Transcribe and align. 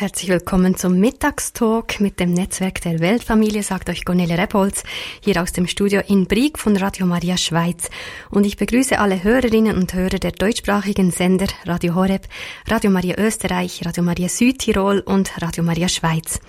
Herzlich 0.00 0.30
willkommen 0.30 0.76
zum 0.76 0.98
Mittagstalk 0.98 2.00
mit 2.00 2.20
dem 2.20 2.32
Netzwerk 2.32 2.80
der 2.80 3.00
Weltfamilie, 3.00 3.62
sagt 3.62 3.90
euch 3.90 4.06
Gonele 4.06 4.38
Repolz, 4.38 4.82
hier 5.20 5.42
aus 5.42 5.52
dem 5.52 5.66
Studio 5.66 6.00
in 6.08 6.26
Brieg 6.26 6.58
von 6.58 6.74
Radio 6.74 7.04
Maria 7.04 7.36
Schweiz. 7.36 7.90
Und 8.30 8.46
ich 8.46 8.56
begrüße 8.56 8.98
alle 8.98 9.22
Hörerinnen 9.22 9.76
und 9.76 9.92
Hörer 9.92 10.18
der 10.18 10.32
deutschsprachigen 10.32 11.10
Sender 11.10 11.48
Radio 11.66 11.94
Horeb, 11.96 12.26
Radio 12.66 12.90
Maria 12.90 13.16
Österreich, 13.18 13.82
Radio 13.84 14.02
Maria 14.02 14.30
Südtirol 14.30 15.00
und 15.00 15.32
Radio 15.42 15.62
Maria 15.62 15.86
Schweiz. 15.86 16.40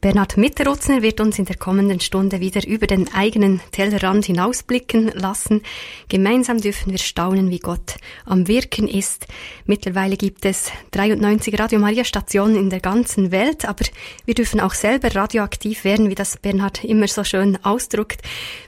Bernhard 0.00 0.36
Mitterutzner 0.36 1.00
wird 1.00 1.20
uns 1.20 1.38
in 1.38 1.46
der 1.46 1.56
kommenden 1.56 2.00
Stunde 2.00 2.38
wieder 2.40 2.66
über 2.66 2.86
den 2.86 3.12
eigenen 3.14 3.60
Tellerrand 3.72 4.26
hinausblicken 4.26 5.08
lassen. 5.14 5.62
Gemeinsam 6.08 6.60
dürfen 6.60 6.92
wir 6.92 6.98
staunen, 6.98 7.50
wie 7.50 7.58
Gott 7.58 7.96
am 8.26 8.46
Wirken 8.46 8.88
ist. 8.88 9.26
Mittlerweile 9.64 10.16
gibt 10.16 10.44
es 10.44 10.70
93 10.90 11.58
Radio 11.58 11.78
Maria 11.78 12.04
Stationen 12.04 12.56
in 12.56 12.68
der 12.68 12.80
ganzen 12.80 13.30
Welt, 13.30 13.64
aber 13.64 13.86
wir 14.26 14.34
dürfen 14.34 14.60
auch 14.60 14.74
selber 14.74 15.14
radioaktiv 15.14 15.84
werden, 15.84 16.10
wie 16.10 16.14
das 16.14 16.36
Bernhard 16.36 16.84
immer 16.84 17.08
so 17.08 17.24
schön 17.24 17.58
ausdrückt. 17.64 18.20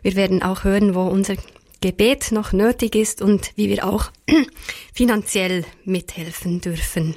Wir 0.02 0.16
werden 0.16 0.42
auch 0.42 0.64
hören, 0.64 0.94
wo 0.94 1.02
unser 1.02 1.34
Gebet 1.80 2.32
noch 2.32 2.52
nötig 2.52 2.96
ist 2.96 3.22
und 3.22 3.52
wie 3.54 3.68
wir 3.68 3.86
auch 3.86 4.10
finanziell 4.92 5.64
mithelfen 5.84 6.60
dürfen. 6.60 7.16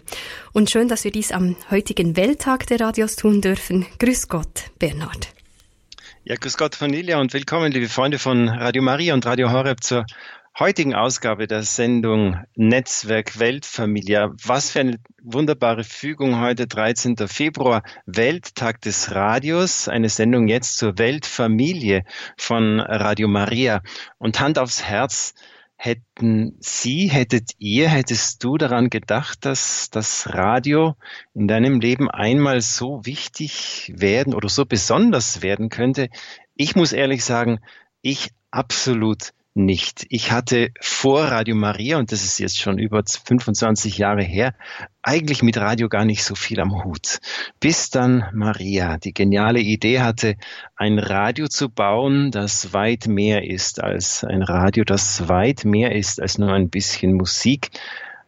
Und 0.54 0.70
schön, 0.70 0.88
dass 0.88 1.04
wir 1.04 1.12
dies 1.12 1.32
am 1.32 1.56
heutigen 1.72 2.16
Welttag 2.16 2.68
der 2.68 2.80
Radios 2.80 3.16
tun 3.16 3.42
dürfen. 3.42 3.88
Grüß 3.98 4.28
Gott, 4.28 4.70
Bernhard. 4.78 5.30
Ja, 6.24 6.36
grüß 6.36 6.58
Gott, 6.58 6.76
Familie 6.76 7.18
und 7.18 7.34
willkommen, 7.34 7.72
liebe 7.72 7.90
Freunde 7.90 8.20
von 8.20 8.48
Radio 8.48 8.84
Maria 8.84 9.16
und 9.16 9.26
Radio 9.26 9.52
Horeb 9.52 9.84
zur 9.84 10.06
heutigen 10.60 10.94
Ausgabe 10.94 11.48
der 11.48 11.64
Sendung 11.64 12.38
Netzwerk 12.56 13.40
Weltfamilie. 13.40 14.32
Was 14.44 14.72
für 14.72 14.82
eine 14.82 15.00
wunderbare 15.24 15.84
Fügung 15.84 16.40
heute, 16.40 16.68
13. 16.68 17.16
Februar, 17.28 17.84
Welttag 18.06 18.82
des 18.82 19.16
Radios, 19.16 19.88
eine 19.88 20.10
Sendung 20.10 20.48
jetzt 20.48 20.78
zur 20.78 20.98
Weltfamilie 20.98 22.04
von 22.38 22.80
Radio 22.80 23.28
Maria. 23.28 23.82
Und 24.18 24.40
Hand 24.40 24.60
aufs 24.60 24.84
Herz, 24.84 25.34
hätten 25.78 26.58
Sie, 26.60 27.08
hättet 27.08 27.54
ihr, 27.58 27.90
hättest 27.90 28.44
du 28.44 28.58
daran 28.58 28.92
gedacht, 28.92 29.46
dass 29.46 29.90
das 29.90 30.32
Radio 30.34 30.96
in 31.34 31.48
deinem 31.48 31.80
Leben 31.80 32.12
einmal 32.12 32.62
so 32.62 33.06
wichtig 33.06 33.92
werden 33.96 34.36
oder 34.36 34.50
so 34.50 34.66
besonders 34.66 35.42
werden 35.42 35.70
könnte? 35.70 36.10
Ich 36.56 36.76
muss 36.76 36.92
ehrlich 36.92 37.24
sagen, 37.24 37.62
ich 38.02 38.30
absolut 38.52 39.34
nicht. 39.54 40.06
Ich 40.10 40.32
hatte 40.32 40.70
vor 40.80 41.24
Radio 41.26 41.56
Maria, 41.56 41.98
und 41.98 42.12
das 42.12 42.24
ist 42.24 42.40
jetzt 42.40 42.60
schon 42.60 42.78
über 42.78 43.04
25 43.06 43.98
Jahre 43.98 44.24
her, 44.24 44.54
eigentlich 45.02 45.44
mit 45.44 45.58
Radio 45.58 45.90
gar 45.90 46.06
nicht 46.06 46.24
so 46.24 46.36
viel 46.36 46.60
am 46.62 46.84
Hut. 46.84 47.20
Bis 47.60 47.90
dann 47.90 48.26
Maria 48.34 48.98
die 48.98 49.14
geniale 49.14 49.60
Idee 49.60 50.00
hatte, 50.02 50.36
ein 50.76 51.00
Radio 51.00 51.48
zu 51.48 51.70
bauen, 51.70 52.32
das 52.32 52.74
weit 52.74 53.08
mehr 53.08 53.44
ist 53.44 53.84
als 53.84 54.24
ein 54.24 54.42
Radio, 54.42 54.86
das 54.86 55.28
weit 55.28 55.66
mehr 55.66 55.96
ist 55.96 56.22
als 56.22 56.38
nur 56.38 56.54
ein 56.54 56.70
bisschen 56.70 57.14
Musik, 57.14 57.72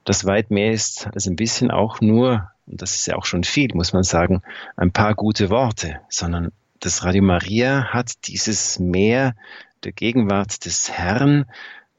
das 0.03 0.25
weit 0.25 0.51
mehr 0.51 0.71
ist 0.71 1.07
als 1.13 1.27
ein 1.27 1.37
bisschen 1.37 1.71
auch 1.71 2.01
nur, 2.01 2.51
und 2.67 2.81
das 2.81 2.95
ist 2.95 3.07
ja 3.07 3.15
auch 3.15 3.25
schon 3.25 3.45
viel, 3.45 3.69
muss 3.73 3.93
man 3.93 4.03
sagen, 4.03 4.41
ein 4.75 4.91
paar 4.91 5.15
gute 5.15 5.49
Worte, 5.49 6.01
sondern 6.09 6.51
das 6.81 7.05
Radio 7.05 7.23
Maria 7.23 7.93
hat 7.93 8.27
dieses 8.27 8.77
Meer 8.77 9.35
der 9.83 9.91
Gegenwart 9.91 10.65
des 10.65 10.91
Herrn, 10.91 11.45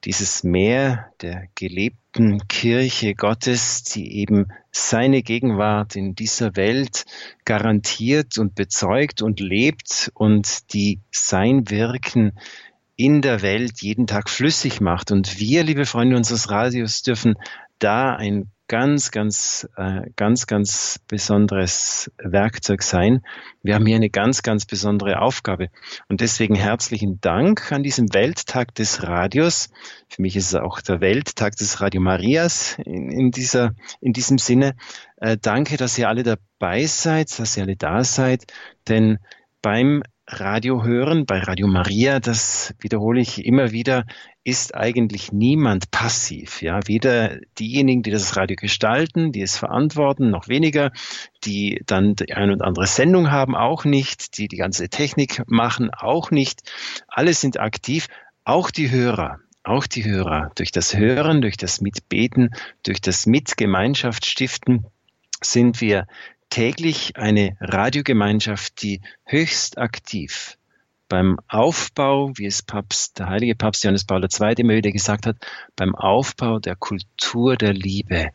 dieses 0.04 0.44
Meer 0.44 1.12
der 1.22 1.48
gelebten 1.54 2.46
Kirche 2.48 3.14
Gottes, 3.14 3.82
die 3.84 4.18
eben 4.18 4.48
seine 4.70 5.22
Gegenwart 5.22 5.96
in 5.96 6.14
dieser 6.14 6.56
Welt 6.56 7.04
garantiert 7.44 8.38
und 8.38 8.54
bezeugt 8.54 9.22
und 9.22 9.40
lebt 9.40 10.10
und 10.14 10.72
die 10.74 11.00
sein 11.10 11.70
Wirken 11.70 12.32
in 12.96 13.22
der 13.22 13.42
Welt 13.42 13.82
jeden 13.82 14.06
Tag 14.06 14.28
flüssig 14.28 14.80
macht. 14.80 15.10
Und 15.10 15.38
wir, 15.38 15.64
liebe 15.64 15.86
Freunde 15.86 16.16
unseres 16.16 16.50
Radios, 16.50 17.02
dürfen 17.02 17.34
da 17.78 18.14
ein 18.14 18.50
ganz, 18.68 19.10
ganz, 19.10 19.68
äh, 19.76 20.10
ganz, 20.16 20.46
ganz 20.46 21.00
besonderes 21.06 22.10
Werkzeug 22.18 22.82
sein. 22.82 23.22
Wir 23.62 23.74
haben 23.74 23.86
hier 23.86 23.96
eine 23.96 24.10
ganz, 24.10 24.42
ganz 24.42 24.64
besondere 24.64 25.20
Aufgabe. 25.20 25.68
Und 26.08 26.20
deswegen 26.20 26.54
herzlichen 26.54 27.20
Dank 27.20 27.72
an 27.72 27.82
diesem 27.82 28.12
Welttag 28.14 28.74
des 28.74 29.02
Radios. 29.02 29.70
Für 30.08 30.22
mich 30.22 30.36
ist 30.36 30.48
es 30.48 30.54
auch 30.54 30.80
der 30.80 31.00
Welttag 31.00 31.56
des 31.56 31.80
Radio 31.80 32.00
Marias 32.00 32.78
in, 32.84 33.10
in 33.10 33.30
dieser, 33.30 33.74
in 34.00 34.12
diesem 34.12 34.38
Sinne. 34.38 34.76
Äh, 35.16 35.36
danke, 35.40 35.76
dass 35.76 35.98
ihr 35.98 36.08
alle 36.08 36.22
dabei 36.22 36.86
seid, 36.86 37.38
dass 37.38 37.56
ihr 37.56 37.64
alle 37.64 37.76
da 37.76 38.02
seid, 38.04 38.44
denn 38.88 39.18
beim 39.60 40.02
Radio 40.26 40.84
hören, 40.84 41.26
bei 41.26 41.38
Radio 41.38 41.66
Maria, 41.66 42.18
das 42.18 42.74
wiederhole 42.80 43.20
ich 43.20 43.44
immer 43.44 43.72
wieder, 43.72 44.06
ist 44.42 44.74
eigentlich 44.74 45.32
niemand 45.32 45.90
passiv. 45.90 46.62
Ja, 46.62 46.80
weder 46.86 47.40
diejenigen, 47.58 48.02
die 48.02 48.10
das 48.10 48.34
Radio 48.34 48.56
gestalten, 48.56 49.32
die 49.32 49.42
es 49.42 49.58
verantworten, 49.58 50.30
noch 50.30 50.48
weniger, 50.48 50.92
die 51.44 51.82
dann 51.84 52.14
die 52.14 52.32
ein 52.32 52.50
und 52.50 52.62
andere 52.62 52.86
Sendung 52.86 53.30
haben, 53.30 53.54
auch 53.54 53.84
nicht, 53.84 54.38
die 54.38 54.48
die 54.48 54.56
ganze 54.56 54.88
Technik 54.88 55.42
machen, 55.46 55.90
auch 55.90 56.30
nicht. 56.30 56.62
Alle 57.06 57.34
sind 57.34 57.60
aktiv, 57.60 58.08
auch 58.44 58.70
die 58.70 58.90
Hörer. 58.90 59.40
Auch 59.62 59.86
die 59.86 60.04
Hörer. 60.04 60.52
Durch 60.54 60.72
das 60.72 60.96
Hören, 60.96 61.42
durch 61.42 61.58
das 61.58 61.82
Mitbeten, 61.82 62.50
durch 62.82 63.00
das 63.00 63.26
Mitgemeinschaft 63.26 64.24
stiften 64.24 64.86
sind 65.42 65.80
wir 65.80 66.06
täglich 66.50 67.16
eine 67.16 67.56
Radiogemeinschaft, 67.60 68.82
die 68.82 69.00
höchst 69.24 69.78
aktiv 69.78 70.56
beim 71.08 71.38
Aufbau, 71.48 72.32
wie 72.36 72.46
es 72.46 72.62
Papst, 72.62 73.18
der 73.18 73.28
heilige 73.28 73.54
Papst 73.54 73.84
Johannes 73.84 74.04
Paul 74.04 74.24
II. 74.24 74.54
immer 74.58 74.74
wieder 74.74 74.90
gesagt 74.90 75.26
hat, 75.26 75.36
beim 75.76 75.94
Aufbau 75.94 76.58
der 76.58 76.76
Kultur 76.76 77.56
der 77.56 77.72
Liebe 77.72 78.30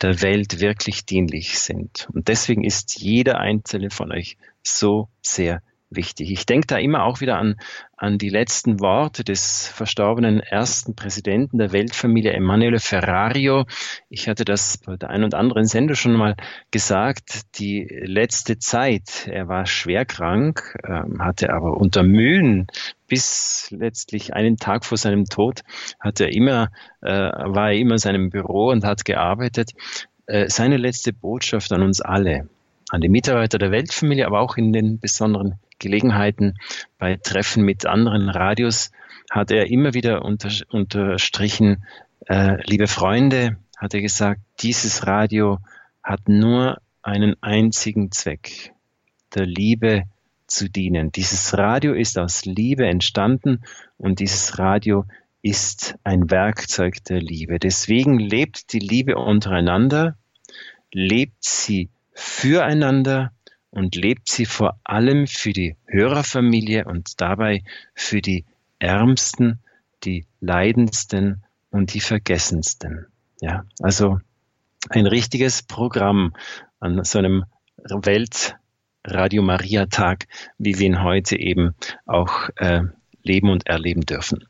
der 0.00 0.20
Welt 0.22 0.60
wirklich 0.60 1.06
dienlich 1.06 1.58
sind. 1.58 2.08
Und 2.12 2.28
deswegen 2.28 2.64
ist 2.64 3.00
jeder 3.00 3.38
einzelne 3.38 3.90
von 3.90 4.12
euch 4.12 4.36
so 4.62 5.08
sehr 5.22 5.62
wichtig. 5.90 6.30
Ich 6.30 6.46
denke 6.46 6.66
da 6.66 6.78
immer 6.78 7.04
auch 7.04 7.20
wieder 7.20 7.38
an, 7.38 7.56
an 8.04 8.18
die 8.18 8.28
letzten 8.28 8.80
Worte 8.80 9.24
des 9.24 9.66
verstorbenen 9.66 10.40
ersten 10.40 10.94
Präsidenten 10.94 11.56
der 11.56 11.72
Weltfamilie, 11.72 12.34
Emanuele 12.34 12.78
Ferrario. 12.78 13.64
Ich 14.10 14.28
hatte 14.28 14.44
das 14.44 14.76
bei 14.76 14.96
der 14.96 15.08
einen 15.08 15.24
und 15.24 15.34
anderen 15.34 15.64
Sendung 15.64 15.96
schon 15.96 16.12
mal 16.12 16.36
gesagt. 16.70 17.58
Die 17.58 17.88
letzte 17.88 18.58
Zeit, 18.58 19.26
er 19.26 19.48
war 19.48 19.64
schwer 19.64 20.04
krank, 20.04 20.76
ähm, 20.86 21.22
hatte 21.22 21.50
aber 21.50 21.78
unter 21.78 22.02
Mühen 22.02 22.66
bis 23.08 23.68
letztlich 23.70 24.34
einen 24.34 24.58
Tag 24.58 24.84
vor 24.84 24.98
seinem 24.98 25.24
Tod 25.24 25.62
hat 25.98 26.20
er 26.20 26.30
immer, 26.30 26.68
äh, 27.00 27.08
war 27.10 27.70
er 27.70 27.78
immer 27.78 27.92
in 27.92 27.98
seinem 27.98 28.28
Büro 28.28 28.68
und 28.68 28.84
hat 28.84 29.06
gearbeitet. 29.06 29.70
Äh, 30.26 30.50
seine 30.50 30.76
letzte 30.76 31.14
Botschaft 31.14 31.72
an 31.72 31.82
uns 31.82 32.02
alle, 32.02 32.50
an 32.90 33.00
die 33.00 33.08
Mitarbeiter 33.08 33.56
der 33.56 33.70
Weltfamilie, 33.70 34.26
aber 34.26 34.40
auch 34.40 34.58
in 34.58 34.74
den 34.74 35.00
besonderen 35.00 35.58
Gelegenheiten, 35.78 36.54
bei 36.98 37.16
Treffen 37.16 37.64
mit 37.64 37.86
anderen 37.86 38.28
Radios, 38.28 38.90
hat 39.30 39.50
er 39.50 39.70
immer 39.70 39.94
wieder 39.94 40.24
unter, 40.24 40.50
unterstrichen, 40.68 41.84
äh, 42.26 42.56
liebe 42.68 42.86
Freunde, 42.86 43.56
hat 43.76 43.94
er 43.94 44.00
gesagt, 44.00 44.40
dieses 44.60 45.06
Radio 45.06 45.58
hat 46.02 46.28
nur 46.28 46.78
einen 47.02 47.36
einzigen 47.42 48.10
Zweck, 48.12 48.72
der 49.34 49.46
Liebe 49.46 50.04
zu 50.46 50.70
dienen. 50.70 51.10
Dieses 51.12 51.56
Radio 51.56 51.94
ist 51.94 52.18
aus 52.18 52.44
Liebe 52.44 52.86
entstanden 52.86 53.62
und 53.98 54.20
dieses 54.20 54.58
Radio 54.58 55.04
ist 55.42 55.96
ein 56.04 56.30
Werkzeug 56.30 57.04
der 57.04 57.20
Liebe. 57.20 57.58
Deswegen 57.58 58.18
lebt 58.18 58.72
die 58.72 58.78
Liebe 58.78 59.16
untereinander, 59.16 60.16
lebt 60.92 61.44
sie 61.44 61.90
füreinander 62.12 63.32
und 63.74 63.96
lebt 63.96 64.28
sie 64.28 64.46
vor 64.46 64.78
allem 64.84 65.26
für 65.26 65.52
die 65.52 65.76
Hörerfamilie 65.86 66.84
und 66.84 67.20
dabei 67.20 67.64
für 67.94 68.20
die 68.20 68.44
Ärmsten, 68.78 69.58
die 70.04 70.26
Leidendsten 70.40 71.42
und 71.70 71.92
die 71.92 72.00
Vergessensten. 72.00 73.06
Ja, 73.40 73.64
also 73.80 74.20
ein 74.90 75.06
richtiges 75.06 75.64
Programm 75.64 76.34
an 76.78 77.02
so 77.02 77.18
einem 77.18 77.44
Weltradio 77.82 79.42
Maria 79.42 79.86
Tag, 79.86 80.26
wie 80.58 80.78
wir 80.78 80.86
ihn 80.86 81.02
heute 81.02 81.36
eben 81.36 81.74
auch 82.06 82.50
äh, 82.56 82.82
leben 83.24 83.50
und 83.50 83.66
erleben 83.66 84.02
dürfen. 84.02 84.46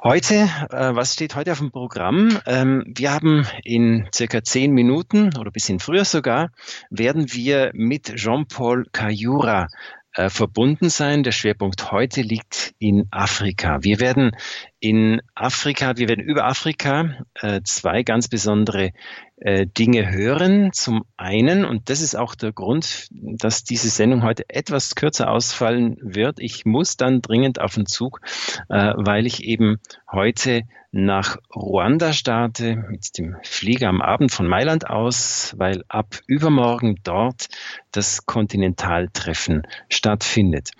Heute, 0.00 0.48
äh, 0.70 0.94
was 0.94 1.14
steht 1.14 1.34
heute 1.34 1.50
auf 1.50 1.58
dem 1.58 1.72
Programm? 1.72 2.38
Ähm, 2.46 2.84
wir 2.86 3.12
haben 3.12 3.44
in 3.64 4.08
circa 4.14 4.44
zehn 4.44 4.72
Minuten 4.72 5.36
oder 5.36 5.50
bisschen 5.50 5.80
früher 5.80 6.04
sogar, 6.04 6.50
werden 6.88 7.32
wir 7.32 7.72
mit 7.74 8.14
Jean-Paul 8.14 8.86
Cayura 8.92 9.66
äh, 10.12 10.30
verbunden 10.30 10.88
sein. 10.88 11.24
Der 11.24 11.32
Schwerpunkt 11.32 11.90
heute 11.90 12.22
liegt 12.22 12.74
in 12.78 13.08
Afrika. 13.10 13.82
Wir 13.82 13.98
werden 13.98 14.36
in 14.80 15.20
Afrika, 15.34 15.96
wir 15.96 16.08
werden 16.08 16.24
über 16.24 16.44
Afrika 16.44 17.16
äh, 17.34 17.60
zwei 17.64 18.02
ganz 18.02 18.28
besondere 18.28 18.92
äh, 19.40 19.66
Dinge 19.66 20.10
hören. 20.10 20.72
Zum 20.72 21.04
einen, 21.16 21.64
und 21.64 21.90
das 21.90 22.00
ist 22.00 22.16
auch 22.16 22.34
der 22.34 22.52
Grund, 22.52 23.08
dass 23.10 23.64
diese 23.64 23.88
Sendung 23.88 24.22
heute 24.22 24.44
etwas 24.48 24.94
kürzer 24.94 25.30
ausfallen 25.30 25.96
wird. 26.00 26.38
Ich 26.40 26.64
muss 26.64 26.96
dann 26.96 27.22
dringend 27.22 27.60
auf 27.60 27.74
den 27.74 27.86
Zug, 27.86 28.20
äh, 28.68 28.92
weil 28.96 29.26
ich 29.26 29.44
eben 29.44 29.78
heute 30.10 30.62
nach 30.90 31.36
Ruanda 31.54 32.14
starte 32.14 32.76
mit 32.76 33.18
dem 33.18 33.36
Flieger 33.42 33.88
am 33.88 34.00
Abend 34.00 34.32
von 34.32 34.46
Mailand 34.46 34.88
aus, 34.88 35.54
weil 35.58 35.84
ab 35.88 36.18
übermorgen 36.26 36.96
dort 37.04 37.48
das 37.92 38.24
Kontinentaltreffen 38.24 39.66
stattfindet. 39.90 40.70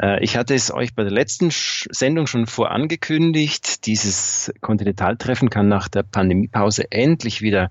Äh, 0.00 0.22
ich 0.22 0.36
hatte 0.36 0.54
es 0.54 0.72
euch 0.72 0.94
bei 0.94 1.02
der 1.02 1.12
letzten 1.12 1.48
Sendung 1.50 2.26
schon 2.28 2.46
vorangekündigt. 2.46 3.45
Dieses 3.86 4.52
Kontinentaltreffen 4.60 5.50
kann 5.50 5.68
nach 5.68 5.88
der 5.88 6.02
Pandemiepause 6.02 6.90
endlich 6.90 7.42
wieder 7.42 7.70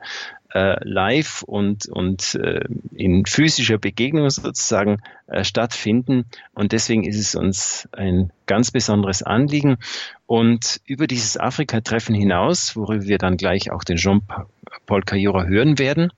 äh, 0.55 0.77
live 0.87 1.43
und, 1.43 1.87
und 1.89 2.35
äh, 2.35 2.61
in 2.93 3.25
physischer 3.25 3.77
Begegnung 3.77 4.29
sozusagen 4.29 5.01
äh, 5.27 5.43
stattfinden. 5.43 6.25
Und 6.53 6.71
deswegen 6.71 7.03
ist 7.03 7.19
es 7.19 7.35
uns 7.35 7.89
ein 7.91 8.31
ganz 8.45 8.71
besonderes 8.71 9.21
Anliegen. 9.21 9.77
Und 10.25 10.79
über 10.85 11.07
dieses 11.07 11.37
Afrika-Treffen 11.37 12.15
hinaus, 12.15 12.75
worüber 12.75 13.03
wir 13.03 13.17
dann 13.17 13.35
gleich 13.35 13.69
auch 13.69 13.83
den 13.83 13.97
Jean-Paul 13.97 15.01
Cayura 15.01 15.43
hören 15.43 15.77
werden, 15.77 16.11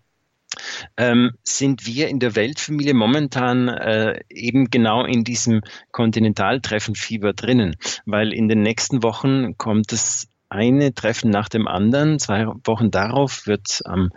ähm, 0.98 1.32
sind 1.44 1.86
wir 1.86 2.08
in 2.08 2.20
der 2.20 2.36
Weltfamilie 2.36 2.94
momentan 2.94 3.68
äh, 3.68 4.20
eben 4.30 4.70
genau 4.70 5.06
in 5.06 5.24
diesem 5.24 5.62
Kontinentaltreffenfieber 5.92 7.34
drinnen, 7.34 7.76
weil 8.06 8.34
in 8.34 8.48
den 8.48 8.62
nächsten 8.62 9.04
Wochen 9.04 9.58
kommt 9.58 9.94
es 9.94 10.28
eine 10.50 10.94
Treffen 10.94 11.30
nach 11.30 11.50
dem 11.50 11.68
anderen. 11.68 12.20
Zwei 12.20 12.46
Wochen 12.64 12.92
darauf 12.92 13.48
wird 13.48 13.82
am 13.86 14.12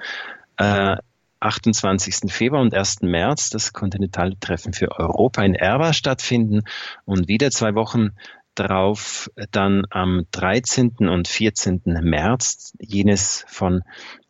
äh, 0.57 0.97
28. 1.41 2.31
Februar 2.33 2.61
und 2.61 2.75
1. 2.75 3.01
März 3.03 3.51
das 3.51 3.73
Kontinentaltreffen 3.73 4.73
für 4.73 4.91
Europa 4.93 5.43
in 5.43 5.55
Erwa 5.55 5.93
stattfinden 5.93 6.63
und 7.07 7.29
wieder 7.29 7.51
zwei 7.51 7.75
Wochen 7.75 8.11
darauf 8.55 9.31
dann 9.51 9.85
am 9.91 10.27
13. 10.33 11.09
und 11.09 11.29
14. 11.29 11.83
März 12.03 12.75
jenes 12.79 13.45
von 13.49 13.83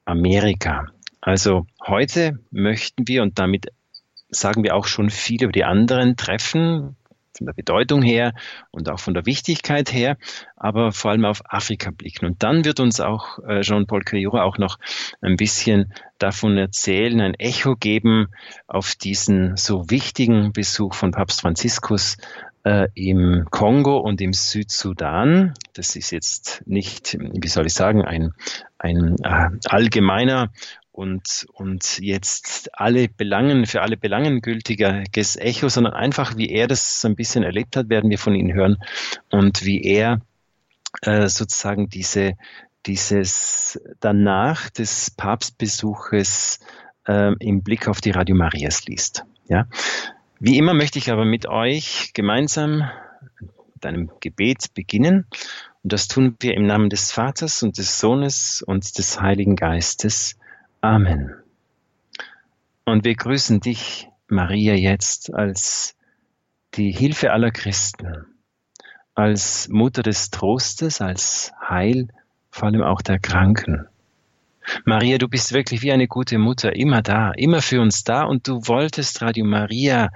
Amerika. 0.04 0.86
Also 1.20 1.66
heute 1.86 2.38
möchten 2.50 3.06
wir 3.06 3.22
und 3.22 3.38
damit 3.38 3.72
sagen 4.30 4.62
wir 4.62 4.74
auch 4.74 4.86
schon 4.86 5.10
viel 5.10 5.42
über 5.42 5.52
die 5.52 5.64
anderen 5.64 6.16
Treffen, 6.16 6.96
von 7.40 7.46
der 7.46 7.54
Bedeutung 7.54 8.02
her 8.02 8.34
und 8.70 8.90
auch 8.90 9.00
von 9.00 9.14
der 9.14 9.24
Wichtigkeit 9.24 9.92
her, 9.92 10.18
aber 10.56 10.92
vor 10.92 11.10
allem 11.10 11.24
auf 11.24 11.42
Afrika 11.46 11.90
blicken. 11.90 12.26
Und 12.26 12.42
dann 12.42 12.66
wird 12.66 12.80
uns 12.80 13.00
auch 13.00 13.38
äh, 13.48 13.62
Jean-Paul 13.62 14.02
Cayura 14.02 14.42
auch 14.42 14.58
noch 14.58 14.78
ein 15.22 15.36
bisschen 15.36 15.94
davon 16.18 16.58
erzählen, 16.58 17.20
ein 17.20 17.34
Echo 17.34 17.76
geben 17.76 18.28
auf 18.66 18.94
diesen 18.94 19.56
so 19.56 19.88
wichtigen 19.88 20.52
Besuch 20.52 20.92
von 20.92 21.12
Papst 21.12 21.40
Franziskus 21.40 22.18
äh, 22.64 22.88
im 22.94 23.46
Kongo 23.50 23.96
und 23.96 24.20
im 24.20 24.34
Südsudan. 24.34 25.54
Das 25.72 25.96
ist 25.96 26.10
jetzt 26.10 26.62
nicht, 26.66 27.16
wie 27.18 27.48
soll 27.48 27.66
ich 27.66 27.74
sagen, 27.74 28.02
ein, 28.04 28.32
ein 28.78 29.16
äh, 29.22 29.48
allgemeiner 29.64 30.50
und, 30.92 31.46
und 31.52 31.98
jetzt 32.00 32.70
alle 32.78 33.08
Belangen, 33.08 33.66
für 33.66 33.82
alle 33.82 33.96
Belangen 33.96 34.40
gültiges 34.40 35.36
Echo, 35.36 35.68
sondern 35.68 35.94
einfach, 35.94 36.36
wie 36.36 36.50
er 36.50 36.66
das 36.66 37.00
so 37.00 37.08
ein 37.08 37.16
bisschen 37.16 37.44
erlebt 37.44 37.76
hat, 37.76 37.88
werden 37.88 38.10
wir 38.10 38.18
von 38.18 38.34
ihm 38.34 38.52
hören 38.52 38.76
und 39.30 39.64
wie 39.64 39.82
er 39.82 40.20
äh, 41.02 41.28
sozusagen 41.28 41.88
diese, 41.88 42.34
dieses 42.86 43.80
danach 44.00 44.70
des 44.70 45.10
Papstbesuches 45.10 46.60
äh, 47.06 47.32
im 47.38 47.62
Blick 47.62 47.88
auf 47.88 48.00
die 48.00 48.10
Radio 48.10 48.34
Marias 48.34 48.86
liest. 48.86 49.24
Ja? 49.48 49.66
Wie 50.38 50.58
immer 50.58 50.74
möchte 50.74 50.98
ich 50.98 51.10
aber 51.10 51.24
mit 51.24 51.46
euch 51.46 52.12
gemeinsam 52.14 52.90
mit 53.74 53.86
einem 53.86 54.10
Gebet 54.20 54.74
beginnen. 54.74 55.26
Und 55.82 55.92
das 55.92 56.08
tun 56.08 56.36
wir 56.40 56.54
im 56.54 56.66
Namen 56.66 56.90
des 56.90 57.12
Vaters 57.12 57.62
und 57.62 57.78
des 57.78 57.98
Sohnes 58.00 58.62
und 58.66 58.98
des 58.98 59.20
Heiligen 59.20 59.56
Geistes. 59.56 60.36
Amen. 60.80 61.34
Und 62.84 63.04
wir 63.04 63.14
grüßen 63.14 63.60
dich, 63.60 64.08
Maria, 64.28 64.74
jetzt 64.74 65.34
als 65.34 65.96
die 66.74 66.90
Hilfe 66.90 67.32
aller 67.32 67.50
Christen, 67.50 68.24
als 69.14 69.68
Mutter 69.68 70.02
des 70.02 70.30
Trostes, 70.30 71.00
als 71.00 71.52
Heil, 71.68 72.08
vor 72.50 72.68
allem 72.68 72.82
auch 72.82 73.02
der 73.02 73.18
Kranken. 73.18 73.86
Maria, 74.84 75.18
du 75.18 75.28
bist 75.28 75.52
wirklich 75.52 75.82
wie 75.82 75.92
eine 75.92 76.08
gute 76.08 76.38
Mutter, 76.38 76.74
immer 76.74 77.02
da, 77.02 77.32
immer 77.32 77.60
für 77.60 77.80
uns 77.80 78.04
da 78.04 78.24
und 78.24 78.48
du 78.48 78.66
wolltest 78.66 79.20
Radio 79.20 79.44
Maria 79.44 80.10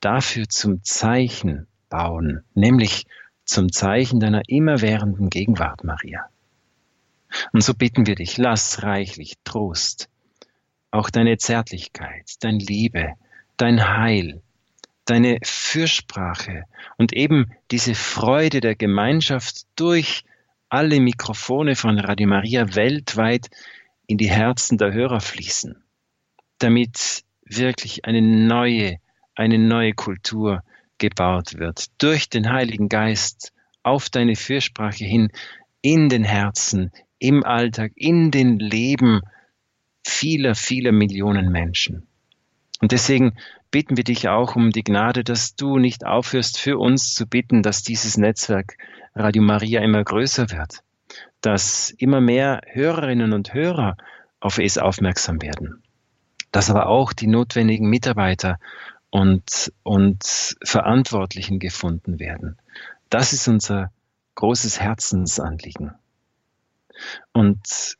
dafür 0.00 0.48
zum 0.48 0.82
Zeichen 0.82 1.66
bauen, 1.88 2.42
nämlich 2.54 3.06
zum 3.44 3.70
Zeichen 3.70 4.20
deiner 4.20 4.42
immerwährenden 4.48 5.28
Gegenwart, 5.28 5.84
Maria. 5.84 6.28
Und 7.52 7.62
so 7.62 7.74
bitten 7.74 8.06
wir 8.06 8.14
dich, 8.14 8.38
lass 8.38 8.82
reichlich 8.82 9.34
Trost, 9.44 10.08
auch 10.90 11.10
deine 11.10 11.38
Zärtlichkeit, 11.38 12.34
dein 12.40 12.58
Liebe, 12.58 13.14
dein 13.56 13.88
Heil, 13.88 14.42
deine 15.04 15.38
Fürsprache 15.42 16.64
und 16.96 17.12
eben 17.12 17.52
diese 17.70 17.94
Freude 17.94 18.60
der 18.60 18.74
Gemeinschaft 18.74 19.66
durch 19.76 20.24
alle 20.68 21.00
Mikrofone 21.00 21.74
von 21.74 21.98
Radio 21.98 22.28
Maria 22.28 22.74
weltweit 22.74 23.48
in 24.06 24.18
die 24.18 24.30
Herzen 24.30 24.78
der 24.78 24.92
Hörer 24.92 25.20
fließen, 25.20 25.82
damit 26.58 27.24
wirklich 27.44 28.04
eine 28.04 28.22
neue, 28.22 28.98
eine 29.34 29.58
neue 29.58 29.94
Kultur 29.94 30.62
gebaut 30.98 31.58
wird, 31.58 31.86
durch 31.98 32.28
den 32.28 32.50
Heiligen 32.50 32.88
Geist 32.88 33.52
auf 33.82 34.10
deine 34.10 34.36
Fürsprache 34.36 35.04
hin, 35.04 35.30
in 35.82 36.08
den 36.08 36.24
Herzen, 36.24 36.92
im 37.20 37.44
Alltag, 37.44 37.92
in 37.94 38.32
den 38.32 38.58
Leben 38.58 39.20
vieler, 40.04 40.56
vieler 40.56 40.90
Millionen 40.90 41.52
Menschen. 41.52 42.08
Und 42.80 42.92
deswegen 42.92 43.36
bitten 43.70 43.96
wir 43.96 44.04
dich 44.04 44.28
auch 44.28 44.56
um 44.56 44.70
die 44.70 44.82
Gnade, 44.82 45.22
dass 45.22 45.54
du 45.54 45.78
nicht 45.78 46.04
aufhörst, 46.04 46.58
für 46.58 46.78
uns 46.78 47.14
zu 47.14 47.26
bitten, 47.26 47.62
dass 47.62 47.82
dieses 47.82 48.16
Netzwerk 48.16 48.76
Radio 49.14 49.42
Maria 49.42 49.82
immer 49.82 50.02
größer 50.02 50.50
wird, 50.50 50.80
dass 51.42 51.90
immer 51.90 52.20
mehr 52.20 52.62
Hörerinnen 52.66 53.32
und 53.32 53.54
Hörer 53.54 53.96
auf 54.40 54.58
es 54.58 54.78
aufmerksam 54.78 55.42
werden, 55.42 55.82
dass 56.52 56.70
aber 56.70 56.86
auch 56.86 57.12
die 57.12 57.26
notwendigen 57.26 57.88
Mitarbeiter 57.88 58.58
und, 59.10 59.72
und 59.82 60.56
Verantwortlichen 60.64 61.58
gefunden 61.58 62.18
werden. 62.18 62.56
Das 63.10 63.32
ist 63.34 63.46
unser 63.46 63.92
großes 64.36 64.80
Herzensanliegen. 64.80 65.92
Und 67.32 67.96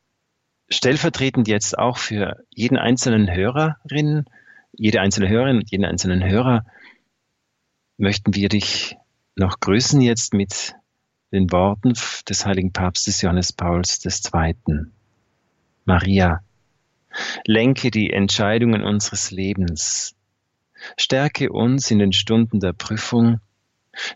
stellvertretend 0.69 1.47
jetzt 1.47 1.77
auch 1.77 1.97
für 1.97 2.43
jeden 2.49 2.77
einzelnen 2.77 3.33
Hörerin, 3.33 4.25
jede 4.73 5.01
einzelne 5.01 5.29
Hörerin 5.29 5.57
und 5.57 5.71
jeden 5.71 5.85
einzelnen 5.85 6.23
Hörer 6.23 6.65
möchten 7.97 8.33
wir 8.33 8.49
dich 8.49 8.97
noch 9.35 9.59
grüßen 9.59 10.01
jetzt 10.01 10.33
mit 10.33 10.75
den 11.31 11.51
Worten 11.51 11.93
des 12.27 12.45
heiligen 12.45 12.73
Papstes 12.73 13.21
Johannes 13.21 13.53
Pauls 13.53 14.03
II. 14.05 14.55
Maria, 15.85 16.41
lenke 17.45 17.91
die 17.91 18.11
Entscheidungen 18.11 18.83
unseres 18.83 19.31
Lebens, 19.31 20.15
stärke 20.97 21.51
uns 21.51 21.91
in 21.91 21.99
den 21.99 22.13
Stunden 22.13 22.59
der 22.59 22.73
Prüfung, 22.73 23.39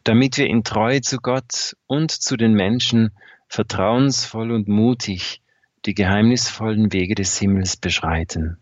damit 0.04 0.38
wir 0.38 0.48
in 0.48 0.63
Treue 0.63 1.01
zu 1.01 1.18
Gott 1.18 1.75
und 1.88 2.12
zu 2.12 2.38
den 2.38 2.54
Menschen 2.54 3.12
vertrauensvoll 3.56 4.52
und 4.52 4.68
mutig 4.68 5.42
die 5.86 5.94
geheimnisvollen 5.94 6.92
Wege 6.92 7.16
des 7.16 7.38
Himmels 7.38 7.78
beschreiten. 7.78 8.58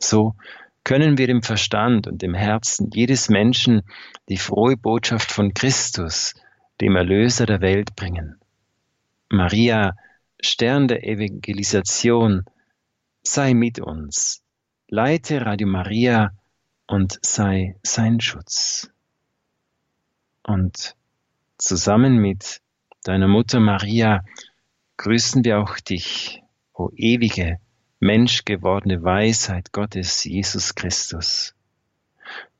So 0.00 0.34
können 0.82 1.18
wir 1.18 1.26
dem 1.26 1.42
Verstand 1.42 2.06
und 2.06 2.22
dem 2.22 2.32
Herzen 2.34 2.90
jedes 2.94 3.28
Menschen 3.28 3.82
die 4.30 4.38
frohe 4.38 4.76
Botschaft 4.76 5.30
von 5.30 5.52
Christus, 5.52 6.34
dem 6.80 6.96
Erlöser 6.96 7.44
der 7.44 7.60
Welt, 7.60 7.94
bringen. 7.96 8.38
Maria, 9.28 9.94
Stern 10.40 10.88
der 10.88 11.04
Evangelisation, 11.04 12.44
sei 13.22 13.52
mit 13.52 13.78
uns, 13.78 14.42
leite 14.88 15.44
Radio 15.44 15.66
Maria 15.66 16.30
und 16.86 17.18
sei 17.20 17.76
sein 17.82 18.20
Schutz. 18.20 18.90
Und 20.44 20.96
zusammen 21.58 22.16
mit 22.16 22.62
deiner 23.02 23.28
Mutter 23.28 23.60
Maria 23.60 24.24
grüßen 24.96 25.44
wir 25.44 25.60
auch 25.60 25.78
dich, 25.80 26.42
o 26.72 26.90
ewige, 26.94 27.58
menschgewordene 28.00 29.02
Weisheit 29.02 29.72
Gottes, 29.72 30.24
Jesus 30.24 30.74
Christus. 30.74 31.54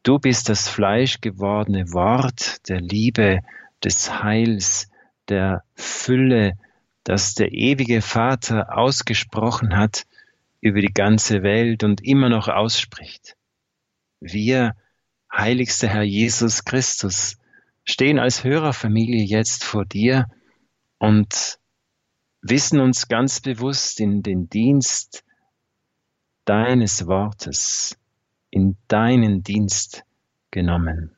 Du 0.02 0.18
bist 0.18 0.48
das 0.48 0.68
fleischgewordene 0.68 1.92
Wort 1.92 2.68
der 2.68 2.80
Liebe, 2.80 3.40
des 3.84 4.22
Heils, 4.22 4.90
der 5.28 5.62
Fülle, 5.74 6.58
das 7.04 7.34
der 7.34 7.52
ewige 7.52 8.02
Vater 8.02 8.76
ausgesprochen 8.76 9.76
hat 9.76 10.06
über 10.60 10.80
die 10.80 10.92
ganze 10.92 11.42
Welt 11.42 11.84
und 11.84 12.02
immer 12.02 12.28
noch 12.28 12.48
ausspricht. 12.48 13.36
Wir, 14.20 14.74
heiligster 15.32 15.88
Herr 15.88 16.02
Jesus 16.02 16.64
Christus, 16.64 17.37
stehen 17.88 18.18
als 18.18 18.44
Hörerfamilie 18.44 19.24
jetzt 19.24 19.64
vor 19.64 19.86
dir 19.86 20.26
und 20.98 21.58
wissen 22.42 22.80
uns 22.80 23.08
ganz 23.08 23.40
bewusst 23.40 23.98
in 23.98 24.22
den 24.22 24.50
Dienst 24.50 25.24
deines 26.44 27.06
Wortes, 27.06 27.98
in 28.50 28.76
deinen 28.88 29.42
Dienst 29.42 30.04
genommen. 30.50 31.14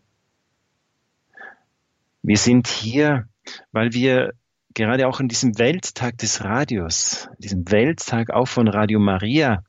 Wir 2.22 2.36
sind 2.36 2.68
hier, 2.68 3.28
weil 3.72 3.92
wir 3.92 4.32
gerade 4.72 5.08
auch 5.08 5.18
in 5.18 5.28
diesem 5.28 5.58
Welttag 5.58 6.18
des 6.18 6.44
Radios, 6.44 7.28
diesem 7.38 7.68
Welttag 7.70 8.30
auch 8.30 8.46
von 8.46 8.68
Radio 8.68 9.00
Maria, 9.00 9.64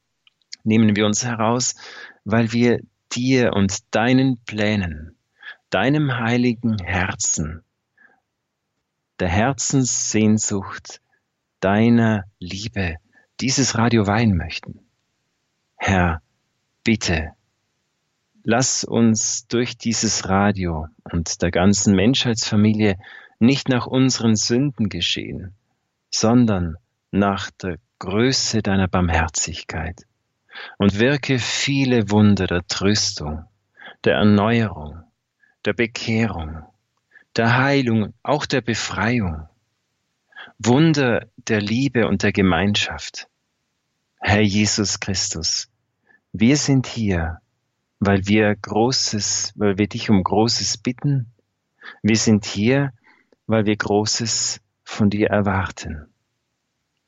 nehmen 0.64 0.96
wir 0.96 1.08
uns 1.08 1.26
heraus, 1.26 1.76
weil 2.26 2.52
wir 2.52 2.80
dir 3.12 3.54
und 3.54 3.96
deinen 3.96 4.38
Plänen, 4.46 5.16
deinem 5.72 6.20
heiligen 6.20 6.78
Herzen, 6.80 7.64
der 9.20 9.30
Herzenssehnsucht 9.30 11.02
deiner 11.62 12.26
Liebe 12.40 12.98
dieses 13.40 13.78
Radio 13.78 14.06
weihen 14.06 14.36
möchten. 14.36 14.82
Herr, 15.78 16.22
bitte, 16.84 17.32
lass 18.44 18.84
uns 18.84 19.48
durch 19.48 19.78
dieses 19.78 20.28
Radio 20.28 20.88
und 21.10 21.42
der 21.42 21.52
ganzen 21.52 21.96
Menschheitsfamilie 21.96 22.98
nicht 23.40 23.70
nach 23.70 23.88
unseren 23.88 24.36
Sünden 24.36 24.90
geschehen, 24.90 25.56
sondern 26.10 26.76
nach 27.12 27.50
der 27.50 27.78
Größe 28.00 28.62
deiner 28.62 28.90
Barmherzigkeit 28.90 30.06
und 30.78 31.00
wirke 31.00 31.40
viele 31.40 32.10
Wunder 32.12 32.46
der 32.46 32.68
Tröstung, 32.68 33.46
der 34.04 34.16
Erneuerung, 34.16 35.04
der 35.66 35.74
Bekehrung, 35.74 36.64
der 37.36 37.58
Heilung, 37.58 38.14
auch 38.24 38.46
der 38.46 38.62
Befreiung, 38.62 39.48
Wunder 40.58 41.28
der 41.38 41.62
Liebe 41.62 42.08
und 42.08 42.24
der 42.24 42.32
Gemeinschaft. 42.32 43.28
Herr 44.20 44.42
Jesus 44.42 45.00
Christus, 45.00 45.70
wir 46.34 46.58
sind 46.58 46.88
hier, 46.88 47.42
weil 48.00 48.26
wir 48.28 48.56
Großes, 48.56 49.54
weil 49.56 49.78
wir 49.78 49.88
dich 49.88 50.10
um 50.10 50.24
Großes 50.24 50.78
bitten. 50.78 51.32
Wir 52.02 52.18
sind 52.18 52.46
hier, 52.46 52.94
weil 53.48 53.66
wir 53.66 53.76
Großes 53.76 54.62
von 54.84 55.10
dir 55.10 55.30
erwarten. 55.30 56.08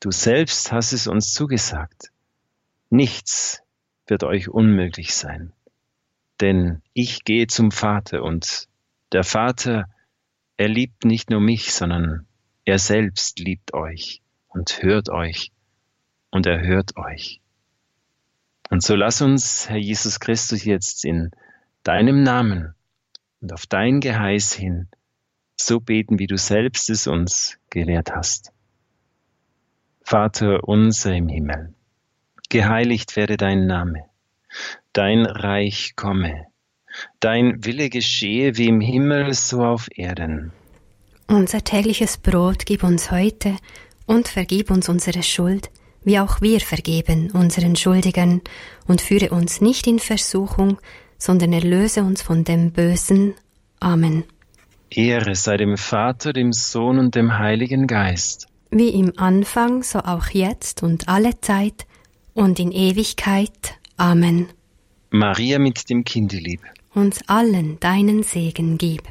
Du 0.00 0.10
selbst 0.10 0.72
hast 0.72 0.92
es 0.92 1.06
uns 1.06 1.32
zugesagt. 1.32 2.10
Nichts 2.90 3.62
wird 4.06 4.22
euch 4.22 4.48
unmöglich 4.48 5.14
sein. 5.14 5.52
Denn 6.40 6.82
ich 6.92 7.24
gehe 7.24 7.46
zum 7.46 7.70
Vater 7.70 8.22
und 8.22 8.68
der 9.12 9.24
Vater, 9.24 9.86
er 10.56 10.68
liebt 10.68 11.04
nicht 11.04 11.30
nur 11.30 11.40
mich, 11.40 11.72
sondern 11.72 12.26
er 12.64 12.78
selbst 12.78 13.38
liebt 13.38 13.74
euch 13.74 14.22
und 14.48 14.82
hört 14.82 15.10
euch 15.10 15.52
und 16.30 16.46
er 16.46 16.60
hört 16.66 16.96
euch. 16.96 17.40
Und 18.70 18.82
so 18.82 18.94
lass 18.94 19.20
uns, 19.22 19.68
Herr 19.68 19.76
Jesus 19.76 20.18
Christus, 20.20 20.64
jetzt 20.64 21.04
in 21.04 21.30
deinem 21.82 22.22
Namen 22.22 22.74
und 23.40 23.52
auf 23.52 23.66
dein 23.66 24.00
Geheiß 24.00 24.52
hin 24.54 24.88
so 25.56 25.80
beten, 25.80 26.18
wie 26.18 26.26
du 26.26 26.36
selbst 26.36 26.90
es 26.90 27.06
uns 27.06 27.58
gelehrt 27.70 28.12
hast. 28.12 28.52
Vater 30.02 30.64
unser 30.64 31.14
im 31.14 31.28
Himmel, 31.28 31.74
geheiligt 32.48 33.16
werde 33.16 33.36
dein 33.36 33.66
Name, 33.66 34.04
dein 34.92 35.26
Reich 35.26 35.94
komme, 35.96 36.46
dein 37.20 37.64
Wille 37.64 37.90
geschehe 37.90 38.56
wie 38.56 38.68
im 38.68 38.80
Himmel 38.80 39.34
so 39.34 39.64
auf 39.64 39.88
Erden. 39.94 40.52
Unser 41.26 41.64
tägliches 41.64 42.18
Brot 42.18 42.66
gib 42.66 42.82
uns 42.82 43.10
heute 43.10 43.56
und 44.06 44.28
vergib 44.28 44.70
uns 44.70 44.88
unsere 44.88 45.22
Schuld, 45.22 45.70
wie 46.04 46.18
auch 46.18 46.40
wir 46.40 46.60
vergeben 46.60 47.30
unseren 47.30 47.76
Schuldigern, 47.76 48.42
und 48.86 49.00
führe 49.00 49.30
uns 49.30 49.60
nicht 49.60 49.86
in 49.86 49.98
Versuchung, 49.98 50.78
sondern 51.18 51.52
erlöse 51.52 52.02
uns 52.02 52.20
von 52.20 52.44
dem 52.44 52.72
Bösen. 52.72 53.34
Amen. 53.80 54.24
Ehre 54.90 55.34
sei 55.34 55.56
dem 55.56 55.76
Vater, 55.76 56.32
dem 56.32 56.52
Sohn 56.52 56.98
und 56.98 57.14
dem 57.14 57.38
Heiligen 57.38 57.86
Geist. 57.86 58.46
Wie 58.70 58.90
im 58.90 59.12
Anfang, 59.16 59.82
so 59.82 60.00
auch 60.00 60.28
jetzt 60.28 60.82
und 60.82 61.08
alle 61.08 61.40
Zeit 61.40 61.86
und 62.34 62.60
in 62.60 62.70
Ewigkeit. 62.70 63.78
Amen. 63.96 64.48
Maria 65.10 65.58
mit 65.58 65.88
dem 65.90 66.04
Kindelieb. 66.04 66.60
Uns 66.94 67.28
allen 67.28 67.78
deinen 67.80 68.22
Segen 68.22 68.78
gib. 68.78 69.02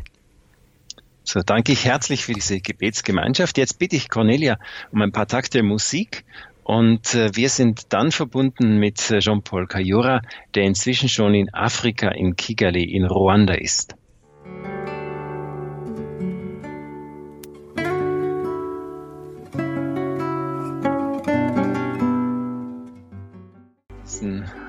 So 1.23 1.41
danke 1.41 1.71
ich 1.71 1.85
herzlich 1.85 2.25
für 2.25 2.33
diese 2.33 2.59
Gebetsgemeinschaft. 2.59 3.57
Jetzt 3.57 3.79
bitte 3.79 3.95
ich 3.95 4.09
Cornelia 4.09 4.57
um 4.91 5.01
ein 5.01 5.13
paar 5.13 5.27
Takte 5.27 5.63
Musik 5.63 6.25
und 6.63 7.13
äh, 7.13 7.35
wir 7.35 7.49
sind 7.49 7.93
dann 7.93 8.11
verbunden 8.11 8.77
mit 8.77 9.09
äh, 9.11 9.19
Jean-Paul 9.19 9.67
Kayura, 9.67 10.21
der 10.55 10.63
inzwischen 10.63 11.09
schon 11.09 11.33
in 11.33 11.53
Afrika, 11.53 12.09
in 12.09 12.35
Kigali, 12.35 12.83
in 12.83 13.05
Ruanda 13.05 13.53
ist. 13.53 13.95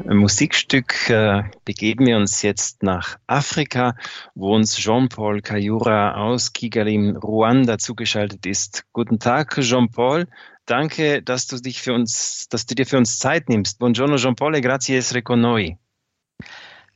Musikstück 0.07 1.09
äh, 1.09 1.45
begeben 1.65 2.07
wir 2.07 2.17
uns 2.17 2.43
jetzt 2.43 2.83
nach 2.83 3.17
Afrika, 3.27 3.97
wo 4.35 4.55
uns 4.55 4.77
Jean-Paul 4.77 5.41
Kayura 5.41 6.15
aus 6.15 6.53
Kigali 6.53 6.95
in 6.95 7.17
Ruanda 7.17 7.79
zugeschaltet 7.79 8.45
ist. 8.45 8.85
Guten 8.93 9.19
Tag, 9.19 9.59
Jean-Paul. 9.61 10.27
Danke, 10.67 11.23
dass 11.23 11.47
du 11.47 11.57
dich 11.57 11.81
für 11.81 11.95
uns, 11.95 12.49
dass 12.51 12.67
du 12.67 12.75
dir 12.75 12.85
für 12.87 12.99
uns 12.99 13.19
Zeit 13.19 13.49
nimmst. 13.49 13.79
Buongiorno 13.79 14.17
Jean-Paul 14.17 14.57
e 14.57 14.61
grazie 14.61 14.99
essere 14.99 15.23
con 15.23 15.41
noi. 15.41 15.79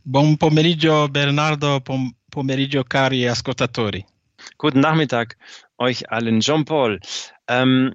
Buon 0.05 0.37
pomeriggio 0.37 1.09
Bernardo, 1.09 1.81
buon 1.81 2.15
pomeriggio 2.31 2.85
cari 2.85 3.27
ascoltatori. 3.27 4.05
Guten 4.59 4.81
Nachmittag 4.81 5.37
euch 5.79 6.11
allen. 6.11 6.41
Jean-Paul, 6.41 7.01
ähm, 7.47 7.95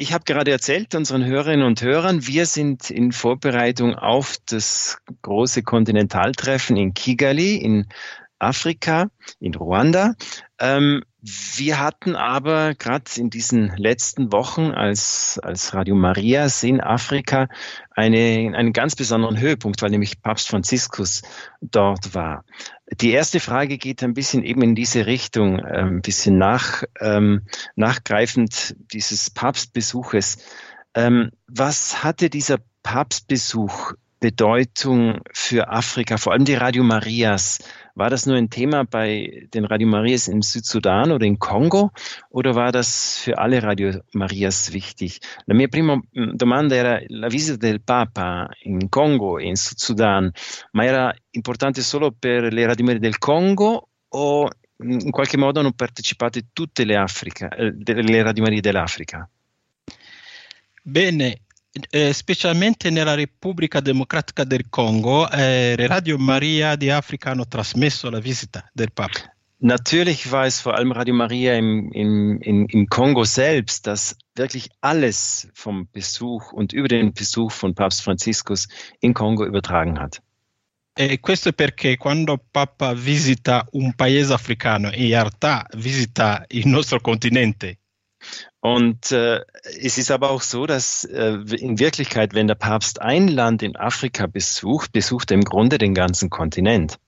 ich 0.00 0.12
habe 0.12 0.22
gerade 0.24 0.52
erzählt 0.52 0.94
unseren 0.94 1.24
Hörerinnen 1.24 1.66
und 1.66 1.82
Hörern, 1.82 2.24
wir 2.24 2.46
sind 2.46 2.88
in 2.88 3.10
Vorbereitung 3.10 3.96
auf 3.96 4.36
das 4.46 4.98
große 5.22 5.64
Kontinentaltreffen 5.64 6.76
in 6.76 6.94
Kigali 6.94 7.56
in 7.56 7.88
Afrika, 8.38 9.10
in 9.40 9.54
Ruanda. 9.54 10.14
Ähm, 10.58 11.02
wir 11.20 11.80
hatten 11.80 12.14
aber 12.14 12.74
gerade 12.74 13.04
in 13.16 13.28
diesen 13.28 13.76
letzten 13.76 14.30
Wochen 14.32 14.70
als, 14.70 15.40
als 15.42 15.74
Radio 15.74 15.96
Marias 15.96 16.62
in 16.62 16.80
Afrika 16.80 17.48
eine, 17.90 18.52
einen 18.56 18.72
ganz 18.72 18.94
besonderen 18.94 19.38
Höhepunkt, 19.38 19.82
weil 19.82 19.90
nämlich 19.90 20.22
Papst 20.22 20.48
Franziskus 20.48 21.22
dort 21.60 22.14
war. 22.14 22.44
Die 23.00 23.10
erste 23.10 23.40
Frage 23.40 23.78
geht 23.78 24.02
ein 24.04 24.14
bisschen 24.14 24.44
eben 24.44 24.62
in 24.62 24.74
diese 24.76 25.06
Richtung, 25.06 25.58
ähm, 25.58 25.96
ein 25.96 26.02
bisschen 26.02 26.38
nach, 26.38 26.84
ähm, 27.00 27.42
nachgreifend 27.74 28.76
dieses 28.92 29.30
Papstbesuches. 29.30 30.38
Ähm, 30.94 31.30
was 31.48 32.04
hatte 32.04 32.30
dieser 32.30 32.58
Papstbesuch 32.84 33.92
Bedeutung 34.20 35.20
für 35.32 35.68
Afrika, 35.68 36.16
vor 36.16 36.32
allem 36.32 36.44
die 36.44 36.54
Radio 36.54 36.82
Marias? 36.84 37.58
War 37.98 38.10
das 38.10 38.26
nur 38.26 38.36
ein 38.36 38.48
Thema 38.48 38.84
bei 38.84 39.48
den 39.52 39.64
Radio 39.64 39.88
Marias 39.88 40.28
im 40.28 40.40
Südsudan 40.40 41.10
oder 41.10 41.26
in 41.26 41.40
Kongo 41.40 41.90
oder 42.30 42.54
war 42.54 42.70
das 42.70 43.18
für 43.18 43.38
alle 43.38 43.60
Radio 43.60 44.00
Marias 44.12 44.72
wichtig? 44.72 45.18
La 45.46 45.54
mia 45.56 45.66
prima 45.66 45.96
mm, 45.96 46.36
domanda 46.36 46.76
era 46.76 47.00
la 47.08 47.28
visita 47.28 47.56
del 47.56 47.80
Papa 47.80 48.50
in 48.62 48.88
Congo 48.88 49.40
e 49.40 49.48
in 49.48 49.56
Sudan, 49.56 50.30
ma 50.74 50.84
era 50.84 51.12
importante 51.32 51.82
solo 51.82 52.12
per 52.12 52.52
le 52.52 52.66
Radio 52.66 52.84
Maria 52.84 53.00
del 53.00 53.18
Congo 53.18 53.88
o 54.10 54.48
in 54.76 55.10
qualche 55.10 55.36
modo 55.36 55.58
hanno 55.58 55.72
partecipato 55.72 56.38
tutte 56.52 56.84
le, 56.84 56.94
Africa, 56.94 57.48
eh, 57.48 57.72
le 57.74 58.22
Radio 58.22 58.44
Marie 58.44 58.60
dell'Africa? 58.60 59.28
Bene, 60.84 61.40
eh, 61.90 62.12
specialmente 62.12 62.90
nella 62.90 63.14
Repubblica 63.14 63.80
Democratica 63.80 64.44
del 64.44 64.68
Congo, 64.68 65.30
eh, 65.30 65.74
Radio 65.86 66.18
Maria 66.18 66.76
di 66.76 66.90
Afrika 66.90 67.30
hanno 67.30 67.46
trasmesso 67.46 68.10
la 68.10 68.20
visita 68.20 68.68
del 68.72 68.92
Papa. 68.92 69.36
Natürlich 69.60 70.32
es 70.32 70.60
vor 70.60 70.74
allem 70.74 70.92
Radio 70.92 71.14
Maria 71.14 71.56
im, 71.56 71.90
im, 71.92 72.38
im, 72.42 72.66
im 72.68 72.86
Kongo 72.86 73.24
selbst, 73.24 73.88
das 73.88 74.16
wirklich 74.36 74.70
alles 74.80 75.48
vom 75.52 75.88
Besuch 75.92 76.52
und 76.52 76.72
über 76.72 76.86
den 76.86 77.12
Besuch 77.12 77.50
von 77.50 77.74
Papst 77.74 78.02
Franziskus 78.02 78.68
in 79.00 79.14
Kongo 79.14 79.44
übertragen 79.44 79.98
hat. 79.98 80.22
E 80.94 81.18
questo 81.18 81.52
perché 81.52 81.96
quando 81.96 82.38
Papa 82.38 82.92
visita 82.92 83.66
un 83.72 83.94
paese 83.94 84.32
africano, 84.32 84.90
in 84.92 85.08
realtà 85.08 85.66
visita 85.76 86.44
il 86.48 86.66
nostro 86.66 87.00
continente, 87.00 87.78
Und 88.60 89.12
äh, 89.12 89.40
es 89.80 89.98
ist 89.98 90.10
aber 90.10 90.30
auch 90.30 90.42
so, 90.42 90.66
dass 90.66 91.04
äh, 91.04 91.38
in 91.56 91.78
Wirklichkeit, 91.78 92.34
wenn 92.34 92.48
der 92.48 92.56
Papst 92.56 93.00
ein 93.00 93.28
Land 93.28 93.62
in 93.62 93.76
Afrika 93.76 94.26
besucht, 94.26 94.92
besucht 94.92 95.30
er 95.30 95.36
im 95.36 95.44
Grunde 95.44 95.78
den 95.78 95.94
ganzen 95.94 96.28
Kontinent. 96.28 96.98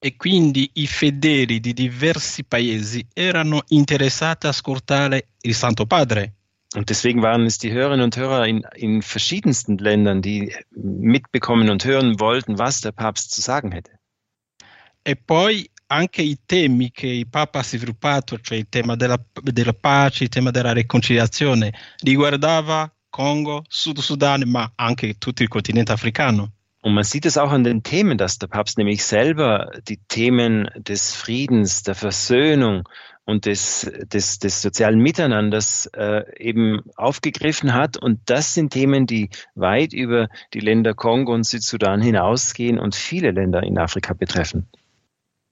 E 0.00 0.12
quindi 0.12 0.70
i 0.74 0.86
fedeli 0.86 1.58
di 1.58 1.74
diversi 1.74 2.44
paesi 2.44 3.04
erano 3.12 3.62
interessati 3.70 4.46
a 4.46 4.50
ascoltare 4.50 5.24
il 5.42 5.54
Santo 5.54 5.86
Padre. 5.86 6.34
Und 6.74 6.90
deswegen 6.90 7.22
waren 7.22 7.46
es 7.46 7.58
die 7.58 7.72
Hörerinnen 7.72 8.04
und 8.04 8.16
Hörer 8.16 8.46
in, 8.46 8.64
in 8.76 9.02
verschiedensten 9.02 9.78
Ländern, 9.78 10.22
die 10.22 10.54
mitbekommen 10.70 11.70
und 11.70 11.84
hören 11.84 12.20
wollten, 12.20 12.58
was 12.58 12.80
der 12.80 12.92
Papst 12.92 13.32
zu 13.32 13.40
sagen 13.40 13.72
hätte. 13.72 13.98
E 15.04 15.14
poi 15.14 15.68
anche 15.88 16.22
i 16.22 16.38
temi 16.44 16.90
che 16.90 17.06
il 17.06 17.28
Papa 17.28 17.60
ha 17.60 17.62
sviluppato, 17.62 18.38
cioè 18.40 18.58
il 18.58 18.68
tema 18.68 18.96
della, 18.96 19.20
della 19.42 19.74
pace, 19.74 20.24
il 20.24 20.30
tema 20.30 20.50
della 20.50 20.72
riconciliazione, 20.72 21.72
riguardava 22.02 22.90
Kongo, 23.10 23.64
Sud 23.68 23.98
Sudan, 23.98 24.42
ma 24.46 24.70
anche 24.76 25.18
tutto 25.18 25.42
il 25.42 25.48
continente 25.48 25.92
africano. 25.92 26.52
Und 26.80 26.94
man 26.94 27.04
sieht 27.04 27.26
es 27.26 27.36
auch 27.36 27.50
an 27.50 27.64
den 27.64 27.82
Themen, 27.82 28.16
dass 28.16 28.38
der 28.38 28.46
Papst 28.46 28.78
nämlich 28.78 29.02
selber 29.02 29.72
die 29.88 29.98
Themen 30.08 30.70
des 30.76 31.12
Friedens, 31.12 31.82
der 31.82 31.96
Versöhnung 31.96 32.88
und 33.24 33.46
des, 33.46 33.90
des, 34.04 34.38
des 34.38 34.62
sozialen 34.62 35.00
Miteinanders 35.00 35.86
äh, 35.94 36.22
eben 36.38 36.80
aufgegriffen 36.96 37.74
hat. 37.74 37.96
Und 37.96 38.20
das 38.26 38.54
sind 38.54 38.72
Themen, 38.72 39.06
die 39.06 39.28
weit 39.54 39.92
über 39.92 40.28
die 40.54 40.60
Länder 40.60 40.94
Kongo 40.94 41.34
und 41.34 41.44
Südsudan 41.44 42.00
hinausgehen 42.00 42.78
und 42.78 42.94
viele 42.94 43.32
Länder 43.32 43.64
in 43.64 43.76
Afrika 43.76 44.14
betreffen. 44.14 44.68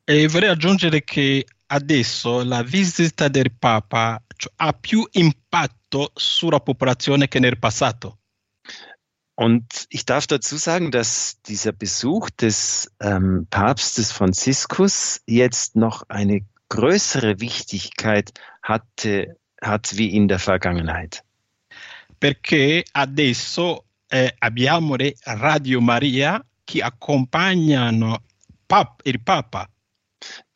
E 0.09 0.29
vorrei 0.29 0.51
aggiungere 0.51 1.03
che 1.03 1.45
adesso 1.67 2.45
la 2.45 2.63
visita 2.63 3.27
del 3.27 3.51
Papa 3.59 4.23
ha 4.57 4.73
più 4.73 5.05
impatto 5.11 6.13
sulla 6.15 6.61
popolazione 6.61 7.27
che 7.27 7.41
nel 7.41 7.59
passato. 7.59 8.19
Und 9.35 9.87
ich 9.89 10.05
darf 10.05 10.29
dazu 10.29 10.59
sagen, 10.59 10.93
dass 10.93 11.43
dieser 11.43 11.73
Besuch 11.73 12.31
des 12.31 12.89
ähm, 13.01 13.49
Papstes 13.51 14.13
Franziskus 14.13 15.21
jetzt 15.27 15.75
noch 15.75 16.05
eine 16.09 16.43
größere 16.69 17.41
Wichtigkeit 17.41 18.33
hatte, 18.63 19.37
hat 19.61 19.97
wie 19.97 20.15
in 20.15 20.29
der 20.29 20.39
Vergangenheit. 20.39 21.25
Perché 22.21 22.85
adesso 22.93 23.87
eh, 24.09 24.33
abbiamo 24.39 24.95
le 24.95 25.15
Radio 25.25 25.81
Maria 25.81 26.41
che 26.65 26.81
accompagnano 26.81 28.23
pap 28.69 29.01
il 29.03 29.21
Papa. 29.21 29.69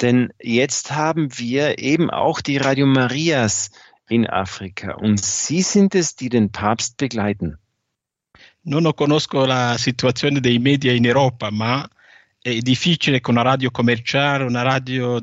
Denn 0.00 0.32
jetzt 0.40 0.90
haben 0.90 1.28
wir 1.38 1.78
eben 1.78 2.10
auch 2.10 2.40
die 2.40 2.56
Radio 2.56 2.86
Marias 2.86 3.70
in 4.08 4.26
Afrika 4.26 4.94
und 4.94 5.20
sie 5.20 5.62
sind 5.62 5.94
es, 5.94 6.16
die 6.16 6.28
den 6.28 6.50
Papst 6.50 6.96
begleiten. 6.96 7.58
Non 8.62 8.92
conosco 8.94 9.46
la 9.46 9.76
situazione 9.78 10.40
dei 10.40 10.58
media 10.58 10.92
in 10.92 11.06
Europa, 11.06 11.50
ma 11.50 11.88
è 12.42 12.58
difficile 12.58 13.20
che 13.20 13.30
una 13.30 13.42
radio 13.42 13.70
commerciale, 13.70 14.44
una 14.44 14.62
radio 14.62 15.20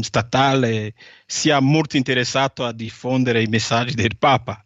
statale 0.00 0.94
sia 1.26 1.60
molto 1.60 1.96
interessato 1.96 2.64
a 2.64 2.72
diffondere 2.72 3.42
i 3.42 3.46
messaggi 3.46 3.94
del 3.94 4.16
Papa. 4.16 4.64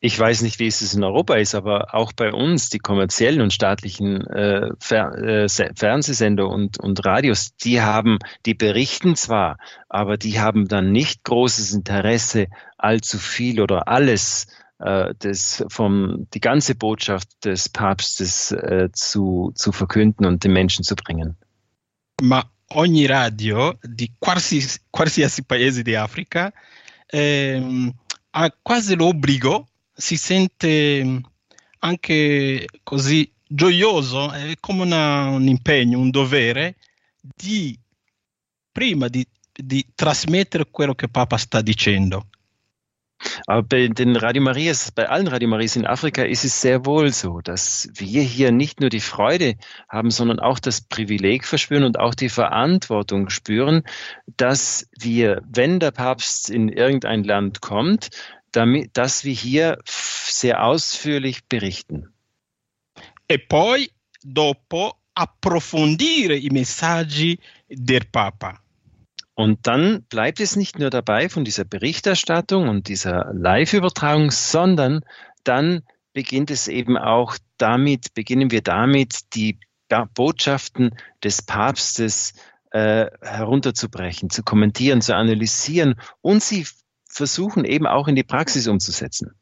Ich 0.00 0.18
weiß 0.18 0.42
nicht, 0.42 0.58
wie 0.58 0.66
es 0.66 0.94
in 0.94 1.02
Europa 1.02 1.34
ist, 1.34 1.54
aber 1.54 1.94
auch 1.94 2.12
bei 2.12 2.32
uns, 2.32 2.70
die 2.70 2.78
kommerziellen 2.78 3.40
und 3.40 3.52
staatlichen 3.52 4.26
äh, 4.26 4.70
Fer 4.78 5.18
äh, 5.18 5.48
Fernsehsender 5.48 6.48
und, 6.48 6.78
und 6.78 7.04
Radios, 7.04 7.56
die 7.56 7.82
haben, 7.82 8.18
die 8.46 8.54
berichten 8.54 9.16
zwar, 9.16 9.58
aber 9.88 10.16
die 10.16 10.40
haben 10.40 10.68
dann 10.68 10.92
nicht 10.92 11.24
großes 11.24 11.72
Interesse, 11.72 12.46
allzu 12.78 13.18
viel 13.18 13.60
oder 13.60 13.88
alles 13.88 14.46
äh, 14.78 15.14
das 15.18 15.64
vom, 15.68 16.28
die 16.34 16.40
ganze 16.40 16.74
Botschaft 16.74 17.28
des 17.44 17.68
Papstes 17.68 18.52
äh, 18.52 18.90
zu, 18.92 19.52
zu 19.54 19.72
verkünden 19.72 20.26
und 20.26 20.44
den 20.44 20.52
Menschen 20.52 20.84
zu 20.84 20.94
bringen. 20.94 21.36
Ma 22.22 22.44
ogni 22.68 23.06
radio 23.06 23.74
di 23.82 24.12
qualsiasi, 24.18 24.80
qualsiasi 24.90 25.42
paese 25.42 25.82
di 25.82 25.96
Africa 25.96 26.52
ehm, 27.06 27.92
ha 28.36 28.54
quasi 28.60 28.94
l'obbligo, 28.96 29.68
si 29.92 30.16
sente 30.16 31.20
anche 31.78 32.66
così 32.82 33.30
gioioso, 33.46 34.32
è 34.32 34.54
come 34.58 34.82
una, 34.82 35.28
un 35.28 35.46
impegno, 35.46 35.98
un 35.98 36.10
dovere 36.10 36.76
di 37.20 37.78
prima 38.72 39.06
di, 39.08 39.24
di 39.52 39.86
trasmettere 39.94 40.68
quello 40.70 40.94
che 40.94 41.08
Papa 41.08 41.36
sta 41.36 41.60
dicendo. 41.60 42.28
Aber 43.46 43.62
bei 43.62 43.88
den 43.88 44.16
Radio 44.16 44.42
Marias, 44.42 44.90
bei 44.92 45.08
allen 45.08 45.28
Radio 45.28 45.48
Marias 45.48 45.76
in 45.76 45.86
Afrika 45.86 46.22
ist 46.22 46.44
es 46.44 46.60
sehr 46.60 46.86
wohl 46.86 47.12
so, 47.12 47.40
dass 47.40 47.88
wir 47.94 48.22
hier 48.22 48.52
nicht 48.52 48.80
nur 48.80 48.90
die 48.90 49.00
Freude 49.00 49.56
haben, 49.88 50.10
sondern 50.10 50.40
auch 50.40 50.58
das 50.58 50.80
Privileg 50.80 51.44
verspüren 51.44 51.84
und 51.84 51.98
auch 51.98 52.14
die 52.14 52.28
Verantwortung 52.28 53.30
spüren, 53.30 53.82
dass 54.36 54.88
wir, 54.98 55.42
wenn 55.48 55.80
der 55.80 55.90
Papst 55.90 56.50
in 56.50 56.68
irgendein 56.68 57.24
Land 57.24 57.60
kommt, 57.60 58.10
damit, 58.52 58.96
dass 58.96 59.24
wir 59.24 59.34
hier 59.34 59.78
sehr 59.84 60.64
ausführlich 60.64 61.44
berichten. 61.48 62.12
E 63.28 63.38
poi 63.38 63.88
dopo 64.22 64.94
approfondire 65.14 66.36
i 66.36 66.50
messaggi 66.50 67.38
del 67.68 68.04
Papa. 68.10 68.63
Und 69.34 69.66
dann 69.66 70.04
bleibt 70.04 70.40
es 70.40 70.56
nicht 70.56 70.78
nur 70.78 70.90
dabei 70.90 71.28
von 71.28 71.44
dieser 71.44 71.64
Berichterstattung 71.64 72.68
und 72.68 72.88
dieser 72.88 73.32
Live-Übertragung, 73.34 74.30
sondern 74.30 75.04
dann 75.42 75.82
beginnt 76.12 76.50
es 76.50 76.68
eben 76.68 76.96
auch 76.96 77.36
damit, 77.58 78.14
beginnen 78.14 78.50
wir 78.50 78.62
damit, 78.62 79.34
die 79.34 79.58
Botschaften 80.14 80.96
des 81.22 81.42
Papstes 81.42 82.34
äh, 82.70 83.06
herunterzubrechen, 83.20 84.30
zu 84.30 84.42
kommentieren, 84.42 85.00
zu 85.00 85.14
analysieren 85.14 85.94
und 86.20 86.42
sie 86.42 86.66
versuchen 87.08 87.64
eben 87.64 87.86
auch 87.86 88.08
in 88.08 88.16
die 88.16 88.24
Praxis 88.24 88.66
umzusetzen. 88.66 89.32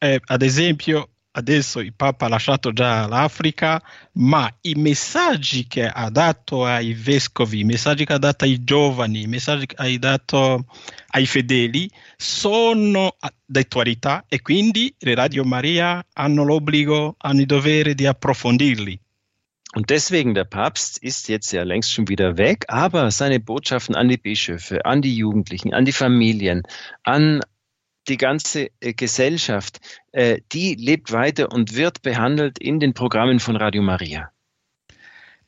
Eh, 0.00 0.20
ad 0.28 0.44
esempio, 0.44 1.06
adesso 1.38 1.78
il 1.80 1.94
Papa 1.94 2.26
ha 2.26 2.28
lasciato 2.28 2.72
già 2.72 3.06
l'Africa, 3.06 3.80
ma 4.14 4.52
i 4.62 4.74
messaggi 4.74 5.66
che 5.66 5.86
ha 5.86 6.10
dato 6.10 6.64
ai 6.64 6.92
vescovi, 6.94 7.60
i 7.60 7.64
messaggi 7.64 8.04
che 8.04 8.12
ha 8.12 8.18
dato 8.18 8.44
ai 8.44 8.62
giovani, 8.64 9.22
i 9.22 9.26
messaggi 9.26 9.66
che 9.66 9.76
ha 9.76 9.98
dato 9.98 10.66
ai 11.10 11.26
fedeli 11.26 11.90
sono 12.16 13.16
d'attualità 13.44 14.24
e 14.28 14.42
quindi 14.42 14.92
le 14.98 15.14
Radio 15.14 15.44
Maria 15.44 16.04
hanno 16.14 16.44
l'obbligo, 16.44 17.14
hanno 17.18 17.40
il 17.40 17.46
dovere 17.46 17.94
di 17.94 18.06
approfondirli. 18.06 19.00
Und 19.74 19.90
deswegen, 19.90 20.32
der 20.34 20.44
Papst 20.44 20.98
ist 21.02 21.28
jetzt 21.28 21.52
ja 21.52 21.62
längst 21.62 21.92
schon 21.92 22.08
wieder 22.08 22.38
weg, 22.38 22.64
aber 22.68 23.10
seine 23.10 23.38
Botschaften 23.38 23.94
an 23.94 24.08
die 24.08 24.16
Bischöfe, 24.16 24.84
an 24.86 25.02
die 25.02 25.14
Jugendlichen, 25.14 25.74
an 25.74 25.84
die 25.84 25.92
Familien, 25.92 26.62
an 27.04 27.42
die 28.08 28.16
ganze 28.16 28.70
äh, 28.80 28.94
Gesellschaft, 28.94 29.80
äh, 30.12 30.40
die 30.52 30.74
lebt 30.74 31.12
weiter 31.12 31.52
und 31.52 31.74
wird 31.74 32.02
behandelt 32.02 32.58
in 32.58 32.78
den 32.78 32.92
Programmen 32.92 33.38
von 33.38 33.56
Radio 33.56 33.82
Maria. 33.82 34.32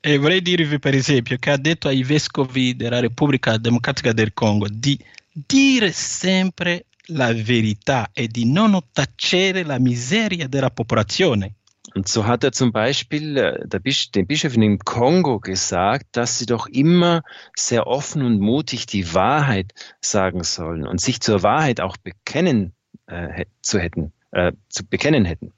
E 0.03 0.19
vorrei 0.19 0.41
dirvi 0.41 0.79
per 0.79 0.95
esempio 0.95 1.37
che 1.39 1.51
ha 1.51 1.59
detto 1.59 1.89
ai 1.89 2.03
vescovi 2.03 2.75
della 2.75 3.01
Repubblica 3.01 3.59
Democratica 3.59 4.13
del 4.13 4.33
Congo 4.33 4.67
di 4.71 4.99
dire 5.33 5.93
sempre 5.93 6.87
la 7.09 7.33
verità 7.33 8.11
e 8.13 8.27
di 8.27 8.51
non 8.51 8.79
tacere 8.93 9.63
la 9.63 9.79
miseria 9.79 10.49
della 10.49 10.71
popolazione. 10.71 11.57
Und 11.95 12.09
so 12.09 12.27
hat 12.27 12.45
er 12.45 12.53
zum 12.53 12.73
Beispiel 12.73 13.37
äh, 13.37 13.81
Bisch, 13.81 14.11
den 14.11 14.27
Bischöfen 14.27 14.63
im 14.63 14.79
Kongo 14.79 15.41
gesagt, 15.41 16.07
dass 16.13 16.39
sie 16.39 16.47
doch 16.47 16.67
immer 16.67 17.23
sehr 17.57 17.87
offen 17.87 18.23
und 18.23 18.39
mutig 18.39 18.87
die 18.87 19.15
Wahrheit 19.15 19.73
sagen 20.01 20.45
sollen 20.45 20.87
und 20.87 21.01
sich 21.01 21.21
zur 21.21 21.43
Wahrheit 21.43 21.81
auch 21.81 21.97
bekennen 21.97 22.75
äh, 23.07 23.47
zu 23.63 23.79
hätten, 23.79 24.13
äh, 24.31 24.53
zu 24.69 24.87
bekennen 24.87 25.25
hätten. 25.25 25.53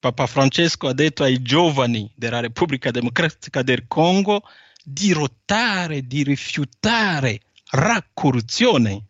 Papa 0.00 0.28
Francesco 0.28 0.86
ha 0.88 0.92
detto 0.92 1.24
ai 1.24 1.42
giovani 1.42 2.12
della 2.14 2.38
Repubblica 2.40 2.92
Democratica 2.92 3.64
del 3.64 3.88
Congo 3.88 4.42
di 4.84 5.12
rotare, 5.12 6.06
di 6.06 6.22
rifiutare 6.22 7.40
la 7.72 8.02
corruzione. 8.14 9.07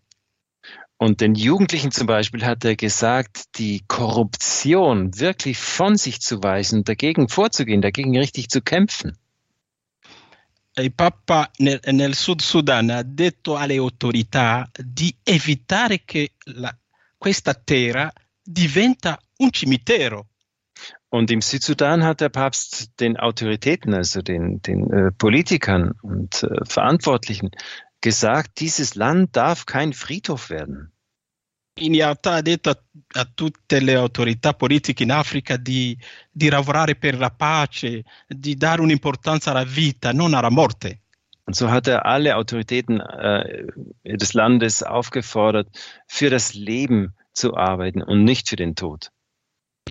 Und 0.99 1.21
den 1.21 1.37
Jugendlichen 1.37 1.93
zum 1.93 2.09
Beispiel 2.09 2.45
hat 2.45 2.65
er 2.65 2.75
gesagt, 2.75 3.57
die 3.59 3.85
Korruption 3.87 5.17
wirklich 5.19 5.57
von 5.57 5.97
sich 5.97 6.21
zu 6.21 6.43
weisen, 6.43 6.83
dagegen 6.83 7.29
vorzugehen, 7.29 7.81
dagegen 7.81 8.19
richtig 8.19 8.49
zu 8.49 8.61
kämpfen. 8.61 9.17
Il 10.77 10.91
Papa 10.91 11.49
nel, 11.59 11.81
nel 11.93 12.15
Sud 12.15 12.43
Sudan 12.43 12.91
ha 12.91 13.03
detto 13.03 13.57
alle 13.57 13.79
autorità 13.79 14.69
di 14.77 15.15
evitare 15.25 16.05
che 16.05 16.33
la, 16.55 16.77
questa 17.17 17.55
terra 17.55 18.13
diventa 18.43 19.19
un 19.39 19.51
cimitero. 19.53 20.27
Und 21.11 21.31
im 21.31 21.41
Südsudan 21.41 22.05
hat 22.05 22.21
der 22.21 22.29
Papst 22.29 23.01
den 23.01 23.17
Autoritäten, 23.17 23.95
also 23.95 24.21
den, 24.21 24.61
den 24.61 24.91
äh, 24.93 25.11
Politikern 25.11 25.93
und 26.03 26.43
äh, 26.43 26.65
Verantwortlichen, 26.65 27.51
gesagt, 28.01 28.61
dieses 28.61 28.95
Land 28.95 29.37
darf 29.37 29.67
kein 29.67 29.93
Friedhof 29.93 30.51
werden. 30.51 30.93
in 31.81 31.93
realtà 31.93 32.35
ha 32.35 32.41
detto 32.41 32.71
a, 32.71 32.79
a, 33.21 33.31
tutte 33.33 33.81
le 33.81 33.95
autorità 33.95 34.55
politiche 34.55 35.03
in 35.03 35.13
Africa 35.13 35.57
di, 35.57 35.97
di 36.31 36.49
lavorare 36.49 36.97
per 36.97 37.19
la 37.19 37.31
pace, 37.31 38.05
di 38.27 38.57
dare 38.57 38.83
un'importanza 38.83 39.51
alla 39.51 39.65
vita, 39.65 40.13
non 40.13 40.35
alla 40.35 40.51
morte. 40.51 41.01
Und 41.45 41.55
so 41.55 41.71
hat 41.71 41.87
er 41.87 42.05
alle 42.05 42.37
Autoritäten 42.37 43.01
äh, 43.01 43.65
des 44.05 44.35
Landes 44.35 44.83
aufgefordert, 44.83 45.69
für 46.07 46.29
das 46.29 46.53
Leben 46.53 47.15
zu 47.33 47.57
arbeiten 47.57 48.03
und 48.03 48.23
nicht 48.23 48.51
für 48.51 48.57
den 48.57 48.75
Tod. 48.75 49.11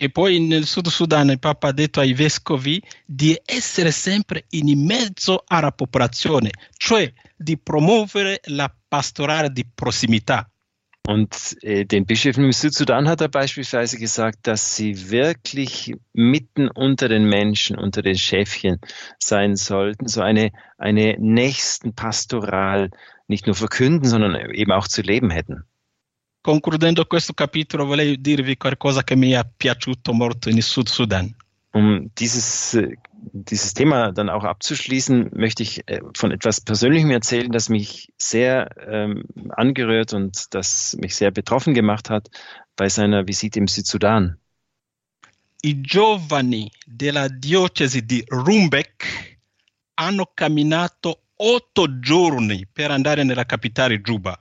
E 0.00 0.10
poi 0.10 0.38
nel 0.38 0.64
Sud 0.64 0.86
Sudan 0.88 1.30
il 1.30 1.40
Papa 1.40 1.68
ha 1.68 1.72
detto 1.72 1.98
ai 1.98 2.12
vescovi 2.12 2.80
di 3.04 3.36
essere 3.44 3.90
sempre 3.90 4.44
in 4.50 4.84
mezzo 4.84 5.42
alla 5.44 5.72
popolazione, 5.72 6.50
cioè 6.76 7.12
di 7.36 7.58
promuovere 7.58 8.40
la 8.44 8.72
pastorale 8.88 9.50
di 9.50 9.66
prossimità. 9.66 10.48
Und 11.08 11.56
äh, 11.62 11.86
den 11.86 12.04
Bischöfen 12.04 12.44
im 12.44 12.52
Südsudan 12.52 13.08
hat 13.08 13.22
er 13.22 13.28
beispielsweise 13.28 13.96
gesagt, 13.96 14.46
dass 14.46 14.76
sie 14.76 15.10
wirklich 15.10 15.94
mitten 16.12 16.68
unter 16.68 17.08
den 17.08 17.24
Menschen, 17.24 17.78
unter 17.78 18.02
den 18.02 18.18
Schäfchen 18.18 18.78
sein 19.18 19.56
sollten, 19.56 20.06
so 20.06 20.20
eine, 20.20 20.52
eine 20.76 21.16
nächsten 21.18 21.94
Pastoral 21.94 22.90
nicht 23.26 23.46
nur 23.46 23.54
verkünden, 23.54 24.06
sondern 24.06 24.36
eben 24.52 24.70
auch 24.70 24.86
zu 24.86 25.00
leben 25.00 25.30
hätten. 25.30 25.64
Concludendo 26.48 27.04
questo 27.04 27.34
capitolo, 27.34 27.84
volevo 27.84 28.16
dirvi 28.18 28.56
qualcosa 28.56 29.04
che 29.04 29.14
mi 29.14 29.32
è 29.32 29.46
piaciuto 29.54 30.14
molto 30.14 30.48
in 30.48 30.62
Sud 30.62 30.88
Sudan. 30.88 31.30
Um 31.74 32.08
dieses, 32.16 32.72
äh, 32.72 32.96
dieses 33.34 33.74
Thema 33.74 34.12
dann 34.12 34.30
auch 34.30 34.44
abzuschließen, 34.44 35.28
möchte 35.34 35.62
ich 35.62 35.86
äh, 35.86 36.00
von 36.14 36.32
etwas 36.32 36.62
Persönlichem 36.62 37.10
erzählen, 37.10 37.52
das 37.52 37.68
mich 37.68 38.14
sehr 38.16 38.70
ähm, 38.90 39.24
angerührt 39.50 40.14
und 40.14 40.46
das 40.54 40.96
mich 40.98 41.16
sehr 41.16 41.32
betroffen 41.32 41.74
gemacht 41.74 42.08
hat 42.08 42.30
bei 42.76 42.88
seiner 42.88 43.26
Visite 43.26 43.58
im 43.58 43.68
Südsudan. 43.68 44.38
I 45.62 45.82
giovani 45.82 46.70
della 46.86 47.28
diocesi 47.28 48.06
di 48.06 48.24
Rumbek 48.26 49.38
hanno 49.96 50.30
camminato 50.32 51.24
otto 51.36 52.00
giorni 52.00 52.66
per 52.72 52.90
andare 52.90 53.22
nella 53.22 53.44
capitale 53.44 54.00
Juba. 54.00 54.40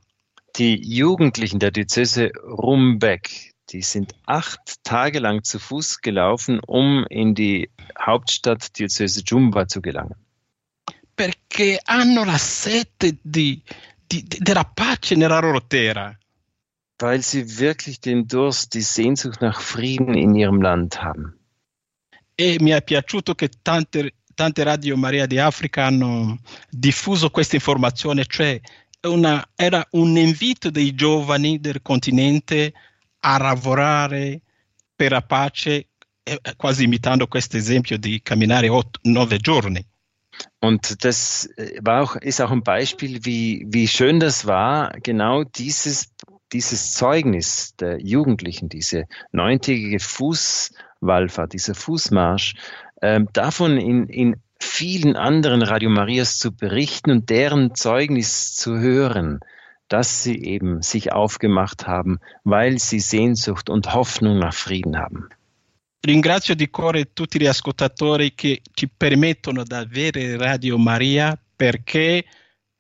Die 0.58 0.82
Jugendlichen 0.82 1.60
der 1.60 1.70
Diözese 1.70 2.32
Rumbek, 2.44 3.54
die 3.70 3.84
sind 3.84 4.16
acht 4.26 4.84
Tage 4.84 5.20
lang 5.20 5.44
zu 5.44 5.60
Fuß 5.60 6.02
gelaufen, 6.02 6.60
um 6.66 7.06
in 7.10 7.36
die 7.36 7.70
Hauptstadt 8.00 8.78
Diözese 8.80 9.22
Jumba 9.22 9.68
zu 9.68 9.82
gelangen. 9.82 10.16
Perché 11.16 11.80
hanno 11.86 12.24
la 12.24 12.38
sete 12.38 13.18
di, 13.22 13.62
di, 14.08 14.24
della 14.24 14.64
pace 14.64 15.16
nella 15.16 15.40
loro 15.40 15.62
terra. 15.62 16.18
Weil 17.00 17.22
sie 17.22 17.60
wirklich 17.60 18.00
den 18.00 18.28
Durst, 18.28 18.74
die 18.74 18.82
Sehnsucht 18.82 19.42
nach 19.42 19.62
Frieden 19.62 20.16
in 20.16 20.34
ihrem 20.34 20.62
Land 20.62 21.04
haben. 21.04 21.38
E 22.36 22.58
mi 22.60 22.72
è 22.72 22.82
piaciuto 22.82 23.36
che 23.36 23.50
tante, 23.62 24.14
tante 24.34 24.64
radio 24.64 24.96
Maria 24.98 25.28
di 25.28 25.38
Africa 25.38 25.86
hanno 25.86 26.40
diffuso 26.70 27.30
questa 27.30 27.56
informazione, 27.56 28.26
cioè 28.26 28.60
una, 29.02 29.48
era 29.56 29.86
un 29.92 30.18
invito 30.18 30.70
dei 30.70 30.96
giovani 30.96 31.60
del 31.60 31.82
continente 31.82 32.74
a 33.20 33.38
lavorare 33.38 34.42
per 34.96 35.12
la 35.12 35.22
pace, 35.22 35.90
quasi 36.56 36.84
imitando 36.84 37.28
questo 37.28 37.58
esempio 37.58 37.98
di 37.98 38.22
camminare 38.22 38.70
otto, 38.70 39.00
nove 39.04 39.38
giorni. 39.38 39.86
Und 40.60 41.04
das 41.04 41.50
war 41.82 42.04
auch, 42.04 42.16
ist 42.18 42.42
auch 42.42 42.52
ein 42.52 42.64
Beispiel, 42.64 43.26
wie, 43.26 43.66
wie 43.70 43.88
schön 43.88 44.20
das 44.20 44.46
war, 44.46 44.92
genau 45.02 45.44
dieses, 45.44 46.14
dieses 46.52 46.94
Zeugnis 46.94 47.76
der 47.80 48.00
Jugendlichen, 48.00 48.70
diese 48.70 49.06
neuntägige 49.32 50.00
Fußwallfahrt, 50.00 51.54
dieser 51.54 51.76
Fußmarsch, 51.76 52.56
äh, 53.02 53.22
davon 53.34 53.78
in, 53.78 54.08
in 54.08 54.36
vielen 54.60 55.16
anderen 55.16 55.62
Radio 55.62 55.90
Marias 55.90 56.38
zu 56.38 56.52
berichten 56.56 57.12
und 57.12 57.30
deren 57.30 57.76
Zeugnis 57.76 58.56
zu 58.56 58.78
hören, 58.78 59.40
dass 59.88 60.24
sie 60.24 60.44
eben 60.44 60.82
sich 60.82 61.14
aufgemacht 61.14 61.88
haben, 61.88 62.20
weil 62.44 62.78
sie 62.80 63.00
Sehnsucht 63.00 63.70
und 63.70 63.94
Hoffnung 63.94 64.40
nach 64.40 64.54
Frieden 64.54 64.98
haben. 64.98 65.30
Ringrazio 66.06 66.56
di 66.56 66.68
cuore 66.68 67.14
tutti 67.14 67.40
gli 67.40 67.48
ascoltatori 67.48 68.34
che 68.36 68.62
ci 68.74 68.88
permettono 68.88 69.64
di 69.64 69.74
avere 69.74 70.38
Radio 70.38 70.78
Maria 70.78 71.38
perché 71.56 72.24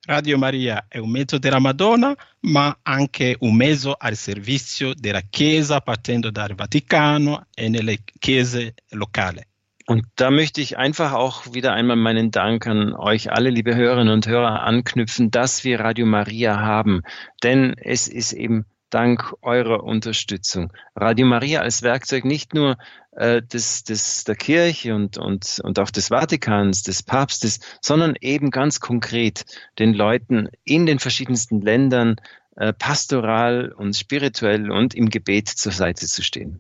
Radio 0.05 0.37
Maria 0.37 0.85
è 0.87 0.99
un 0.99 1.09
mezzo 1.09 1.37
della 1.37 1.59
Madonna, 1.59 2.15
ma 2.41 2.79
anche 2.83 3.35
un 3.39 3.55
mezzo 3.55 3.93
al 3.97 4.15
servizio 4.15 4.93
della 4.93 5.19
Chiesa 5.19 5.81
partendo 5.81 6.31
dal 6.31 6.55
Vaticano 6.55 7.47
e 7.53 7.67
nelle 7.67 8.03
chiese 8.17 8.73
locali. 8.91 9.41
Und 9.89 10.06
da 10.17 10.32
möchte 10.32 10.60
ich 10.60 10.78
einfach 10.78 11.13
auch 11.13 11.54
wieder 11.54 11.71
einmal 11.71 11.95
meinen 11.95 12.30
Dank 12.30 12.67
an 12.67 12.93
euch 12.93 13.32
alle, 13.32 13.50
liebe 13.50 13.73
Hörerinnen 13.73 14.13
und 14.13 14.28
Hörer, 14.28 14.63
anknüpfen, 14.63 15.32
dass 15.32 15.63
wir 15.63 15.80
Radio 15.80 16.06
Maria 16.06 16.60
haben. 16.60 17.04
Denn 17.41 17.73
es 17.78 18.10
ist 18.10 18.34
eben 18.34 18.65
dank 18.89 19.34
eurer 19.41 19.86
Unterstützung. 19.86 20.73
Radio 20.93 21.26
Maria 21.26 21.62
als 21.62 21.84
Werkzeug 21.84 22.26
nicht 22.26 22.54
nur 22.54 22.76
äh, 23.12 23.41
des, 23.41 23.86
des, 23.86 24.26
der 24.26 24.36
Kirche 24.36 24.93
und, 24.93 25.17
und, 25.17 25.62
und 25.63 25.80
auch 25.80 25.89
des 25.89 26.10
Vatikans, 26.10 26.84
des 26.84 27.02
Papstes, 27.02 27.62
sondern 27.82 28.15
eben 28.19 28.52
ganz 28.52 28.82
konkret 28.82 29.45
den 29.80 29.93
Leuten 29.93 30.50
in 30.65 30.86
den 30.86 31.00
verschiedensten 31.00 31.62
Ländern 31.62 32.17
äh, 32.58 32.73
pastoral 32.73 33.71
und 33.71 33.95
spirituell 33.95 34.69
und 34.69 34.95
im 34.95 35.10
Gebet 35.10 35.47
zur 35.47 35.71
Seite 35.71 36.08
zu 36.08 36.23
stehen. 36.23 36.60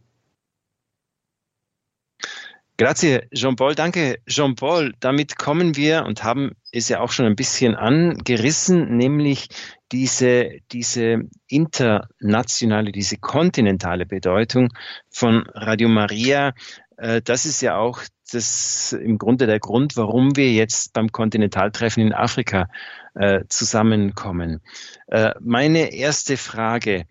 Grazie, 2.79 3.21
Jean-Paul. 3.33 3.73
Danke, 3.73 4.19
Jean-Paul. 4.27 4.93
Damit 4.99 5.35
kommen 5.39 5.75
wir 5.75 6.05
und 6.05 6.23
haben 6.23 6.51
es 6.71 6.89
ja 6.89 6.99
auch 6.99 7.11
schon 7.11 7.25
ein 7.25 7.35
bisschen 7.35 7.73
angerissen, 7.73 8.95
nämlich 8.95 9.47
diese, 9.91 10.59
diese 10.71 11.23
internationale, 11.47 12.91
diese 12.91 13.17
kontinentale 13.17 14.05
Bedeutung 14.05 14.69
von 15.09 15.47
Radio 15.55 15.89
Maria. 15.89 16.53
Äh, 16.97 17.23
das 17.23 17.47
ist 17.47 17.61
ja 17.61 17.77
auch 17.77 18.01
das 18.31 18.93
im 18.93 19.17
Grunde 19.17 19.47
der 19.47 19.59
Grund, 19.59 19.97
warum 19.97 20.35
wir 20.35 20.51
jetzt 20.51 20.93
beim 20.93 21.11
Kontinentaltreffen 21.11 22.03
in 22.03 22.13
Afrika 22.13 22.69
äh, 23.15 23.43
zusammenkommen. 23.49 24.61
Äh, 25.07 25.33
meine 25.39 25.93
erste 25.93 26.37
Frage, 26.37 27.05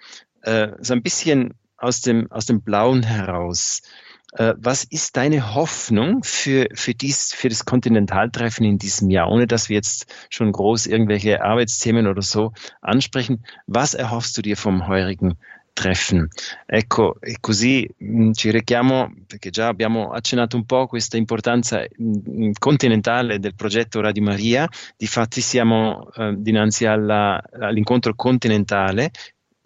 so 0.79 0.93
ein 0.93 1.03
bisschen 1.03 1.55
aus 1.77 2.03
dem, 2.03 2.31
aus 2.31 2.47
dem 2.47 2.63
Blauen 2.63 3.03
heraus. 3.03 3.83
Äh, 4.37 4.55
was 4.59 4.85
ist 4.85 5.17
deine 5.17 5.55
Hoffnung 5.55 6.23
für, 6.23 6.67
für, 6.75 6.95
dies, 6.95 7.33
für 7.35 7.49
das 7.49 7.65
Kontinentaltreffen 7.65 8.65
in 8.65 8.79
diesem 8.79 9.11
Jahr, 9.11 9.31
ohne 9.31 9.47
dass 9.47 9.69
wir 9.69 9.77
jetzt 9.77 10.07
schon 10.31 10.53
groß 10.53 10.87
irgendwelche 10.87 11.43
Arbeitsthemen 11.43 12.07
oder 12.07 12.23
so 12.23 12.53
ansprechen? 12.83 13.45
Was 13.67 13.95
erhoffst 13.95 14.37
du 14.37 14.43
dir 14.43 14.57
vom 14.57 14.87
heurigen 14.89 15.37
Treffen. 15.77 16.31
Ecco, 16.65 17.21
e 17.21 17.37
così 17.39 17.87
mh, 17.99 18.31
ci 18.33 18.51
richiamo, 18.51 19.13
perché 19.27 19.51
già 19.51 19.69
abbiamo 19.69 20.09
accennato 20.11 20.57
un 20.57 20.65
po' 20.65 20.87
questa 20.87 21.19
importanza 21.19 21.85
mh, 21.85 22.53
continentale 22.59 23.39
del 23.39 23.55
progetto 23.55 24.01
Radio 24.01 24.23
Maria, 24.23 24.67
difatti 24.97 25.43
siamo 25.43 26.11
eh, 26.15 26.35
dinanzi 26.39 26.87
alla, 26.87 27.43
all'incontro 27.53 28.15
continentale 28.15 29.11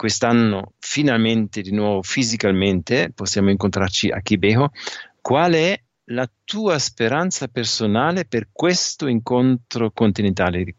quest'anno 0.01 0.73
finalmente 0.79 1.61
di 1.61 1.73
nuovo 1.73 2.01
fisicamente 2.01 3.13
possiamo 3.15 3.51
incontrarci 3.51 4.09
a 4.09 4.23
Kibeho. 4.23 4.71
Qual 5.21 5.53
è 5.53 5.79
la 6.05 6.27
tua 6.43 6.79
speranza 6.79 7.49
personale 7.49 8.25
per 8.25 8.49
questo 8.51 9.09
incontro 9.09 9.91
continentale 9.91 10.65
di, 10.65 10.75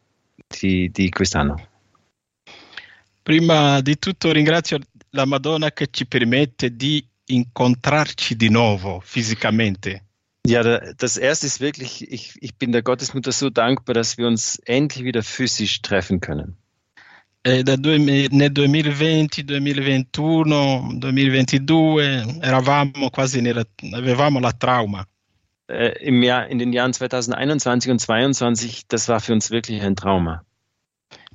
di, 0.48 0.90
di 0.90 1.10
quest'anno? 1.12 1.68
Prima 3.22 3.80
di 3.82 4.00
tutto 4.00 4.32
ringrazio 4.32 4.80
la 5.12 5.26
Madonna 5.26 5.72
che 5.72 5.90
ci 5.92 6.08
permette 6.08 6.76
di 6.76 7.08
incontrarci 7.26 8.36
di 8.36 8.50
nuovo 8.50 9.02
fisicamente. 9.02 10.06
Ja, 10.48 10.64
das 10.96 11.18
erste 11.18 11.46
ist 11.46 11.60
wirklich, 11.60 12.12
ich, 12.12 12.34
ich 12.42 12.56
bin 12.56 12.72
der 12.72 12.82
Gottesmutter 12.82 13.32
so 13.32 13.52
dankbar, 13.52 13.94
dass 13.94 14.18
wir 14.18 14.26
uns 14.26 14.58
endlich 14.66 15.04
wieder 15.04 15.22
physisch 15.22 15.84
treffen 15.84 16.20
können. 16.22 16.58
Eh, 17.44 17.64
nel 17.64 18.52
2020, 18.52 19.46
2021, 19.46 20.98
2022 21.00 22.40
eravamo 22.40 23.10
quasi 23.10 23.42
nella, 23.42 23.64
avevamo 23.92 24.40
la 24.40 24.52
trauma. 24.52 25.06
Äh, 25.68 26.06
im 26.06 26.22
Jahr, 26.22 26.48
in 26.48 26.60
den 26.60 26.74
Jahren 26.74 26.94
2021 26.94 27.92
und 27.92 28.00
2022, 28.00 28.88
das 28.88 29.08
war 29.08 29.20
für 29.20 29.34
uns 29.34 29.52
wirklich 29.52 29.82
ein 29.82 29.96
Trauma. 29.96 30.44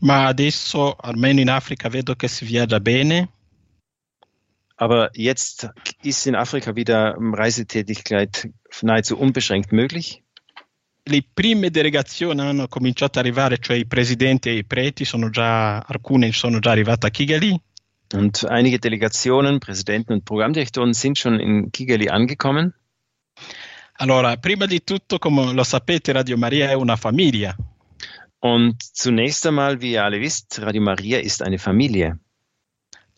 Ma 0.01 0.27
adesso, 0.27 0.95
almeno 0.99 1.41
in 1.41 1.49
Africa, 1.49 1.93
vedo 1.93 2.15
che 2.15 2.29
si 2.29 2.47
viaggia 2.47 2.79
bene. 2.79 3.29
Aber 4.77 5.11
jetzt 5.15 5.71
ist 6.03 6.27
in 6.27 6.35
Afrika 6.35 6.77
wieder 6.77 7.17
Reisetätigkeit 7.19 8.51
nahezu 8.83 9.17
unbeschränkt 9.17 9.73
möglich 9.73 10.23
le 11.09 11.25
prime 11.33 11.71
delegazioni 11.71 12.41
hanno 12.41 12.67
cominciato 12.67 13.19
ad 13.19 13.25
arrivare, 13.25 13.59
cioè 13.59 13.77
i 13.77 13.87
presidenti 13.87 14.49
e 14.49 14.57
i 14.57 14.65
preti, 14.65 15.05
sono 15.05 15.31
già, 15.31 15.79
alcune 15.79 16.33
sono 16.33 16.59
già 16.59 16.73
arrivate 16.73 17.07
a 17.07 17.11
Kigali. 17.11 17.61
Und 18.15 18.47
einige 18.49 18.79
Delegationen, 18.79 19.59
Präsidenten 19.59 20.15
und 20.15 20.25
Programmdirektoren 20.25 20.93
sind 20.95 21.17
schon 21.17 21.41
in 21.41 21.71
Kigali 21.71 22.07
angekommen. 22.07 22.73
Allora, 23.99 24.37
prima 24.37 24.67
di 24.67 24.85
tutto, 24.85 25.19
come 25.19 25.53
lo 25.53 25.65
sapete, 25.65 26.13
Radio 26.13 26.37
Maria 26.37 26.69
è 26.69 26.75
una 26.75 26.97
famiglia. 26.97 27.57
Und 28.39 28.77
zunächst 28.93 29.45
einmal, 29.47 29.81
wie 29.81 29.93
ihr 29.93 30.05
alle 30.05 30.21
wisst, 30.21 30.59
Radio 30.61 30.83
Maria 30.83 31.19
ist 31.19 31.43
eine 31.43 31.59
Familie. 31.59 32.19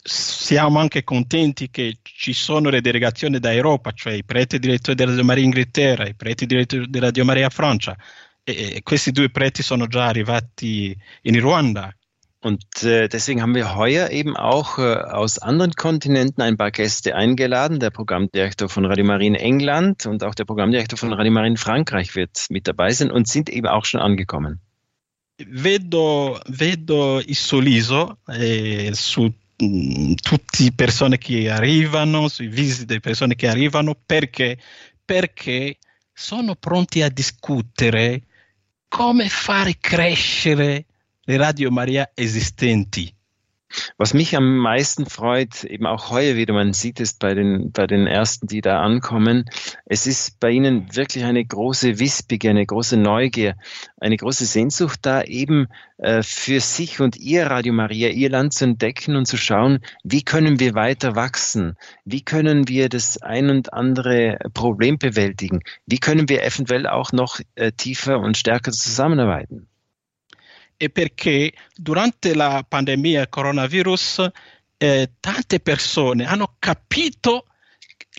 Siamo 0.09 0.79
anche 0.79 1.03
contenti 1.03 1.69
che 1.69 1.97
ci 2.01 2.33
sono 2.33 2.69
le 2.69 2.81
delegazioni 2.81 3.39
da 3.39 3.53
Europa, 3.53 3.91
cioè 3.91 4.13
i 4.13 4.23
preti 4.23 4.57
direttori 4.57 4.95
di 4.95 5.03
Radio 5.03 5.23
Maria 5.23 5.43
Inghilterra, 5.43 6.07
i 6.07 6.15
preti 6.15 6.47
direttori 6.47 6.89
di 6.89 6.97
Radio 6.97 7.23
Maria 7.25 7.49
Francia. 7.49 7.95
E, 8.43 8.77
e 8.77 8.81
questi 8.81 9.11
due 9.11 9.29
preti 9.29 9.61
sono 9.61 9.85
già 9.85 10.07
arrivati 10.07 10.97
in 11.21 11.39
Ruanda. 11.39 11.93
Und 12.41 12.83
äh, 12.83 13.07
deswegen 13.07 13.41
haben 13.41 13.53
wir 13.53 13.75
heuer 13.75 14.09
eben 14.09 14.35
auch 14.35 14.79
äh, 14.79 14.95
aus 14.95 15.37
anderen 15.37 15.73
Kontinenten 15.73 16.41
ein 16.41 16.57
paar 16.57 16.71
Gäste 16.71 17.13
eingeladen. 17.13 17.79
Der 17.79 17.91
Programmdirektor 17.91 18.67
von 18.67 18.85
Radio 18.85 19.05
Marine 19.05 19.37
England 19.37 20.07
und 20.07 20.23
auch 20.23 20.33
der 20.33 20.45
Programmdirektor 20.45 20.97
von 20.97 21.13
Radio 21.13 21.33
Marine 21.33 21.57
Frankreich 21.57 22.15
wird 22.15 22.47
mit 22.49 22.67
dabei 22.67 22.89
sein 22.91 23.11
und 23.11 23.27
sind 23.27 23.49
eben 23.49 23.67
auch 23.67 23.85
schon 23.85 23.99
angekommen. 23.99 24.59
Vedo, 25.37 26.39
vedo 26.47 27.19
il 27.19 27.35
sorriso 27.35 28.17
eh, 28.27 28.91
su 28.93 29.33
mh, 29.63 30.13
tutte 30.15 30.63
le 30.63 30.71
persone 30.73 31.17
che 31.17 31.49
arrivano, 31.49 32.27
sui 32.27 32.47
visi 32.47 32.85
delle 32.85 32.99
persone 32.99 33.35
che 33.35 33.47
arrivano, 33.47 33.95
perché, 34.05 34.57
perché 35.03 35.77
sono 36.13 36.55
pronti 36.55 37.01
a 37.01 37.09
discutere 37.09 38.23
come 38.87 39.29
fare 39.29 39.77
crescere 39.79 40.85
le 41.21 41.37
Radio 41.37 41.71
Maria 41.71 42.11
esistenti. 42.13 43.13
Was 43.97 44.13
mich 44.13 44.35
am 44.35 44.57
meisten 44.57 45.05
freut, 45.05 45.63
eben 45.63 45.85
auch 45.85 46.09
heuer 46.09 46.35
wieder, 46.35 46.53
man 46.53 46.73
sieht 46.73 46.99
es 46.99 47.13
bei 47.13 47.33
den, 47.33 47.71
bei 47.71 47.85
den 47.85 48.07
ersten, 48.07 48.47
die 48.47 48.61
da 48.61 48.81
ankommen, 48.81 49.45
es 49.85 50.07
ist 50.07 50.39
bei 50.39 50.51
ihnen 50.51 50.95
wirklich 50.95 51.23
eine 51.25 51.45
große 51.45 51.99
Wispige, 51.99 52.49
eine 52.49 52.65
große 52.65 52.97
Neugier, 52.97 53.55
eine 53.99 54.17
große 54.17 54.45
Sehnsucht 54.45 54.99
da 55.03 55.21
eben 55.21 55.67
äh, 55.97 56.23
für 56.23 56.59
sich 56.59 56.99
und 56.99 57.17
ihr 57.17 57.47
Radio 57.47 57.73
Maria, 57.73 58.09
ihr 58.09 58.29
Land 58.29 58.53
zu 58.53 58.65
entdecken 58.65 59.15
und 59.15 59.25
zu 59.25 59.37
schauen, 59.37 59.79
wie 60.03 60.23
können 60.23 60.59
wir 60.59 60.73
weiter 60.73 61.15
wachsen? 61.15 61.75
Wie 62.05 62.21
können 62.21 62.67
wir 62.67 62.89
das 62.89 63.21
ein 63.21 63.49
und 63.49 63.73
andere 63.73 64.39
Problem 64.53 64.97
bewältigen? 64.97 65.61
Wie 65.85 65.99
können 65.99 66.29
wir 66.29 66.43
eventuell 66.43 66.87
auch 66.87 67.11
noch 67.11 67.39
äh, 67.55 67.71
tiefer 67.71 68.19
und 68.19 68.37
stärker 68.37 68.71
zusammenarbeiten? 68.71 69.67
E 70.81 70.89
perché 70.89 71.51
durante 71.75 72.33
la 72.33 72.65
pandemia 72.65 73.27
coronavirus 73.27 74.29
eh, 74.77 75.11
tante 75.19 75.59
persone 75.59 76.25
hanno 76.25 76.55
capito 76.57 77.47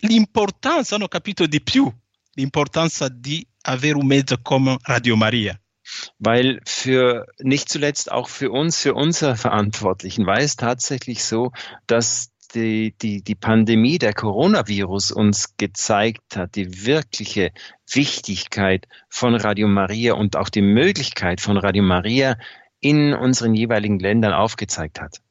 l'importanza, 0.01 0.93
hanno 0.93 1.07
capito 1.07 1.47
di 1.47 1.59
più 1.59 1.91
l'importanza 2.33 3.09
di 3.09 3.45
avere 3.63 3.97
un 3.97 4.05
mezzo 4.05 4.37
come 4.43 4.77
Radio 4.83 5.15
Maria. 5.15 5.59
Weil 6.19 6.61
für 6.63 7.25
nicht 7.39 7.67
zuletzt 7.67 8.11
auch 8.11 8.29
für 8.29 8.51
uns, 8.51 8.77
für 8.77 8.93
unsere 8.93 9.35
Verantwortlichen 9.35 10.27
war 10.27 10.37
es 10.37 10.55
tatsächlich 10.55 11.23
so, 11.23 11.51
dass 11.87 12.29
die, 12.53 12.93
die, 13.01 13.21
die 13.23 13.35
Pandemie, 13.35 13.97
der 13.97 14.13
Coronavirus 14.13 15.11
uns 15.11 15.55
gezeigt 15.57 16.35
hat, 16.35 16.55
die 16.55 16.85
wirkliche 16.85 17.51
Wichtigkeit 17.91 18.87
von 19.09 19.35
Radio 19.35 19.67
Maria 19.67 20.13
und 20.13 20.35
auch 20.35 20.49
die 20.49 20.61
Möglichkeit 20.61 21.41
von 21.41 21.57
Radio 21.57 21.83
Maria 21.83 22.37
in 22.79 23.13
unseren 23.13 23.53
jeweiligen 23.53 23.99
Ländern 23.99 24.33
aufgezeigt 24.33 24.99
hat. 24.99 25.21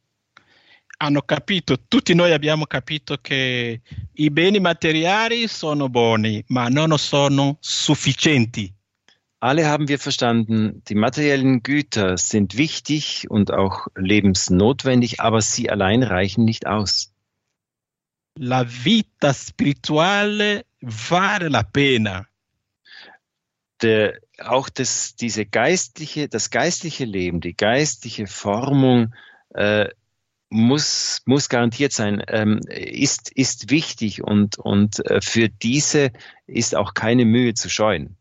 Hanno 0.98 1.22
capito, 1.22 1.76
tutti 1.88 2.14
noi 2.14 2.32
abbiamo 2.32 2.66
capito 2.66 3.16
che 3.22 3.80
i 4.12 4.30
beni 4.30 4.60
materiali 4.60 5.48
sono 5.48 5.88
buoni, 5.88 6.44
ma 6.48 6.68
non 6.68 6.96
sono 6.98 7.56
sufficienti. 7.58 8.70
Alle 9.42 9.66
haben 9.66 9.88
wir 9.88 9.98
verstanden, 9.98 10.82
die 10.88 10.94
materiellen 10.94 11.62
Güter 11.62 12.18
sind 12.18 12.58
wichtig 12.58 13.30
und 13.30 13.50
auch 13.50 13.86
lebensnotwendig, 13.96 15.20
aber 15.20 15.40
sie 15.40 15.70
allein 15.70 16.02
reichen 16.02 16.44
nicht 16.44 16.66
aus. 16.66 17.14
La 18.36 18.66
vita 18.68 19.32
spirituale 19.32 20.66
vale 20.80 21.48
la 21.48 21.62
pena. 21.62 22.26
Der, 23.80 24.20
auch 24.38 24.68
das, 24.68 25.16
diese 25.16 25.46
geistliche, 25.46 26.28
das 26.28 26.50
geistliche 26.50 27.06
Leben, 27.06 27.40
die 27.40 27.56
geistliche 27.56 28.26
Formung 28.26 29.14
äh, 29.54 29.88
muss, 30.50 31.22
muss 31.24 31.48
garantiert 31.48 31.92
sein, 31.92 32.22
ähm, 32.28 32.60
ist, 32.68 33.32
ist 33.32 33.70
wichtig 33.70 34.22
und, 34.22 34.58
und 34.58 35.04
äh, 35.06 35.22
für 35.22 35.48
diese 35.48 36.12
ist 36.46 36.76
auch 36.76 36.92
keine 36.92 37.24
Mühe 37.24 37.54
zu 37.54 37.70
scheuen. 37.70 38.18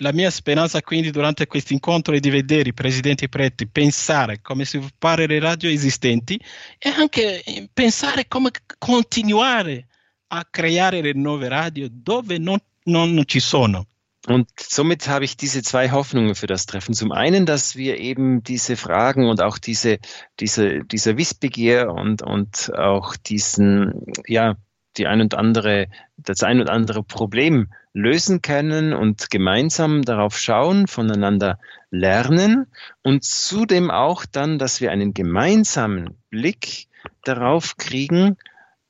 La 0.00 0.12
mia 0.12 0.30
speranza 0.30 0.80
quindi 0.80 1.10
durante 1.10 1.46
questo 1.46 1.72
incontro 1.72 2.14
è 2.14 2.20
di 2.20 2.30
vedere 2.30 2.68
i 2.68 2.74
presidenti 2.74 3.28
preti 3.28 3.66
pensare 3.66 4.40
come 4.40 4.64
sviluppare 4.64 5.26
le 5.26 5.40
radio 5.40 5.68
esistenti 5.68 6.40
e 6.78 6.88
anche 6.88 7.42
pensare 7.72 8.28
come 8.28 8.50
continuare 8.78 9.88
a 10.28 10.46
creare 10.48 11.00
le 11.00 11.12
nuove 11.14 11.48
radio 11.48 11.88
dove 11.90 12.38
non, 12.38 12.58
non 12.84 13.22
ci 13.26 13.40
sono. 13.40 13.86
Und 14.26 14.48
somit 14.56 15.08
habe 15.08 15.24
ich 15.24 15.36
diese 15.36 15.62
zwei 15.62 15.90
Hoffnungen 15.90 16.34
für 16.34 16.46
das 16.46 16.66
Treffen. 16.66 16.92
Zum 16.92 17.12
einen, 17.12 17.46
dass 17.46 17.76
wir 17.76 17.98
eben 17.98 18.42
diese 18.42 18.76
Fragen 18.76 19.26
und 19.26 19.40
auch 19.40 19.58
diese, 19.58 19.98
diese, 20.38 20.84
dieser 20.84 21.16
Wissbegier 21.16 21.88
und, 21.88 22.22
und 22.22 22.70
auch 22.74 23.16
diesen, 23.16 24.04
ja, 24.26 24.56
die 24.98 25.06
ein 25.06 25.22
und 25.22 25.34
andere, 25.34 25.86
das 26.18 26.42
ein 26.42 26.60
und 26.60 26.68
andere 26.68 27.02
Problem 27.02 27.68
lösen 27.98 28.42
können 28.42 28.92
und 28.92 29.28
gemeinsam 29.28 30.02
darauf 30.02 30.38
schauen, 30.38 30.86
voneinander 30.86 31.58
lernen 31.90 32.66
und 33.02 33.24
zudem 33.24 33.90
auch 33.90 34.24
dann, 34.24 34.58
dass 34.58 34.80
wir 34.80 34.92
einen 34.92 35.14
gemeinsamen 35.14 36.16
Blick 36.30 36.86
darauf 37.24 37.76
kriegen, 37.76 38.36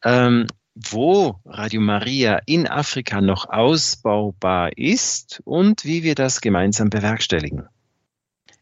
ähm, 0.05 0.47
wo 0.75 1.41
Radio 1.47 1.81
Maria 1.81 2.41
in 2.45 2.69
Afrika 2.69 3.21
noch 3.21 3.49
ausbaubar 3.49 4.77
ist 4.77 5.41
und 5.45 5.85
wie 5.85 6.03
wir 6.03 6.15
das 6.15 6.41
gemeinsam 6.41 6.91
bewerkstelligen. 6.91 7.67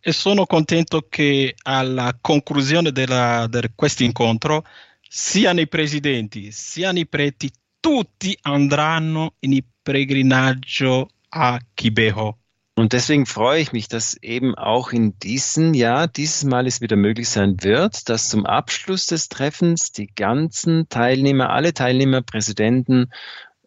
E 0.00 0.12
sono 0.12 0.46
contento 0.46 1.02
che 1.10 1.56
alla 1.64 2.16
conclusione 2.20 2.92
della, 2.92 3.48
di 3.48 3.60
questo 3.74 4.04
incontro 4.04 4.64
siano 5.02 5.60
i 5.60 5.66
presidenti, 5.66 6.52
siano 6.52 7.00
i 7.00 7.06
preti, 7.06 7.50
tutti 7.80 8.36
andranno 8.42 9.34
in 9.40 9.52
peregrinaggio 9.86 11.08
a 11.30 11.60
Kibeho. 11.76 12.34
Und 12.78 12.92
deswegen 12.92 13.24
freue 13.24 13.62
ich 13.62 13.72
mich, 13.72 13.88
dass 13.88 14.18
eben 14.22 14.54
auch 14.54 14.92
in 14.92 15.18
diesem 15.20 15.72
Jahr, 15.72 16.08
dieses 16.08 16.44
Mal 16.44 16.66
es 16.66 16.82
wieder 16.82 16.96
möglich 16.96 17.30
sein 17.30 17.62
wird, 17.62 18.10
dass 18.10 18.28
zum 18.28 18.44
Abschluss 18.44 19.06
des 19.06 19.30
Treffens 19.30 19.92
die 19.92 20.08
ganzen 20.08 20.86
Teilnehmer, 20.90 21.48
alle 21.48 21.72
Teilnehmer, 21.72 22.20
Präsidenten 22.20 23.10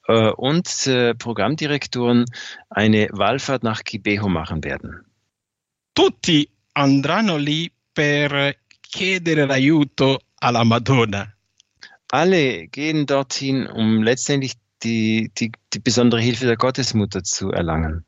äh, 0.08 0.30
und 0.30 0.86
äh, 0.86 1.16
Programmdirektoren 1.16 2.26
eine 2.70 3.10
Wallfahrt 3.12 3.64
nach 3.64 3.84
Kibeho 3.84 4.30
machen 4.30 4.64
werden. 4.64 5.06
Tutti 5.96 6.48
andranno 6.74 7.38
lì 7.38 7.72
per 7.92 8.56
chiedere 8.82 9.46
l'aiuto 9.48 10.20
alla 10.40 10.64
Madonna. 10.64 11.34
Alle 12.12 12.68
gehen 12.68 13.08
dorthin, 13.08 13.66
um 13.66 14.04
letztendlich 14.04 14.54
die, 14.84 15.32
die, 15.38 15.52
die 15.74 15.80
besondere 15.80 16.22
Hilfe 16.22 16.46
der 16.46 16.58
Gottesmutter 16.58 17.24
zu 17.24 17.52
erlangen. 17.52 18.06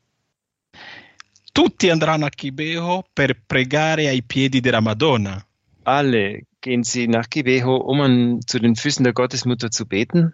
Tutti 1.52 1.90
andranno 1.90 2.26
a 2.26 2.30
Kibeho 2.30 3.04
per 3.12 3.34
pregare 3.46 4.08
ai 4.08 4.22
piedi 4.22 4.60
della 4.60 4.80
Madonna. 4.80 5.44
Alle 5.84 6.46
gehen 6.60 6.82
sie 6.82 7.06
nach 7.06 7.28
Kibeho, 7.28 7.76
um 7.76 8.00
an, 8.00 8.40
zu 8.46 8.58
den 8.58 8.74
Füßen 8.74 9.04
der 9.04 9.12
Gottesmutter 9.12 9.70
zu 9.70 9.86
beten. 9.86 10.32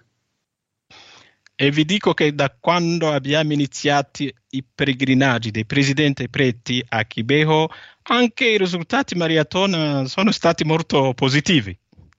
E 1.60 1.72
vi 1.72 1.84
dico 1.84 2.14
che 2.14 2.32
da 2.36 2.50
quando 2.50 3.10
abbiamo 3.10 3.52
iniziato 3.52 4.22
i 4.50 4.62
pellegrinaggi 4.62 5.50
dei 5.50 5.66
presidenti 5.66 6.22
e 6.22 6.28
preti 6.28 6.84
a 6.88 7.04
Kibeho, 7.04 7.68
anche 8.10 8.48
i 8.48 8.58
risultati 8.58 9.16
Mariatona 9.16 10.06
sono 10.06 10.30
stati 10.30 10.62
molto 10.62 11.14
positivi. 11.14 11.76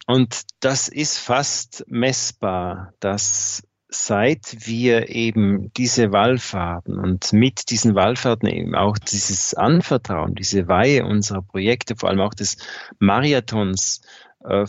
Und 0.08 0.44
das 0.60 0.90
ist 0.90 1.20
fast 1.20 1.86
messbar, 1.88 2.94
dass 3.00 3.64
seit 3.90 4.68
wir 4.68 5.10
eben 5.10 5.74
diese 5.74 6.12
Wallfahrten 6.12 7.00
und 7.00 7.34
mit 7.34 7.72
diesen 7.72 7.96
Wallfahrten 7.96 8.48
eben 8.48 8.76
auch 8.76 8.98
dieses 9.00 9.56
Anvertrauen, 9.56 10.36
diese 10.36 10.68
Weihe 10.68 11.06
unserer 11.06 11.42
Projekte, 11.42 11.96
vor 11.96 12.10
allem 12.10 12.22
auch 12.22 12.36
des 12.36 12.58
Marathons 13.00 14.02
äh, 14.46 14.66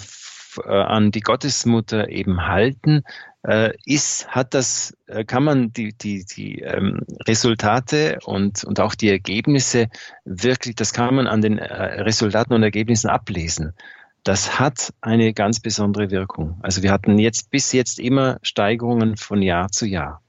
äh, 0.64 0.68
an 0.68 1.10
die 1.10 1.20
Gottesmutter 1.20 2.08
eben 2.08 2.46
halten, 2.46 3.02
äh, 3.42 3.72
ist, 3.84 4.28
hat 4.28 4.54
das, 4.54 4.96
äh, 5.06 5.24
kann 5.24 5.44
man 5.44 5.72
die, 5.72 5.92
die, 5.92 6.24
die 6.24 6.60
ähm, 6.60 7.00
Resultate 7.26 8.18
und, 8.24 8.64
und 8.64 8.80
auch 8.80 8.94
die 8.94 9.10
Ergebnisse 9.10 9.88
wirklich, 10.24 10.76
das 10.76 10.92
kann 10.92 11.14
man 11.14 11.26
an 11.26 11.40
den 11.40 11.58
äh, 11.58 12.02
Resultaten 12.02 12.54
und 12.54 12.62
Ergebnissen 12.62 13.08
ablesen. 13.08 13.74
Das 14.24 14.58
hat 14.58 14.92
eine 15.00 15.32
ganz 15.32 15.60
besondere 15.60 16.10
Wirkung. 16.10 16.58
Also 16.62 16.82
wir 16.82 16.92
hatten 16.92 17.18
jetzt 17.18 17.50
bis 17.50 17.72
jetzt 17.72 17.98
immer 17.98 18.38
Steigerungen 18.42 19.16
von 19.16 19.42
Jahr 19.42 19.70
zu 19.70 19.86
Jahr. 19.86 20.22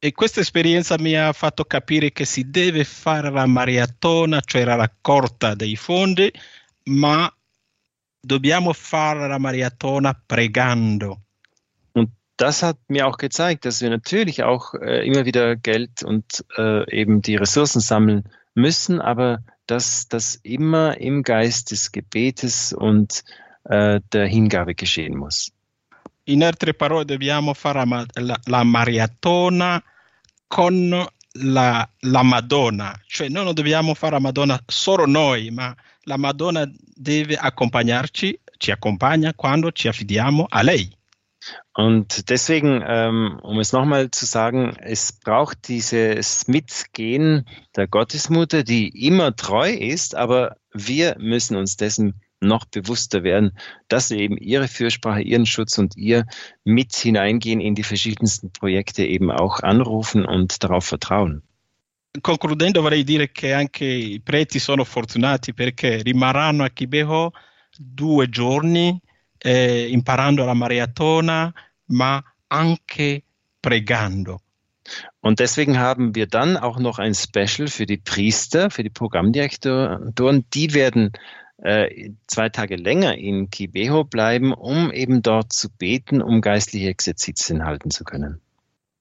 E 0.00 0.12
questa 0.12 0.40
esperienza 0.40 0.98
mi 0.98 1.14
ha 1.14 1.32
fatto 1.32 1.64
capire 1.64 2.12
che 2.12 2.26
si 2.26 2.50
deve 2.50 2.84
fare 2.84 3.30
la 3.30 3.46
maratona, 3.46 4.40
cioè 4.42 4.64
la 4.64 4.74
raccolta 4.74 5.54
dei 5.54 5.76
fondi, 5.76 6.30
ma 6.90 7.32
dobbiamo 8.20 8.74
fare 8.74 9.26
la 9.28 9.38
maratona 9.38 10.12
pregando. 10.12 11.22
Und 11.92 12.10
das 12.36 12.62
hat 12.62 12.76
mir 12.88 13.06
auch 13.06 13.16
gezeigt, 13.16 13.64
dass 13.64 13.80
wir 13.80 13.88
natürlich 13.88 14.42
auch 14.42 14.74
äh, 14.74 15.06
immer 15.06 15.24
wieder 15.24 15.56
Geld 15.56 16.02
und 16.02 16.44
äh, 16.58 16.84
eben 16.90 17.22
die 17.22 17.36
Ressourcen 17.36 17.80
sammeln 17.80 18.24
müssen, 18.54 19.00
aber 19.00 19.42
dass 19.66 20.08
das 20.08 20.36
immer 20.42 20.98
im 21.00 21.22
Geist 21.22 21.70
des 21.70 21.90
Gebetes 21.90 22.72
und 22.72 23.24
äh, 23.64 24.00
der 24.12 24.26
Hingabe 24.26 24.74
geschehen 24.74 25.16
muss. 25.16 25.52
In 26.24 26.42
altre 26.42 26.72
parole, 26.72 27.04
dobbiamo 27.04 27.54
fare 27.54 27.84
la, 28.14 28.36
la 28.46 28.64
maratona 28.64 29.82
con 30.48 31.06
la, 31.36 31.88
la, 32.00 32.22
Madonna, 32.22 32.98
cioè 33.06 33.28
noi 33.28 33.44
non 33.44 33.54
dobbiamo 33.54 33.94
fare 33.94 34.12
la 34.12 34.20
Madonna 34.20 34.62
solo 34.66 35.04
noi, 35.06 35.50
ma 35.50 35.74
la 36.02 36.16
Madonna 36.16 36.70
deve 36.94 37.36
accompagnarci, 37.36 38.38
ci 38.56 38.70
accompagna 38.70 39.34
quando 39.34 39.72
ci 39.72 39.88
affidiamo 39.88 40.46
a 40.48 40.62
lei. 40.62 40.88
Und 41.72 42.30
deswegen, 42.30 42.82
ähm, 42.86 43.38
um 43.42 43.58
es 43.58 43.72
nochmal 43.72 44.10
zu 44.10 44.26
sagen, 44.26 44.76
es 44.80 45.12
braucht 45.12 45.68
dieses 45.68 46.46
Mitgehen 46.48 47.46
der 47.76 47.88
Gottesmutter, 47.88 48.62
die 48.62 48.88
immer 49.06 49.34
treu 49.34 49.70
ist, 49.72 50.14
aber 50.14 50.56
wir 50.72 51.16
müssen 51.18 51.56
uns 51.56 51.76
dessen 51.76 52.20
noch 52.40 52.64
bewusster 52.66 53.22
werden, 53.24 53.56
dass 53.88 54.10
wir 54.10 54.18
eben 54.18 54.36
ihre 54.36 54.68
Fürsprache, 54.68 55.22
ihren 55.22 55.46
Schutz 55.46 55.78
und 55.78 55.96
ihr 55.96 56.26
mit 56.64 56.94
hineingehen 56.94 57.60
in 57.60 57.74
die 57.74 57.82
verschiedensten 57.82 58.52
Projekte 58.52 59.04
eben 59.04 59.30
auch 59.30 59.60
anrufen 59.60 60.24
und 60.24 60.62
darauf 60.62 60.84
vertrauen. 60.84 61.42
Concludendo 62.22 62.80
vorrei 62.80 63.02
dire 63.02 63.28
che 63.28 63.54
anche 63.54 63.84
i 63.84 64.20
preti 64.20 64.60
sono 64.60 64.84
fortunati 64.84 65.52
perché 65.52 66.00
rimarranno 66.00 66.62
a 66.62 66.68
Kibeho 66.68 67.32
due 67.76 68.28
giorni 68.28 69.00
eh, 69.44 69.88
imparando 69.90 70.44
la 70.44 70.54
maratona, 70.54 71.52
ma 71.86 72.22
anche 72.48 73.22
pregando. 73.60 74.40
Und 75.20 75.38
deswegen 75.38 75.78
haben 75.78 76.14
wir 76.14 76.26
dann 76.26 76.56
auch 76.56 76.78
noch 76.78 76.98
ein 76.98 77.14
Special 77.14 77.68
für 77.68 77.86
die 77.86 77.96
Priester, 77.96 78.70
für 78.70 78.82
die 78.82 78.90
Programmdirektoren. 78.90 80.44
Die 80.52 80.74
werden 80.74 81.12
äh, 81.62 82.10
zwei 82.26 82.48
Tage 82.50 82.76
länger 82.76 83.16
in 83.16 83.48
Kibeho 83.50 84.04
bleiben, 84.04 84.52
um 84.52 84.92
eben 84.92 85.22
dort 85.22 85.52
zu 85.52 85.70
beten, 85.70 86.20
um 86.20 86.40
geistliche 86.40 86.88
Exerzitien 86.88 87.64
halten 87.64 87.90
zu 87.90 88.04
können. 88.04 88.40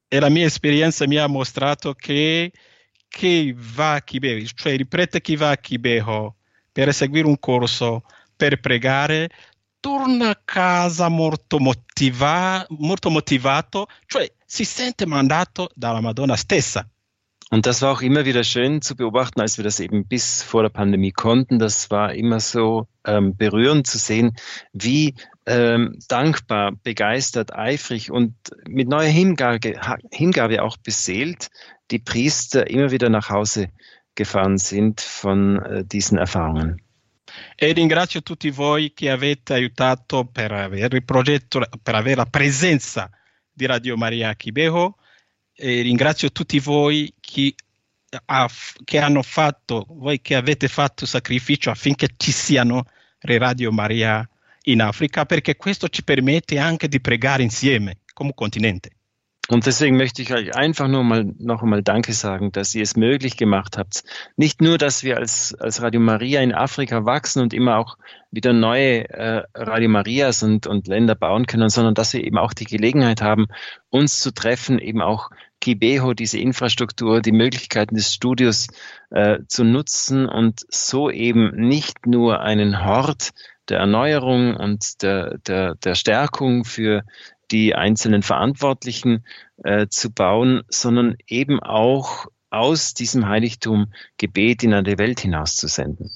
E 0.10 0.20
la 0.20 0.30
mia 0.30 0.46
esperienza 0.46 1.08
mi 1.08 1.18
ha 1.18 1.28
mostrato 1.28 1.96
che 1.96 2.52
chi 3.10 3.54
va 3.58 3.96
a 3.96 4.02
Kibeho, 4.02 4.46
cioè 4.56 4.74
il 4.74 4.88
prete 4.88 5.22
che 5.22 5.36
va 5.36 5.52
a 5.52 5.58
Kibeho 5.58 6.36
per 6.72 6.94
seguire 6.94 7.28
un 7.28 7.40
corso, 7.40 8.04
per 8.36 8.60
pregare, 8.60 9.30
torna 9.84 10.30
a 10.30 10.42
casa 10.46 11.10
molto, 11.10 11.60
motiva, 11.60 12.66
molto 12.70 13.10
motivato, 13.10 13.88
cioè 14.06 14.32
si 14.46 14.64
sente 14.64 15.06
mandato 15.06 15.70
dalla 15.76 16.00
Madonna 16.00 16.38
stessa. 16.38 16.88
Und 17.50 17.66
das 17.66 17.82
war 17.82 17.92
auch 17.92 18.02
immer 18.02 18.24
wieder 18.24 18.46
schön 18.46 18.82
zu 18.82 18.96
beobachten, 18.96 19.42
als 19.42 19.58
wir 19.58 19.64
das 19.64 19.82
eben 19.82 20.08
bis 20.08 20.42
vor 20.42 20.64
der 20.64 20.70
Pandemie 20.70 21.12
konnten. 21.12 21.60
Das 21.60 21.92
war 21.92 22.14
immer 22.14 22.40
so 22.40 22.88
ähm, 23.06 23.36
berührend 23.36 23.86
zu 23.86 23.98
sehen, 23.98 24.38
wie 24.72 25.16
ähm, 25.46 26.00
dankbar, 26.08 26.72
begeistert, 26.82 27.54
eifrig 27.54 28.10
und 28.10 28.34
mit 28.66 28.88
neuer 28.88 29.12
Hingabe, 29.12 29.80
Hingabe 30.12 30.64
auch 30.64 30.78
beseelt 30.78 31.50
die 31.92 32.00
Priester 32.00 32.70
immer 32.70 32.90
wieder 32.90 33.10
nach 33.10 33.30
Hause 33.30 33.68
gefahren 34.16 34.58
sind 34.58 35.02
von 35.02 35.60
äh, 35.60 35.86
diesen 35.86 36.18
Erfahrungen. 36.18 36.82
E 37.56 37.72
ringrazio 37.72 38.22
tutti 38.22 38.50
voi 38.50 38.94
che 38.94 39.10
avete 39.10 39.54
aiutato 39.54 40.26
per 40.26 40.52
avere 40.52 40.98
il 40.98 41.04
progetto, 41.04 41.62
per 41.82 41.96
avere 41.96 42.16
la 42.16 42.26
presenza 42.26 43.10
di 43.52 43.66
Radio 43.66 43.96
Maria 43.98 44.34
Chibeho 44.36 44.98
e 45.54 45.82
ringrazio 45.82 46.32
tutti 46.32 46.60
voi 46.60 47.14
che, 47.20 47.56
ha, 48.26 48.50
che 48.84 49.00
hanno 49.00 49.22
fatto, 49.22 49.86
voi 49.90 50.22
che 50.22 50.36
avete 50.36 50.68
fatto 50.68 51.06
sacrificio 51.06 51.70
affinché 51.70 52.08
ci 52.18 52.32
siano 52.32 52.86
le 53.20 53.38
Radio 53.38 53.72
Maria 53.72 54.28
in 54.64 54.82
Africa, 54.82 55.26
perché 55.26 55.56
questo 55.56 55.90
ci 55.90 56.04
permette 56.04 56.58
anche 56.58 56.88
di 56.88 57.00
pregare 57.00 57.44
insieme 57.44 58.00
come 58.14 58.34
continente. 58.34 58.92
Und 59.50 59.66
deswegen 59.66 59.98
möchte 59.98 60.22
ich 60.22 60.34
euch 60.34 60.56
einfach 60.56 60.88
nur 60.88 61.04
mal 61.04 61.26
noch 61.38 61.64
einmal 61.64 61.84
Danke 61.84 62.14
sagen, 62.14 62.54
dass 62.54 62.74
ihr 62.76 62.84
es 62.84 62.96
möglich 62.96 63.36
gemacht 63.36 63.78
habt. 63.78 64.04
Nicht 64.38 64.62
nur, 64.62 64.78
dass 64.78 65.04
wir 65.04 65.18
als, 65.18 65.54
als 65.56 65.82
Radio 65.82 66.00
Maria 66.00 66.42
in 66.42 66.54
Afrika 66.54 67.04
wachsen 67.06 67.42
und 67.42 67.54
immer 67.54 67.78
auch 67.78 67.98
wieder 68.32 68.54
neue 68.54 69.10
äh, 69.10 69.44
Radio 69.54 69.90
Marias 69.90 70.44
und, 70.44 70.66
und 70.66 70.88
Länder 70.88 71.16
bauen 71.16 71.46
können, 71.46 71.68
sondern 71.68 71.94
dass 71.94 72.14
wir 72.14 72.24
eben 72.24 72.38
auch 72.38 72.54
die 72.54 72.64
Gelegenheit 72.64 73.22
haben, 73.22 73.48
uns 73.90 74.22
zu 74.22 74.34
treffen, 74.34 74.80
eben 74.80 75.02
auch 75.02 75.30
Kibeho, 75.60 76.14
diese 76.14 76.40
Infrastruktur, 76.40 77.22
die 77.22 77.34
Möglichkeiten 77.34 77.96
des 77.96 78.14
Studios 78.14 78.68
äh, 79.12 79.40
zu 79.48 79.66
nutzen 79.66 80.26
und 80.26 80.62
so 80.70 81.10
eben 81.10 81.52
nicht 81.56 82.08
nur 82.08 82.40
einen 82.40 82.86
Hort 82.86 83.32
der 83.70 83.80
Erneuerung 83.80 84.56
und 84.56 85.02
der, 85.02 85.38
der, 85.40 85.76
der 85.76 85.96
Stärkung 85.96 86.66
für 86.66 87.04
die 87.52 87.76
einzelnen 87.76 88.24
Verantwortlichen 88.24 89.26
äh, 89.64 89.88
zu 89.88 90.12
bauen, 90.12 90.64
sondern 90.70 91.16
eben 91.28 91.60
auch 91.60 92.28
aus 92.50 92.94
diesem 92.94 93.28
Heiligtum 93.28 93.92
Gebet 94.18 94.64
in 94.64 94.74
eine 94.74 94.98
Welt 94.98 95.22
hinauszusenden. 95.22 96.12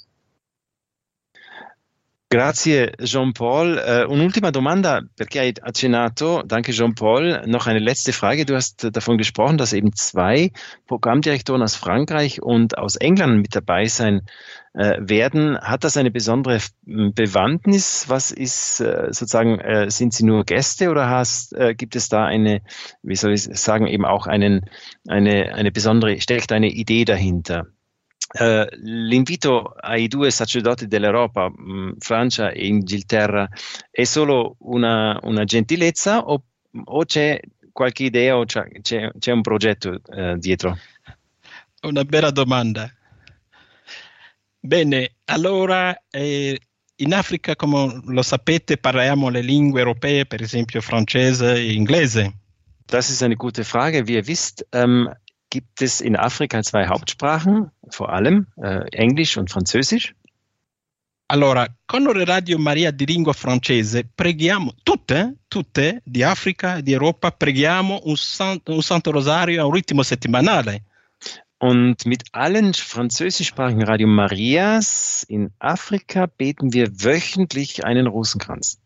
Grazie 2.30 2.92
Jean-Paul. 3.02 3.78
Uh, 3.78 4.12
un'ultima 4.12 4.52
domanda, 4.52 5.02
perché 5.16 5.40
hai 5.40 5.54
accennato, 5.62 6.44
danke 6.46 6.74
Jean-Paul, 6.74 7.44
noch 7.46 7.68
eine 7.68 7.80
letzte 7.80 8.12
Frage. 8.12 8.44
Du 8.44 8.54
hast 8.54 8.84
davon 8.94 9.18
gesprochen, 9.18 9.58
dass 9.58 9.72
eben 9.72 9.94
zwei 9.94 10.52
Programmdirektoren 10.88 11.62
aus 11.62 11.78
Frankreich 11.78 12.42
und 12.42 12.78
aus 12.78 12.98
England 12.98 13.38
mit 13.38 13.56
dabei 13.56 13.86
sein 13.86 14.24
äh, 14.74 14.98
werden. 15.00 15.58
Hat 15.58 15.86
das 15.86 15.96
eine 15.96 16.12
besondere 16.12 16.60
Bewandtnis? 16.84 18.10
Was 18.10 18.32
ist 18.32 18.82
äh, 18.82 19.06
sozusagen, 19.06 19.60
äh, 19.62 19.90
sind 19.90 20.14
sie 20.14 20.26
nur 20.26 20.44
Gäste 20.44 20.90
oder 20.90 21.10
hast, 21.10 21.54
äh, 21.54 21.76
gibt 21.76 21.96
es 21.96 22.10
da 22.10 22.26
eine, 22.26 22.62
wie 23.04 23.16
soll 23.16 23.32
ich 23.32 23.44
sagen, 23.44 23.88
eben 23.88 24.04
auch 24.04 24.28
einen, 24.28 24.70
eine, 25.08 25.56
eine 25.56 25.72
besondere, 25.72 26.20
steckt 26.20 26.52
eine 26.52 26.68
Idee 26.68 27.06
dahinter? 27.06 27.68
Uh, 28.34 28.68
l'invito 28.82 29.74
ai 29.80 30.08
due 30.08 30.32
sacerdoti 30.32 30.86
dell'Europa, 30.86 31.50
mh, 31.50 31.96
Francia 32.00 32.52
e 32.52 32.68
Inghilterra, 32.68 33.48
è 33.90 34.04
solo 34.04 34.58
una, 34.60 35.18
una 35.24 35.46
gentilezza 35.46 36.20
o, 36.20 36.44
o, 36.84 37.06
c'è 37.06 37.40
qualche 37.72 38.04
idea 38.04 38.38
o 38.38 38.44
c'è, 38.44 38.68
c'è 38.82 39.32
un 39.32 39.42
progetto 39.42 40.02
uh, 40.08 40.38
dietro? 40.38 40.78
Una 41.84 42.04
bella 42.04 42.32
domanda. 42.32 42.92
Bene, 44.60 45.16
allora 45.26 45.98
eh, 46.10 46.60
in 46.96 47.14
Africa, 47.14 47.56
come 47.56 48.02
lo 48.06 48.22
sapete, 48.22 48.78
parliamo 48.78 49.30
le 49.30 49.42
lingue 49.42 49.80
europee, 49.80 50.26
per 50.26 50.42
esempio 50.42 50.82
francese 50.82 51.54
e 51.54 51.72
inglese. 51.72 52.34
Das 52.88 53.10
ist 53.10 53.22
eine 53.22 53.36
gute 53.36 53.64
Frage. 53.64 54.08
Wie 54.08 54.16
ihr 54.16 54.28
wisst, 54.28 54.66
ähm, 54.72 55.14
gibt 55.50 55.82
es 55.82 56.02
in 56.02 56.16
Afrika 56.16 56.62
zwei 56.64 56.88
Hauptsprachen, 56.88 57.72
vor 57.90 58.12
allem 58.12 58.48
äh, 58.58 58.88
Englisch 58.92 59.38
und 59.38 59.50
Französisch. 59.50 60.14
Allora, 61.30 61.68
con 61.86 62.08
Radio 62.08 62.58
Maria 62.58 62.92
di 62.92 63.06
lingua 63.06 63.34
francese 63.34 64.06
preghiamo 64.16 64.76
tutte, 64.84 65.36
tutte 65.50 66.02
di 66.06 66.24
Africa 66.24 66.78
e 66.78 66.84
di 66.84 66.94
Europa, 66.94 67.32
preghiamo 67.32 68.02
un, 68.06 68.16
san, 68.16 68.62
un 68.68 68.82
Santo 68.82 69.12
Rosario 69.12 69.62
a 69.62 69.66
un 69.66 69.74
ritmo 69.74 70.04
settimanale. 70.04 70.84
Und 71.60 72.06
mit 72.06 72.24
allen 72.34 72.74
französischsprachigen 72.74 73.84
Radio 73.84 74.08
Marias 74.08 75.26
in 75.28 75.50
Afrika 75.60 76.28
beten 76.28 76.72
wir 76.72 76.88
wöchentlich 77.04 77.84
einen 77.84 78.08
Rosenkranz. 78.08 78.80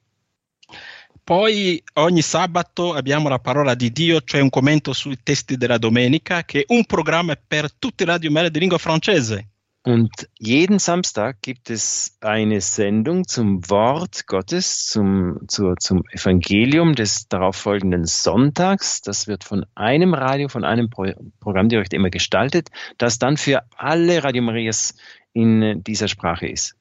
Poi 1.23 1.81
ogni 1.93 2.21
sabato 2.21 2.93
abbiamo 2.93 3.29
la 3.29 3.39
parola 3.39 3.75
di 3.75 3.91
Dio, 3.91 4.21
cioè 4.21 4.41
un 4.41 4.49
commento 4.49 4.91
sui 4.91 5.19
testi 5.21 5.55
della 5.55 5.77
domenica, 5.77 6.43
che 6.43 6.61
è 6.61 6.65
un 6.73 6.85
programma 6.85 7.35
per 7.35 7.71
tutte 7.73 8.05
le 8.05 8.11
radio 8.11 8.49
di 8.49 8.59
lingua 8.59 8.77
francese. 8.77 9.51
Und 9.83 10.29
jeden 10.37 10.77
Samstag 10.77 11.37
gibt 11.41 11.71
es 11.71 12.15
eine 12.21 12.61
Sendung 12.61 13.27
zum 13.27 13.67
Wort 13.67 14.27
Gottes, 14.27 14.85
zum, 14.85 15.39
zur, 15.47 15.75
zum 15.77 16.03
Evangelium 16.11 16.93
des 16.93 17.27
darauffolgenden 17.27 18.05
Sonntags. 18.05 19.01
Das 19.01 19.25
wird 19.25 19.43
von 19.43 19.65
einem 19.73 20.13
Radio, 20.13 20.49
von 20.49 20.63
einem 20.65 20.91
Pro 20.91 21.05
Programmdirektor 21.39 21.97
immer 21.97 22.11
gestaltet, 22.11 22.69
das 22.99 23.17
dann 23.17 23.37
für 23.37 23.63
alle 23.75 24.23
Radio 24.23 24.43
Marias 24.43 24.93
in 25.33 25.81
dieser 25.83 26.07
Sprache 26.07 26.47
ist. 26.47 26.75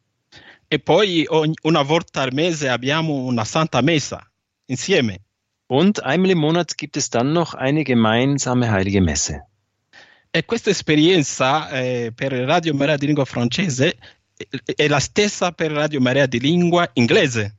E 0.69 0.79
poi 0.79 1.27
ogni, 1.31 1.55
una 1.63 1.83
volta 1.83 2.21
al 2.21 2.33
mese 2.35 2.69
abbiamo 2.69 3.25
una 3.25 3.45
Santa 3.45 3.81
Messa 3.81 4.30
insieme. 4.71 5.19
Und 5.67 6.03
einmal 6.03 6.31
im 6.31 6.39
Monat 6.39 6.77
gibt 6.79 6.97
es 6.97 7.11
dann 7.11 7.33
noch 7.33 7.55
eine 7.55 7.85
gemeinsame 7.85 8.71
heilige 8.71 9.01
Messe. 9.01 9.43
E 10.33 10.43
questa 10.43 10.71
esperienza 10.71 11.71
eh, 11.71 12.13
per 12.13 12.33
Radio 12.33 12.73
Maria 12.75 12.97
di 12.97 13.07
lingua 13.07 13.25
francese 13.25 13.97
è 14.77 14.87
la 14.87 15.01
stessa 15.01 15.51
per 15.53 15.73
Radio 15.73 16.01
Maria 16.01 16.27
di 16.27 16.39
lingua 16.39 16.89
inglese. 16.95 17.53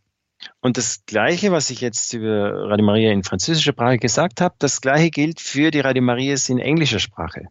Und 0.62 0.78
das 0.78 1.06
Gleiche, 1.06 1.52
was 1.52 1.70
ich 1.70 1.82
jetzt 1.82 2.14
über 2.14 2.70
Radio 2.70 2.86
Maria 2.86 3.12
in 3.12 3.24
französischer 3.24 3.74
Sprache 3.74 3.98
gesagt 3.98 4.42
habe, 4.42 4.56
das 4.58 4.82
Gleiche 4.82 5.12
gilt 5.12 5.40
für 5.40 5.70
die 5.70 5.82
Radio 5.82 6.02
Marias 6.02 6.50
in 6.50 6.60
englischer 6.60 7.00
Sprache. 7.00 7.50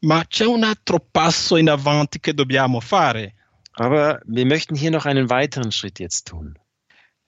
Ma 0.00 0.24
c'è 0.24 0.46
un 0.46 0.64
altro 0.64 0.98
passo 0.98 1.56
in 1.56 1.68
avanti 1.68 2.18
che 2.18 2.34
dobbiamo 2.34 2.80
fare. 2.80 3.34
Aber 3.74 4.20
wir 4.26 4.46
möchten 4.46 4.74
hier 4.74 4.90
noch 4.90 5.06
einen 5.06 5.30
weiteren 5.30 5.70
Schritt 5.72 6.00
jetzt 6.00 6.26
tun. 6.28 6.58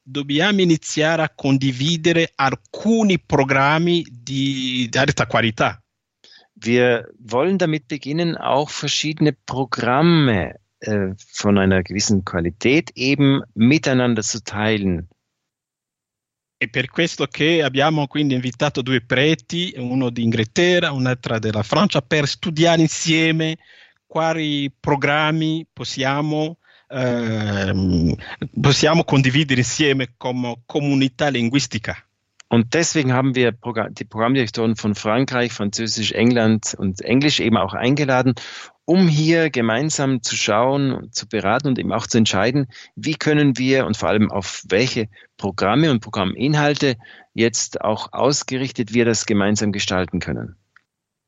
Dobbiamo 0.07 0.61
iniziare 0.61 1.23
a 1.23 1.33
condividere 1.35 2.33
alcuni 2.35 3.19
programmi 3.19 4.05
di, 4.11 4.87
alta 4.93 5.27
qualità. 5.27 5.83
Wir 6.53 7.11
wollen 7.19 7.57
damit 7.57 7.87
beginnen, 7.89 8.37
auch 8.37 8.71
verschiedene 8.71 9.33
Programme 9.33 10.61
äh, 10.81 11.15
von 11.33 11.57
einer 11.57 11.83
gewissen 11.83 12.23
Qualität 12.23 12.91
eben 12.95 13.41
miteinander 13.55 14.23
zu 14.23 14.43
teilen. 14.43 15.09
È 16.59 16.69
per 16.69 16.89
questo 16.89 17.27
che 17.27 17.63
abbiamo 17.63 18.07
quindi 18.07 18.35
invitato 18.35 18.83
due 18.83 19.01
preti, 19.01 19.73
uno 19.77 20.11
di 20.11 20.23
Inghilterra, 20.23 20.93
un'altra 20.93 21.39
della 21.39 21.63
Francia, 21.63 22.03
per 22.03 22.29
studiare 22.29 22.83
insieme 22.83 23.57
quali 24.07 24.71
programmi 24.71 25.67
possiamo, 25.73 26.59
ehm, 26.89 28.17
possiamo 28.61 29.05
condividere 29.05 29.61
insieme 29.61 30.15
come 30.17 30.63
comunità 30.67 31.29
linguistica. 31.29 31.97
Und 32.49 32.73
deswegen 32.75 33.13
haben 33.13 33.35
wir 33.35 33.53
die 33.53 34.05
Programmdirektoren 34.05 34.77
von 34.77 34.95
Frankreich, 34.95 35.53
Französisch, 35.53 36.13
England 36.13 36.75
und 36.79 37.01
Englisch 37.01 37.41
eben 37.41 37.57
auch 37.57 37.75
eingeladen, 37.75 38.35
um 38.85 39.09
hier 39.09 39.51
gemeinsam 39.51 40.23
zu 40.23 40.37
schauen, 40.37 41.09
zu 41.11 41.27
beraten 41.27 41.69
und 41.69 41.79
eben 41.79 41.93
auch 41.93 42.07
zu 42.07 42.19
entscheiden, 42.19 42.69
wie 42.95 43.15
können 43.15 43.59
wir 43.59 43.87
und 43.87 43.97
vor 43.97 44.11
allem 44.11 44.31
auf 44.31 44.63
welche 44.69 45.09
Programme 45.37 45.91
und 45.91 46.01
Programminhalte 46.01 46.97
jetzt 47.33 47.81
auch 47.81 48.13
ausgerichtet 48.13 48.95
wir 48.95 49.05
das 49.05 49.27
gemeinsam 49.27 49.73
gestalten 49.73 50.21
können. 50.21 50.57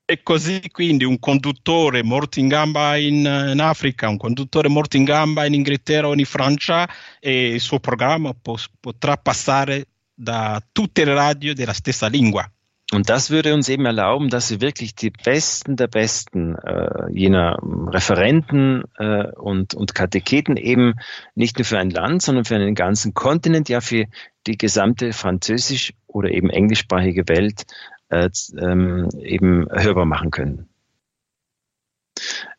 E 0.08 0.22
così 0.22 0.62
quindi 0.70 1.04
un 1.04 1.18
conduttore 1.18 2.04
morto 2.04 2.38
in 2.38 2.46
gamba 2.46 2.94
in, 2.96 3.24
in, 3.24 3.58
Africa, 3.60 4.08
un 4.08 4.16
conduttore 4.16 4.68
morto 4.68 4.96
in 4.96 5.02
gamba 5.02 5.44
in 5.46 5.54
Inghilterra 5.54 6.06
o 6.06 6.14
in 6.14 6.24
Francia 6.24 6.88
e 7.18 7.48
il 7.54 7.60
suo 7.60 7.80
programma 7.80 8.32
potrà 8.32 9.16
passare 9.16 9.88
da 10.14 10.62
tutte 10.70 11.04
le 11.04 11.12
radio 11.12 11.54
della 11.54 11.72
stessa 11.72 12.06
lingua. 12.06 12.48
Und 12.92 13.08
das 13.08 13.30
würde 13.30 13.52
uns 13.52 13.68
eben 13.68 13.84
erlauben, 13.84 14.28
dass 14.28 14.48
wir 14.48 14.60
wirklich 14.60 14.94
die 14.94 15.10
Besten 15.10 15.74
der 15.74 15.88
Besten 15.88 16.54
äh, 16.54 17.10
jener 17.10 17.58
Referenten 17.88 18.84
äh, 18.98 19.32
und, 19.32 19.74
und 19.74 19.92
Katecheten 19.92 20.56
eben 20.56 20.94
nicht 21.34 21.58
nur 21.58 21.64
für 21.64 21.80
ein 21.80 21.90
Land, 21.90 22.22
sondern 22.22 22.44
für 22.44 22.54
einen 22.54 22.76
ganzen 22.76 23.12
Kontinent, 23.12 23.68
ja 23.68 23.80
für 23.80 24.04
die 24.46 24.56
gesamte 24.56 25.12
französisch- 25.12 25.94
oder 26.06 26.30
eben 26.30 26.48
englischsprachige 26.48 27.28
Welt 27.28 27.64
äh, 28.08 28.30
ähm, 28.58 29.08
eben 29.18 29.66
hörbar 29.70 30.04
machen 30.04 30.30
können. 30.30 30.68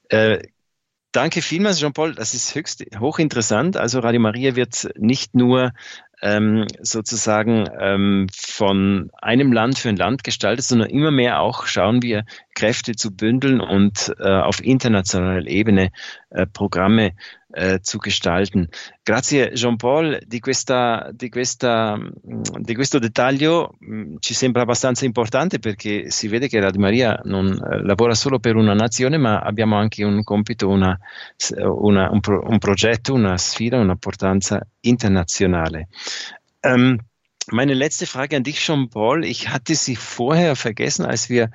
Äh, 0.09 0.43
danke 1.11 1.41
vielmals, 1.41 1.79
Jean-Paul. 1.79 2.15
Das 2.15 2.33
ist 2.33 2.55
höchst 2.55 2.83
hochinteressant. 2.99 3.77
Also 3.77 3.99
Radio 3.99 4.19
Maria 4.19 4.55
wird 4.55 4.89
nicht 4.95 5.35
nur 5.35 5.73
ähm, 6.21 6.65
sozusagen 6.81 7.67
ähm, 7.79 8.27
von 8.33 9.09
einem 9.21 9.51
Land 9.51 9.77
für 9.77 9.89
ein 9.89 9.97
Land 9.97 10.23
gestaltet, 10.23 10.65
sondern 10.65 10.89
immer 10.89 11.11
mehr 11.11 11.39
auch 11.41 11.65
schauen 11.67 12.01
wir, 12.01 12.25
Kräfte 12.55 12.95
zu 12.95 13.15
bündeln 13.15 13.61
und 13.61 14.13
äh, 14.19 14.27
auf 14.27 14.63
internationaler 14.63 15.45
Ebene 15.45 15.91
äh, 16.29 16.47
Programme 16.47 17.13
eh, 17.53 17.79
zu 17.81 17.97
gestalten. 17.97 18.69
Grazie 19.03 19.51
Jean-Paul 19.53 20.19
di, 20.25 20.39
questa, 20.39 21.09
di, 21.13 21.29
questa, 21.29 21.97
di 22.21 22.75
questo 22.75 22.99
dettaglio 22.99 23.77
mm, 23.83 24.17
ci 24.19 24.33
sembra 24.33 24.63
abbastanza 24.63 25.05
importante 25.05 25.59
perché 25.59 26.09
si 26.09 26.27
vede 26.27 26.47
che 26.47 26.59
Radio 26.59 26.81
Maria 26.81 27.19
non 27.23 27.47
eh, 27.47 27.81
lavora 27.83 28.15
solo 28.15 28.39
per 28.39 28.55
una 28.55 28.73
nazione 28.73 29.17
ma 29.17 29.39
abbiamo 29.39 29.77
anche 29.77 30.03
un 30.03 30.23
compito, 30.23 30.67
una, 30.67 30.97
una, 31.57 32.09
un, 32.11 32.19
pro, 32.19 32.43
un, 32.47 32.57
progetto, 32.57 33.13
una 33.13 33.37
sfida, 33.37 33.79
un'importanza 33.79 34.59
internazionale. 34.81 35.87
Ähm, 36.63 37.01
meine 37.49 37.73
letzte 37.73 38.07
Frage 38.07 38.35
an 38.35 38.43
dich 38.43 38.61
schon, 38.63 38.89
Paul. 38.89 39.23
Ich 39.23 39.47
hatte 39.49 39.73
sie 39.73 39.95
vorher 39.95 40.57
vergessen, 40.57 41.05
als 41.05 41.29
wir, 41.29 41.49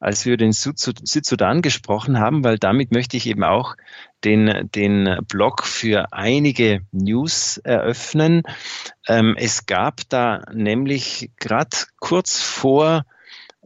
als 0.00 0.26
wir 0.26 0.36
den 0.36 0.50
Südsudan 0.52 1.62
gesprochen 1.62 2.18
haben, 2.18 2.42
weil 2.42 2.58
damit 2.58 2.90
möchte 2.90 3.16
ich 3.16 3.26
eben 3.26 3.44
auch 3.44 3.76
den, 4.24 4.68
den 4.74 5.18
Blog 5.28 5.62
für 5.62 6.12
einige 6.12 6.80
News 6.90 7.58
eröffnen. 7.58 8.42
Ähm, 9.06 9.36
es 9.38 9.66
gab 9.66 10.00
da 10.08 10.42
nämlich 10.52 11.30
gerade 11.38 11.76
kurz 12.00 12.42
vor 12.42 13.04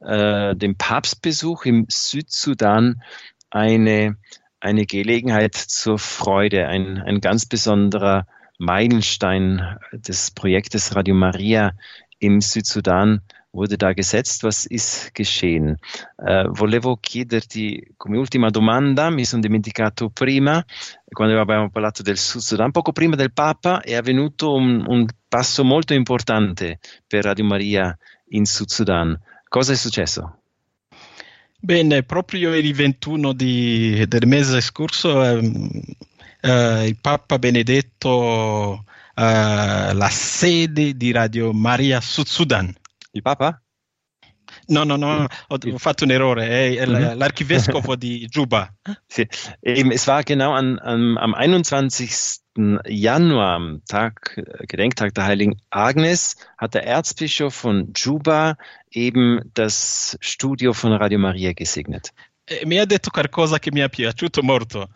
äh, 0.02 0.54
dem 0.54 0.76
Papstbesuch 0.76 1.64
im 1.64 1.86
Südsudan 1.88 3.02
eine, 3.48 4.18
eine 4.60 4.84
Gelegenheit 4.84 5.54
zur 5.54 5.98
Freude, 5.98 6.66
ein, 6.66 6.98
ein 6.98 7.22
ganz 7.22 7.46
besonderer 7.46 8.26
Meilenstein 8.60 9.78
des 9.90 10.30
Projektes 10.32 10.94
Radio 10.94 11.14
Maria 11.14 11.72
im 12.18 12.42
Südsudan 12.42 13.22
wurde 13.52 13.78
da 13.78 13.94
gesetzt. 13.94 14.44
Was 14.44 14.66
ist 14.66 15.14
geschehen? 15.14 15.78
Uh, 16.18 16.52
volevo 16.52 16.98
chiederti 17.00 17.94
come 17.96 18.18
ultima 18.18 18.50
domanda, 18.50 19.08
mi 19.08 19.24
sono 19.24 19.40
dimenticato 19.40 20.10
prima, 20.10 20.62
quando 21.10 21.40
abbiamo 21.40 21.70
parlato 21.70 22.02
del 22.02 22.18
Sud 22.18 22.42
Sudan, 22.42 22.70
poco 22.70 22.92
prima 22.92 23.16
del 23.16 23.32
Papa 23.32 23.80
è 23.80 23.94
avvenuto 23.94 24.52
un, 24.52 24.84
un 24.86 25.06
passo 25.26 25.64
molto 25.64 25.94
importante 25.94 26.80
per 27.06 27.24
Radio 27.24 27.44
Maria 27.44 27.96
in 28.28 28.44
Sud 28.44 28.68
Sudan. 28.68 29.18
Cosa 29.48 29.72
è 29.72 29.76
successo? 29.76 30.36
Bene, 31.58 32.02
proprio 32.02 32.54
il 32.54 32.74
21 32.74 33.32
di, 33.32 34.04
del 34.06 34.26
mese 34.26 34.60
scorso 34.60 35.24
ehm, 35.24 35.70
eh, 36.40 36.86
il 36.86 36.98
Papa 37.00 37.38
Benedetto 37.38 38.84
eh, 39.14 39.92
la 39.92 40.08
sede 40.08 40.96
di 40.96 41.12
Radio 41.12 41.52
Maria 41.52 42.00
Sud 42.00 42.26
Sudan. 42.26 42.74
Il 43.12 43.22
Papa? 43.22 43.60
No, 44.66 44.84
no, 44.84 44.96
no, 44.96 45.26
ho, 45.48 45.58
ho 45.72 45.78
fatto 45.78 46.04
un 46.04 46.10
errore, 46.10 46.76
è 46.76 46.86
mhm. 46.86 47.16
l'archivescovo 47.16 47.96
di 47.96 48.26
Juba. 48.30 48.72
Sì. 49.06 49.26
Es 49.60 50.06
war 50.06 50.22
genau 50.22 50.52
an, 50.52 50.78
an, 50.82 51.16
am 51.18 51.34
21. 51.34 51.88
Januar, 52.86 53.54
am 53.54 53.82
Tag, 53.86 54.42
Gedenktag 54.66 55.14
der 55.14 55.24
Heiligen 55.24 55.60
Agnes, 55.70 56.36
hat 56.56 56.74
der 56.74 56.84
Erzbischof 56.84 57.54
von 57.54 57.92
Juba 57.94 58.56
eben 58.90 59.40
das 59.54 60.16
Studio 60.20 60.72
von 60.72 60.92
Radio 60.92 61.18
Maria 61.18 61.52
gesegnet. 61.52 62.12
E 62.44 62.66
mi 62.66 62.78
ha 62.78 62.84
detto 62.84 63.10
qualcosa 63.10 63.58
che 63.58 63.70
mi 63.72 63.80
è 63.80 63.88
piaciuto 63.88 64.42
molto. 64.42 64.88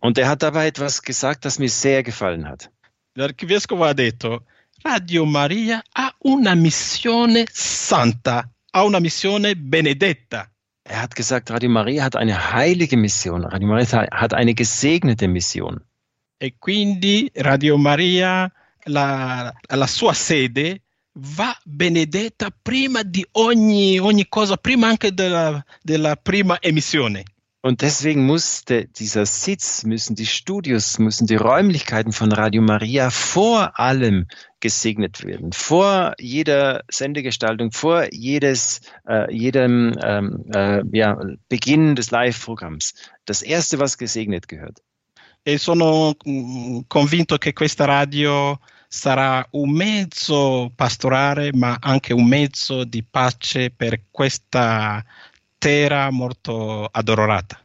Und 0.00 0.18
er 0.18 0.28
hat 0.28 0.42
dabei 0.42 0.66
etwas 0.66 1.02
gesagt, 1.02 1.44
das 1.44 1.58
mir 1.58 1.68
sehr 1.68 2.02
gefallen 2.02 2.46
hat. 2.48 2.70
L'archivescovo 3.14 3.84
ha 3.84 3.94
detto, 3.94 4.42
Radio 4.84 5.24
Maria 5.26 5.82
ha 5.94 6.14
una 6.20 6.54
missione 6.54 7.46
santa, 7.52 8.48
ha 8.70 8.84
una 8.84 9.00
missione 9.00 9.56
benedetta. 9.56 10.48
Er 10.84 11.02
hat 11.02 11.14
gesagt, 11.14 11.50
Radio 11.50 11.68
Maria 11.68 12.04
hat 12.04 12.16
eine 12.16 12.54
heilige 12.54 12.96
Mission. 12.96 13.44
Radio 13.44 13.68
Maria 13.68 14.06
hat 14.10 14.32
eine 14.34 14.54
gesegnete 14.54 15.26
Mission. 15.26 15.80
E 16.38 16.54
quindi 16.58 17.30
Radio 17.34 17.76
Maria, 17.76 18.50
la, 18.84 19.52
la 19.68 19.86
sua 19.86 20.14
sede, 20.14 20.82
va 21.14 21.56
benedetta 21.64 22.50
prima 22.50 23.02
di 23.02 23.26
ogni, 23.32 23.98
ogni 23.98 24.28
cosa, 24.28 24.56
prima 24.56 24.86
anche 24.86 25.12
della, 25.12 25.62
della 25.82 26.14
prima 26.16 26.60
emissione. 26.60 27.24
Und 27.60 27.82
deswegen 27.82 28.24
musste 28.24 28.86
dieser 28.86 29.26
Sitz, 29.26 29.82
müssen 29.82 30.14
die 30.14 30.26
Studios, 30.26 31.00
müssen 31.00 31.26
die 31.26 31.34
Räumlichkeiten 31.34 32.12
von 32.12 32.30
Radio 32.30 32.62
Maria 32.62 33.10
vor 33.10 33.80
allem 33.80 34.26
gesegnet 34.60 35.24
werden. 35.24 35.52
Vor 35.52 36.14
jeder 36.20 36.84
Sendegestaltung, 36.88 37.72
vor 37.72 38.06
jedes, 38.12 38.80
äh, 39.08 39.32
jedem 39.34 39.92
ähm, 40.00 40.44
äh, 40.54 40.82
ja, 40.92 41.18
Beginn 41.48 41.96
des 41.96 42.12
Live-Programms. 42.12 42.94
Das 43.24 43.42
erste, 43.42 43.80
was 43.80 43.98
gesegnet 43.98 44.46
gehört. 44.46 44.80
E 45.44 45.58
sono 45.58 46.14
mm, 46.24 46.80
convinto 46.86 47.38
che 47.38 47.52
questa 47.52 47.86
radio 47.86 48.60
sarà 48.88 49.46
un 49.50 49.72
mezzo 49.72 50.70
pastorale, 50.76 51.52
ma 51.52 51.76
anche 51.80 52.12
un 52.14 52.26
mezzo 52.26 52.84
di 52.84 53.02
pace 53.02 53.70
per 53.70 54.02
questa 54.10 55.04
terra 55.58 56.10
molto 56.10 56.88
adorata. 56.90 57.60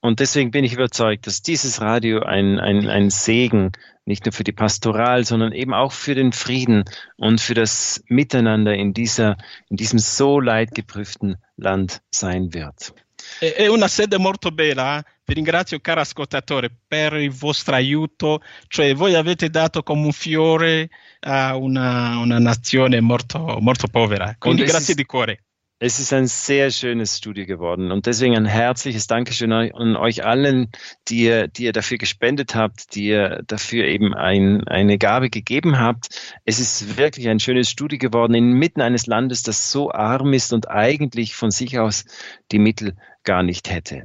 Und 0.00 0.18
deswegen 0.18 0.50
bin 0.50 0.64
ich 0.64 0.72
überzeugt, 0.72 1.28
dass 1.28 1.42
dieses 1.42 1.80
Radio 1.80 2.22
ein, 2.22 2.58
ein, 2.58 2.88
ein 2.88 3.10
Segen 3.10 3.70
nicht 4.04 4.24
nur 4.24 4.32
für 4.32 4.42
die 4.42 4.52
Pastoral, 4.52 5.24
sondern 5.24 5.52
eben 5.52 5.72
auch 5.72 5.92
für 5.92 6.16
den 6.16 6.32
Frieden 6.32 6.84
und 7.16 7.40
für 7.40 7.54
das 7.54 8.02
Miteinander 8.08 8.74
in 8.74 8.92
dieser, 8.92 9.36
in 9.68 9.76
diesem 9.76 10.00
so 10.00 10.40
leidgeprüften 10.40 11.36
Land 11.56 12.02
sein 12.10 12.52
wird. 12.52 12.92
È 13.38 13.68
una 13.68 13.86
sede 13.86 14.18
molto 14.18 14.50
bella, 14.50 14.98
eh? 14.98 15.02
vi 15.24 15.34
ringrazio 15.34 15.78
caro 15.78 16.00
ascoltatore 16.00 16.70
per 16.88 17.14
il 17.14 17.30
vostro 17.30 17.76
aiuto, 17.76 18.42
cioè 18.66 18.94
voi 18.96 19.14
avete 19.14 19.48
dato 19.48 19.84
come 19.84 20.06
un 20.06 20.12
fiore 20.12 20.90
a 21.20 21.54
una, 21.56 22.18
una 22.18 22.40
nazione 22.40 23.00
molto, 23.00 23.58
molto 23.60 23.86
povera, 23.86 24.34
quindi 24.38 24.64
grazie 24.64 24.94
di 24.94 25.04
cuore. 25.04 25.44
Es 25.84 25.98
ist 25.98 26.12
ein 26.12 26.28
sehr 26.28 26.70
schönes 26.70 27.18
Studio 27.18 27.44
geworden 27.44 27.90
und 27.90 28.06
deswegen 28.06 28.36
ein 28.36 28.46
herzliches 28.46 29.08
Dankeschön 29.08 29.52
an 29.52 29.96
euch 29.96 30.24
allen, 30.24 30.70
die 31.08 31.24
ihr, 31.24 31.48
die 31.48 31.64
ihr 31.64 31.72
dafür 31.72 31.98
gespendet 31.98 32.54
habt, 32.54 32.94
die 32.94 33.06
ihr 33.06 33.42
dafür 33.48 33.86
eben 33.86 34.14
ein, 34.14 34.62
eine 34.68 34.96
Gabe 34.96 35.28
gegeben 35.28 35.80
habt. 35.80 36.36
Es 36.44 36.60
ist 36.60 36.98
wirklich 36.98 37.28
ein 37.28 37.40
schönes 37.40 37.68
Studio 37.68 37.98
geworden 37.98 38.34
inmitten 38.34 38.80
eines 38.80 39.08
Landes, 39.08 39.42
das 39.42 39.72
so 39.72 39.90
arm 39.90 40.32
ist 40.34 40.52
und 40.52 40.70
eigentlich 40.70 41.34
von 41.34 41.50
sich 41.50 41.80
aus 41.80 42.04
die 42.52 42.60
Mittel 42.60 42.94
gar 43.24 43.42
nicht 43.42 43.68
hätte. 43.68 44.04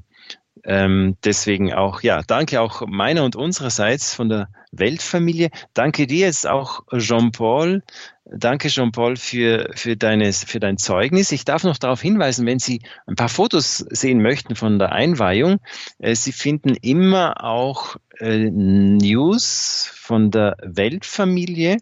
Ähm, 0.70 1.16
deswegen 1.24 1.74
auch, 1.74 2.02
ja, 2.02 2.22
danke 2.28 2.60
auch 2.60 2.86
meiner 2.86 3.24
und 3.24 3.38
unsererseits 3.38 4.14
von 4.14 4.28
der 4.28 4.50
Weltfamilie. 4.74 5.50
Danke 5.74 6.08
dir 6.08 6.26
jetzt 6.26 6.46
auch, 6.46 6.84
Jean-Paul. 6.92 7.84
Danke, 8.26 8.68
Jean-Paul, 8.68 9.16
für, 9.16 9.72
für, 9.76 9.96
für 9.98 10.60
dein 10.60 10.78
Zeugnis. 10.78 11.32
Ich 11.32 11.46
darf 11.46 11.64
noch 11.64 11.78
darauf 11.78 12.02
hinweisen, 12.02 12.46
wenn 12.46 12.60
Sie 12.60 12.82
ein 13.06 13.16
paar 13.16 13.30
Fotos 13.30 13.78
sehen 13.78 14.22
möchten 14.22 14.58
von 14.58 14.78
der 14.78 14.92
Einweihung, 14.92 15.60
äh, 16.00 16.16
Sie 16.16 16.34
finden 16.34 16.76
immer 16.82 17.46
auch 17.46 17.96
äh, 18.20 18.50
News 18.50 19.90
von 19.94 20.32
der 20.32 20.58
Weltfamilie 20.62 21.78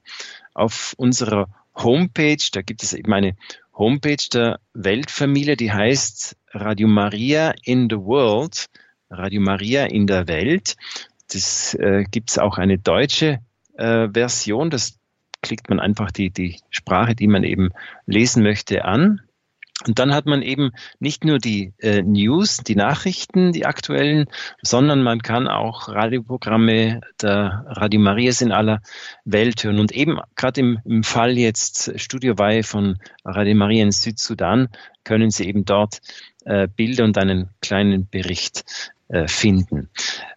auf 0.53 0.93
unserer 0.97 1.47
Homepage. 1.75 2.37
Da 2.51 2.61
gibt 2.61 2.83
es 2.83 2.93
eben 2.93 3.11
eine 3.11 3.35
Homepage 3.77 4.29
der 4.31 4.59
Weltfamilie, 4.73 5.57
die 5.57 5.71
heißt 5.71 6.37
Radio 6.51 6.87
Maria 6.87 7.53
in 7.63 7.89
the 7.89 7.97
World, 7.97 8.67
Radio 9.09 9.41
Maria 9.41 9.85
in 9.85 10.07
der 10.07 10.27
Welt. 10.27 10.75
Das 11.31 11.73
äh, 11.73 12.05
gibt 12.09 12.31
es 12.31 12.37
auch 12.37 12.57
eine 12.57 12.77
deutsche 12.77 13.39
äh, 13.77 14.07
Version. 14.13 14.69
Das 14.69 14.97
klickt 15.41 15.69
man 15.69 15.79
einfach 15.79 16.11
die, 16.11 16.29
die 16.31 16.59
Sprache, 16.69 17.15
die 17.15 17.27
man 17.27 17.43
eben 17.43 17.71
lesen 18.05 18.43
möchte, 18.43 18.85
an. 18.85 19.21
Und 19.83 19.99
dann 19.99 20.15
hat 20.15 20.25
man 20.25 20.41
eben 20.41 20.71
nicht 20.99 21.25
nur 21.25 21.37
die 21.37 21.73
äh, 21.79 22.01
News, 22.01 22.57
die 22.57 22.75
Nachrichten, 22.75 23.51
die 23.51 23.65
aktuellen, 23.65 24.25
sondern 24.61 25.03
man 25.03 25.21
kann 25.21 25.47
auch 25.47 25.89
Radioprogramme 25.89 27.01
der 27.21 27.65
Radio 27.67 27.99
Marias 27.99 28.41
in 28.41 28.53
aller 28.53 28.81
Welt 29.25 29.63
hören. 29.63 29.79
Und 29.79 29.91
eben 29.91 30.17
gerade 30.35 30.61
im, 30.61 30.79
im 30.85 31.03
Fall 31.03 31.37
jetzt 31.37 31.99
Studio 31.99 32.37
Weihe 32.37 32.63
von 32.63 32.99
Radio 33.25 33.53
Maria 33.55 33.83
in 33.83 33.91
Südsudan 33.91 34.69
können 35.03 35.29
Sie 35.29 35.45
eben 35.45 35.65
dort 35.65 35.99
äh, 36.45 36.67
Bilder 36.73 37.03
und 37.03 37.17
einen 37.17 37.49
kleinen 37.61 38.07
Bericht 38.07 38.63
äh, 39.09 39.27
finden. 39.27 39.89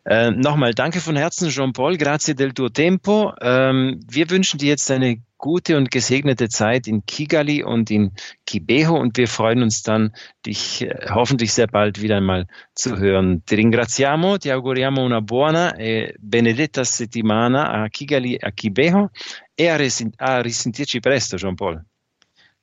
Äh, 0.04 0.32
Nochmal 0.32 0.74
danke 0.74 1.00
von 1.00 1.16
Herzen, 1.16 1.48
Jean-Paul, 1.48 1.96
grazie 1.96 2.34
del 2.34 2.52
tuo 2.52 2.68
tempo. 2.68 3.32
Ähm, 3.40 4.00
wir 4.06 4.28
wünschen 4.30 4.58
dir 4.58 4.68
jetzt 4.68 4.90
eine 4.90 5.22
gute 5.38 5.76
und 5.76 5.90
gesegnete 5.90 6.48
Zeit 6.48 6.86
in 6.86 7.06
Kigali 7.06 7.62
und 7.62 7.90
in 7.90 8.12
Kibeho 8.44 8.98
und 8.98 9.16
wir 9.16 9.28
freuen 9.28 9.62
uns 9.62 9.82
dann, 9.82 10.12
dich 10.44 10.82
äh, 10.82 11.06
hoffentlich 11.08 11.52
sehr 11.52 11.68
bald 11.68 12.02
wieder 12.02 12.16
einmal 12.16 12.46
zu 12.74 12.98
hören. 12.98 13.42
Ti 13.46 13.54
ringraziamo, 13.54 14.36
ti 14.38 14.50
auguriamo 14.50 15.02
una 15.02 15.20
buona 15.20 15.76
e 15.76 16.14
benedetta 16.18 16.84
settimana 16.84 17.70
a 17.70 17.88
Kigali 17.88 18.34
e 18.34 18.46
a 18.46 18.50
Kibeho 18.50 19.10
e 19.54 19.68
a, 19.68 19.78
a 20.16 20.42
risentirci 20.42 21.00
presto, 21.00 21.36
Jean-Paul. 21.36 21.82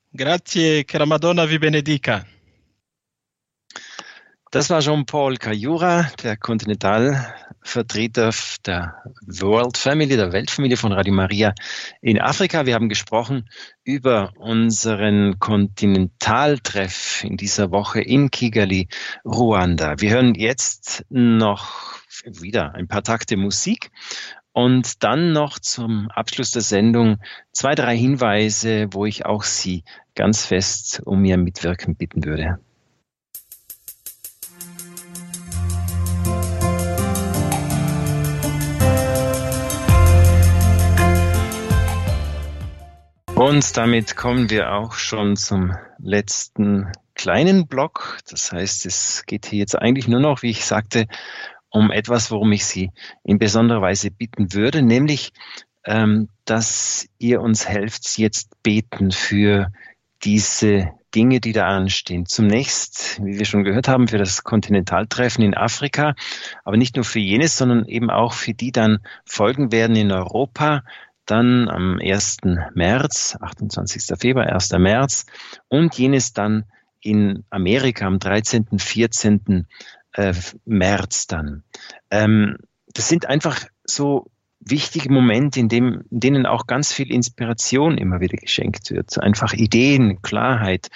Grazie, 0.08 0.84
che 0.84 0.98
la 0.98 1.04
Madonna 1.06 1.44
vi 1.44 1.58
benedica. 1.58 2.35
Das 4.56 4.70
war 4.70 4.80
Jean-Paul 4.80 5.36
Cayura, 5.36 6.10
der 6.22 6.38
Kontinentalvertreter 6.38 8.30
der 8.64 8.94
World 9.26 9.76
Family, 9.76 10.16
der 10.16 10.32
Weltfamilie 10.32 10.78
von 10.78 10.92
Radio 10.92 11.12
Maria 11.12 11.52
in 12.00 12.18
Afrika. 12.18 12.64
Wir 12.64 12.72
haben 12.72 12.88
gesprochen 12.88 13.50
über 13.84 14.32
unseren 14.38 15.38
Kontinentaltreff 15.40 17.22
in 17.22 17.36
dieser 17.36 17.70
Woche 17.70 18.00
in 18.00 18.30
Kigali, 18.30 18.88
Ruanda. 19.26 20.00
Wir 20.00 20.12
hören 20.12 20.34
jetzt 20.34 21.04
noch 21.10 22.00
wieder 22.24 22.74
ein 22.74 22.88
paar 22.88 23.02
Takte 23.02 23.36
Musik 23.36 23.90
und 24.52 25.04
dann 25.04 25.32
noch 25.32 25.58
zum 25.58 26.08
Abschluss 26.08 26.52
der 26.52 26.62
Sendung 26.62 27.18
zwei, 27.52 27.74
drei 27.74 27.94
Hinweise, 27.94 28.86
wo 28.92 29.04
ich 29.04 29.26
auch 29.26 29.42
Sie 29.42 29.84
ganz 30.14 30.46
fest 30.46 31.02
um 31.04 31.22
Ihr 31.26 31.36
Mitwirken 31.36 31.94
bitten 31.94 32.24
würde. 32.24 32.58
Und 43.36 43.76
damit 43.76 44.16
kommen 44.16 44.48
wir 44.48 44.72
auch 44.72 44.94
schon 44.94 45.36
zum 45.36 45.76
letzten 45.98 46.90
kleinen 47.14 47.66
Block. 47.66 48.18
Das 48.30 48.50
heißt, 48.50 48.86
es 48.86 49.24
geht 49.26 49.44
hier 49.44 49.58
jetzt 49.58 49.78
eigentlich 49.78 50.08
nur 50.08 50.20
noch, 50.20 50.42
wie 50.42 50.48
ich 50.48 50.64
sagte, 50.64 51.06
um 51.68 51.90
etwas, 51.90 52.30
worum 52.30 52.50
ich 52.52 52.64
Sie 52.64 52.92
in 53.24 53.38
besonderer 53.38 53.82
Weise 53.82 54.10
bitten 54.10 54.54
würde, 54.54 54.80
nämlich, 54.80 55.34
ähm, 55.84 56.30
dass 56.46 57.08
ihr 57.18 57.42
uns 57.42 57.68
helft, 57.68 58.16
jetzt 58.16 58.62
beten 58.62 59.10
für 59.10 59.70
diese 60.24 60.92
Dinge, 61.14 61.40
die 61.40 61.52
da 61.52 61.66
anstehen. 61.66 62.24
Zunächst, 62.24 63.20
wie 63.22 63.38
wir 63.38 63.44
schon 63.44 63.64
gehört 63.64 63.86
haben, 63.86 64.08
für 64.08 64.18
das 64.18 64.44
Kontinentaltreffen 64.44 65.44
in 65.44 65.54
Afrika, 65.54 66.14
aber 66.64 66.78
nicht 66.78 66.96
nur 66.96 67.04
für 67.04 67.20
jenes, 67.20 67.58
sondern 67.58 67.84
eben 67.84 68.08
auch 68.08 68.32
für 68.32 68.54
die 68.54 68.72
dann 68.72 69.00
folgen 69.26 69.72
werden 69.72 69.94
in 69.94 70.10
Europa, 70.10 70.84
dann 71.26 71.68
am 71.68 71.98
1. 72.00 72.38
März, 72.74 73.36
28. 73.40 74.18
Februar, 74.18 74.46
1. 74.46 74.72
März 74.78 75.26
und 75.68 75.96
jenes 75.96 76.32
dann 76.32 76.64
in 77.00 77.44
Amerika 77.50 78.06
am 78.06 78.18
13., 78.18 78.78
14. 78.78 79.66
Äh, 80.16 80.32
März 80.64 81.26
dann. 81.26 81.62
Ähm, 82.10 82.56
das 82.94 83.08
sind 83.08 83.26
einfach 83.26 83.66
so 83.84 84.30
wichtige 84.60 85.12
Momente, 85.12 85.60
in, 85.60 85.68
dem, 85.68 86.04
in 86.10 86.20
denen 86.20 86.46
auch 86.46 86.66
ganz 86.66 86.90
viel 86.90 87.12
Inspiration 87.12 87.98
immer 87.98 88.20
wieder 88.20 88.38
geschenkt 88.38 88.90
wird. 88.90 89.20
Einfach 89.20 89.52
Ideen, 89.52 90.22
Klarheit 90.22 90.88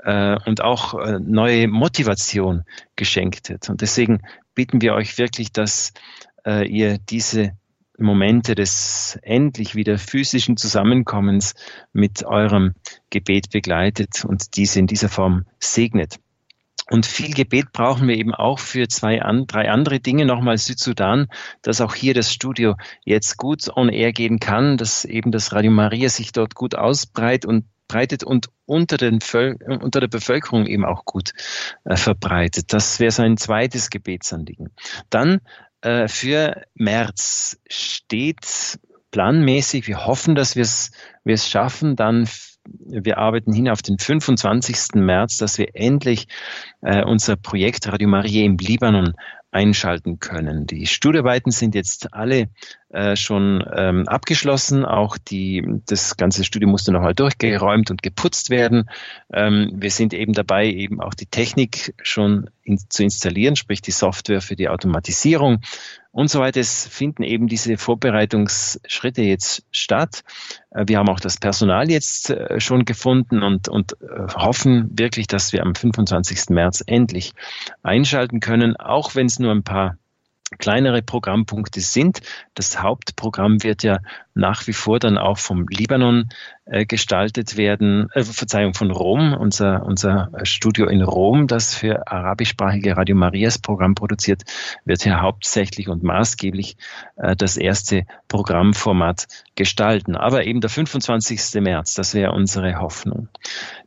äh, 0.00 0.36
und 0.44 0.62
auch 0.62 0.92
äh, 0.94 1.18
neue 1.20 1.68
Motivation 1.68 2.64
geschenkt 2.96 3.48
wird. 3.48 3.70
Und 3.70 3.80
deswegen 3.80 4.20
bitten 4.54 4.82
wir 4.82 4.94
euch 4.94 5.18
wirklich, 5.18 5.52
dass 5.52 5.92
ihr 6.48 6.98
diese 6.98 7.56
Momente 7.98 8.54
des 8.54 9.18
endlich 9.22 9.74
wieder 9.74 9.98
physischen 9.98 10.56
Zusammenkommens 10.56 11.54
mit 11.92 12.24
eurem 12.24 12.74
Gebet 13.10 13.50
begleitet 13.50 14.24
und 14.24 14.56
diese 14.56 14.78
in 14.78 14.86
dieser 14.86 15.08
Form 15.08 15.44
segnet. 15.58 16.18
Und 16.88 17.04
viel 17.04 17.34
Gebet 17.34 17.72
brauchen 17.72 18.06
wir 18.06 18.16
eben 18.16 18.32
auch 18.32 18.60
für 18.60 18.86
zwei, 18.86 19.20
an, 19.20 19.48
drei 19.48 19.70
andere 19.70 19.98
Dinge. 19.98 20.24
Nochmal 20.24 20.56
Südsudan, 20.56 21.26
dass 21.62 21.80
auch 21.80 21.94
hier 21.96 22.14
das 22.14 22.32
Studio 22.32 22.76
jetzt 23.04 23.38
gut 23.38 23.68
on 23.74 23.88
air 23.88 24.12
gehen 24.12 24.38
kann, 24.38 24.76
dass 24.76 25.04
eben 25.04 25.32
das 25.32 25.52
Radio 25.52 25.72
Maria 25.72 26.08
sich 26.08 26.30
dort 26.30 26.54
gut 26.54 26.76
ausbreitet 26.76 27.44
und 27.44 27.64
breitet 27.88 28.24
und 28.24 28.50
unter, 28.66 28.96
den 28.96 29.20
Völ 29.20 29.56
unter 29.66 30.00
der 30.00 30.08
Bevölkerung 30.08 30.66
eben 30.66 30.84
auch 30.84 31.04
gut 31.04 31.32
äh, 31.84 31.96
verbreitet. 31.96 32.72
Das 32.72 33.00
wäre 33.00 33.12
sein 33.12 33.36
zweites 33.36 33.90
Gebetsanliegen. 33.90 34.70
Dann 35.10 35.40
äh, 35.82 36.08
für 36.08 36.62
März 36.74 37.58
steht 37.68 38.78
planmäßig, 39.10 39.86
wir 39.86 40.06
hoffen, 40.06 40.34
dass 40.34 40.56
wir 40.56 40.64
es 40.64 41.48
schaffen, 41.48 41.96
dann 41.96 42.28
wir 42.68 43.18
arbeiten 43.18 43.52
hin 43.52 43.68
auf 43.68 43.82
den 43.82 43.98
25. 43.98 44.94
März, 44.94 45.38
dass 45.38 45.58
wir 45.58 45.68
endlich 45.74 46.26
äh, 46.82 47.04
unser 47.04 47.36
Projekt 47.36 47.86
Radio 47.86 48.08
Maria 48.08 48.44
im 48.44 48.56
Libanon 48.56 49.14
einschalten 49.56 50.20
können. 50.20 50.66
Die 50.66 50.86
Studiearbeiten 50.86 51.50
sind 51.50 51.74
jetzt 51.74 52.12
alle 52.12 52.50
äh, 52.90 53.16
schon 53.16 53.64
ähm, 53.74 54.06
abgeschlossen. 54.06 54.84
Auch 54.84 55.16
die, 55.16 55.66
das 55.86 56.18
ganze 56.18 56.44
Studio 56.44 56.68
musste 56.68 56.92
nochmal 56.92 57.14
durchgeräumt 57.14 57.90
und 57.90 58.02
geputzt 58.02 58.50
werden. 58.50 58.90
Ähm, 59.32 59.72
wir 59.74 59.90
sind 59.90 60.12
eben 60.12 60.34
dabei, 60.34 60.66
eben 60.66 61.00
auch 61.00 61.14
die 61.14 61.24
Technik 61.24 61.94
schon 62.02 62.50
in, 62.64 62.78
zu 62.90 63.02
installieren, 63.02 63.56
sprich 63.56 63.80
die 63.80 63.92
Software 63.92 64.42
für 64.42 64.56
die 64.56 64.68
Automatisierung 64.68 65.62
und 66.16 66.30
so 66.30 66.40
weiter. 66.40 66.60
Es 66.60 66.86
finden 66.86 67.22
eben 67.22 67.46
diese 67.46 67.76
Vorbereitungsschritte 67.76 69.20
jetzt 69.20 69.66
statt. 69.70 70.24
Äh, 70.70 70.84
wir 70.86 70.96
haben 70.96 71.10
auch 71.10 71.20
das 71.20 71.36
Personal 71.36 71.90
jetzt 71.90 72.30
äh, 72.30 72.58
schon 72.58 72.86
gefunden 72.86 73.42
und, 73.42 73.68
und 73.68 74.00
äh, 74.00 74.32
hoffen 74.34 74.98
wirklich, 74.98 75.26
dass 75.26 75.52
wir 75.52 75.62
am 75.62 75.74
25. 75.74 76.48
März 76.48 76.82
endlich 76.86 77.34
einschalten 77.82 78.40
können, 78.40 78.76
auch 78.76 79.14
wenn 79.14 79.26
es 79.26 79.38
nur 79.38 79.52
ein 79.52 79.62
paar 79.62 79.98
kleinere 80.58 81.02
Programmpunkte 81.02 81.80
sind. 81.80 82.22
Das 82.54 82.80
Hauptprogramm 82.80 83.62
wird 83.62 83.82
ja 83.82 83.98
nach 84.36 84.66
wie 84.66 84.72
vor 84.72 84.98
dann 84.98 85.18
auch 85.18 85.38
vom 85.38 85.66
Libanon 85.68 86.28
äh, 86.66 86.84
gestaltet 86.84 87.56
werden, 87.56 88.08
äh, 88.12 88.22
Verzeihung, 88.22 88.74
von 88.74 88.90
Rom, 88.90 89.32
unser, 89.32 89.84
unser 89.86 90.30
Studio 90.42 90.88
in 90.88 91.00
Rom, 91.00 91.46
das 91.46 91.74
für 91.74 92.06
arabischsprachige 92.06 92.96
Radio 92.96 93.16
Marias 93.16 93.58
Programm 93.58 93.94
produziert, 93.94 94.42
wird 94.84 95.02
hier 95.02 95.22
hauptsächlich 95.22 95.88
und 95.88 96.02
maßgeblich 96.02 96.76
äh, 97.16 97.34
das 97.34 97.56
erste 97.56 98.04
Programmformat 98.28 99.26
gestalten. 99.54 100.16
Aber 100.16 100.44
eben 100.44 100.60
der 100.60 100.70
25. 100.70 101.62
März, 101.62 101.94
das 101.94 102.14
wäre 102.14 102.32
unsere 102.32 102.78
Hoffnung. 102.78 103.28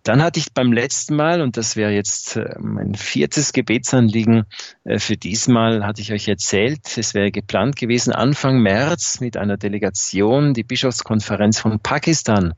Dann 0.04 0.24
hatte 0.24 0.40
ich 0.40 0.54
beim 0.54 0.72
letzten 0.72 1.16
Mal, 1.16 1.42
und 1.42 1.58
das 1.58 1.76
wäre 1.76 1.92
jetzt 1.92 2.38
äh, 2.38 2.56
mein 2.60 2.96
viertes 2.96 3.54
Gebetsanliegen 3.54 4.46
äh, 4.86 4.98
für 4.98 5.18
diesmal, 5.18 5.86
hatte 5.86 6.02
ich 6.02 6.14
euch 6.14 6.28
erzählt, 6.28 6.98
es 6.98 7.14
wäre 7.14 7.30
geplant 7.30 7.76
gewesen, 7.76 8.14
Anfang 8.14 8.62
März 8.62 9.20
mit 9.20 9.38
einer 9.38 9.58
Delegation 9.58 10.39
Kommission 10.40 10.54
die 10.54 10.64
Bischofskonferenz 10.64 11.60
von 11.60 11.80
Pakistan 11.80 12.54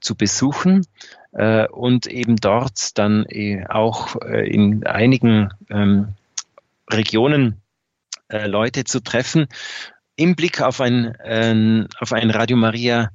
zu 0.00 0.14
besuchen 0.14 0.86
äh, 1.32 1.66
und 1.68 2.06
eben 2.06 2.36
dort 2.36 2.96
dann 2.96 3.26
äh, 3.26 3.66
auch 3.68 4.16
äh, 4.22 4.48
in 4.48 4.86
einigen 4.86 5.50
ähm, 5.68 6.14
Regionen 6.90 7.60
äh, 8.28 8.46
Leute 8.46 8.84
zu 8.84 9.00
treffen. 9.00 9.46
Im 10.16 10.36
Blick 10.36 10.62
auf 10.62 10.80
ein, 10.80 11.14
äh, 11.16 11.86
auf 12.00 12.12
ein 12.12 12.30
Radio 12.30 12.56
Maria 12.56 13.10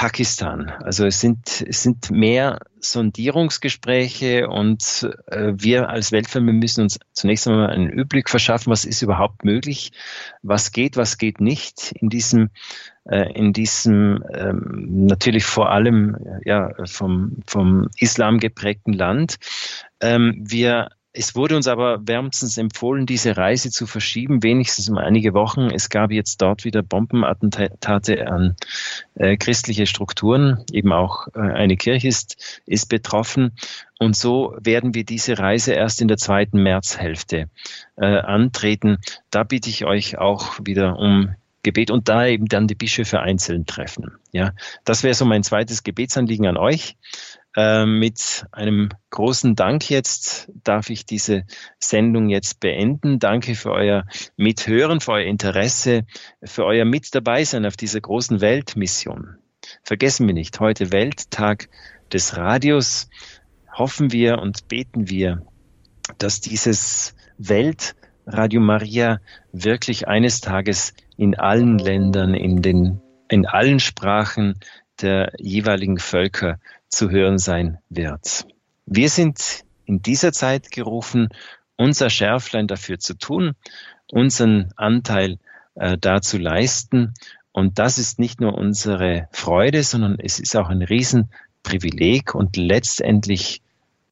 Pakistan. 0.00 0.72
Also 0.82 1.04
es 1.04 1.20
sind, 1.20 1.62
es 1.68 1.82
sind 1.82 2.10
mehr 2.10 2.60
Sondierungsgespräche 2.78 4.48
und 4.48 5.06
äh, 5.26 5.52
wir 5.54 5.90
als 5.90 6.10
Weltfirma 6.10 6.52
müssen 6.52 6.84
uns 6.84 6.98
zunächst 7.12 7.46
einmal 7.46 7.68
einen 7.68 7.90
Überblick 7.90 8.30
verschaffen, 8.30 8.70
was 8.70 8.86
ist 8.86 9.02
überhaupt 9.02 9.44
möglich, 9.44 9.92
was 10.40 10.72
geht, 10.72 10.96
was 10.96 11.18
geht 11.18 11.42
nicht 11.42 11.92
in 12.00 12.08
diesem, 12.08 12.48
äh, 13.04 13.30
in 13.34 13.52
diesem 13.52 14.24
ähm, 14.32 15.04
natürlich 15.04 15.44
vor 15.44 15.70
allem 15.70 16.16
ja, 16.46 16.70
vom, 16.86 17.36
vom 17.46 17.90
Islam 17.98 18.38
geprägten 18.38 18.94
Land. 18.94 19.36
Ähm, 20.00 20.34
wir 20.40 20.92
es 21.12 21.34
wurde 21.34 21.56
uns 21.56 21.66
aber 21.66 22.06
wärmstens 22.06 22.56
empfohlen, 22.56 23.04
diese 23.04 23.36
Reise 23.36 23.70
zu 23.70 23.86
verschieben, 23.86 24.44
wenigstens 24.44 24.88
um 24.88 24.96
einige 24.96 25.34
Wochen. 25.34 25.70
Es 25.70 25.88
gab 25.88 26.12
jetzt 26.12 26.40
dort 26.40 26.64
wieder 26.64 26.82
Bombenattentate 26.82 28.28
an 28.28 28.54
äh, 29.16 29.36
christliche 29.36 29.86
Strukturen. 29.86 30.64
Eben 30.72 30.92
auch 30.92 31.26
äh, 31.34 31.40
eine 31.40 31.76
Kirche 31.76 32.06
ist, 32.06 32.62
ist 32.64 32.88
betroffen. 32.88 33.52
Und 33.98 34.14
so 34.14 34.56
werden 34.60 34.94
wir 34.94 35.04
diese 35.04 35.38
Reise 35.38 35.72
erst 35.72 36.00
in 36.00 36.06
der 36.06 36.16
zweiten 36.16 36.62
Märzhälfte 36.62 37.50
äh, 37.96 38.06
antreten. 38.06 38.98
Da 39.30 39.42
bitte 39.42 39.68
ich 39.68 39.84
euch 39.84 40.16
auch 40.18 40.60
wieder 40.62 40.96
um 40.96 41.34
Gebet 41.62 41.90
und 41.90 42.08
da 42.08 42.26
eben 42.26 42.46
dann 42.46 42.68
die 42.68 42.74
Bischöfe 42.74 43.20
einzeln 43.20 43.66
treffen. 43.66 44.12
Ja, 44.32 44.52
das 44.84 45.02
wäre 45.02 45.14
so 45.14 45.24
mein 45.24 45.42
zweites 45.42 45.82
Gebetsanliegen 45.82 46.46
an 46.46 46.56
euch. 46.56 46.96
Äh, 47.56 47.84
mit 47.84 48.46
einem 48.52 48.90
großen 49.10 49.56
Dank 49.56 49.90
jetzt 49.90 50.52
darf 50.62 50.88
ich 50.88 51.04
diese 51.04 51.44
Sendung 51.80 52.28
jetzt 52.28 52.60
beenden. 52.60 53.18
Danke 53.18 53.56
für 53.56 53.72
euer 53.72 54.04
Mithören, 54.36 55.00
für 55.00 55.12
euer 55.12 55.26
Interesse, 55.26 56.04
für 56.44 56.64
euer 56.64 56.84
Mit 56.84 57.12
dabei 57.14 57.44
sein 57.44 57.66
auf 57.66 57.76
dieser 57.76 58.00
großen 58.00 58.40
Weltmission. 58.40 59.36
Vergessen 59.82 60.28
wir 60.28 60.34
nicht, 60.34 60.60
heute 60.60 60.92
Welttag 60.92 61.68
des 62.12 62.36
Radios. 62.36 63.08
Hoffen 63.72 64.12
wir 64.12 64.38
und 64.38 64.68
beten 64.68 65.08
wir, 65.08 65.44
dass 66.18 66.40
dieses 66.40 67.14
Weltradio 67.38 68.60
Maria 68.60 69.20
wirklich 69.52 70.06
eines 70.06 70.40
Tages 70.40 70.94
in 71.16 71.36
allen 71.36 71.78
Ländern, 71.78 72.34
in 72.34 72.62
den, 72.62 73.00
in 73.28 73.44
allen 73.46 73.80
Sprachen 73.80 74.54
der 75.00 75.32
jeweiligen 75.38 75.98
Völker 75.98 76.58
zu 76.90 77.10
hören 77.10 77.38
sein 77.38 77.78
wird. 77.88 78.46
Wir 78.86 79.08
sind 79.08 79.64
in 79.86 80.02
dieser 80.02 80.32
Zeit 80.32 80.70
gerufen, 80.70 81.28
unser 81.76 82.10
Schärflein 82.10 82.66
dafür 82.66 82.98
zu 82.98 83.14
tun, 83.14 83.54
unseren 84.12 84.72
Anteil 84.76 85.38
äh, 85.74 85.96
da 85.98 86.20
zu 86.20 86.38
leisten. 86.38 87.14
Und 87.52 87.78
das 87.78 87.98
ist 87.98 88.18
nicht 88.18 88.40
nur 88.40 88.56
unsere 88.56 89.28
Freude, 89.32 89.82
sondern 89.82 90.18
es 90.18 90.38
ist 90.38 90.56
auch 90.56 90.68
ein 90.68 90.82
Riesenprivileg 90.82 92.34
und 92.34 92.56
letztendlich 92.56 93.62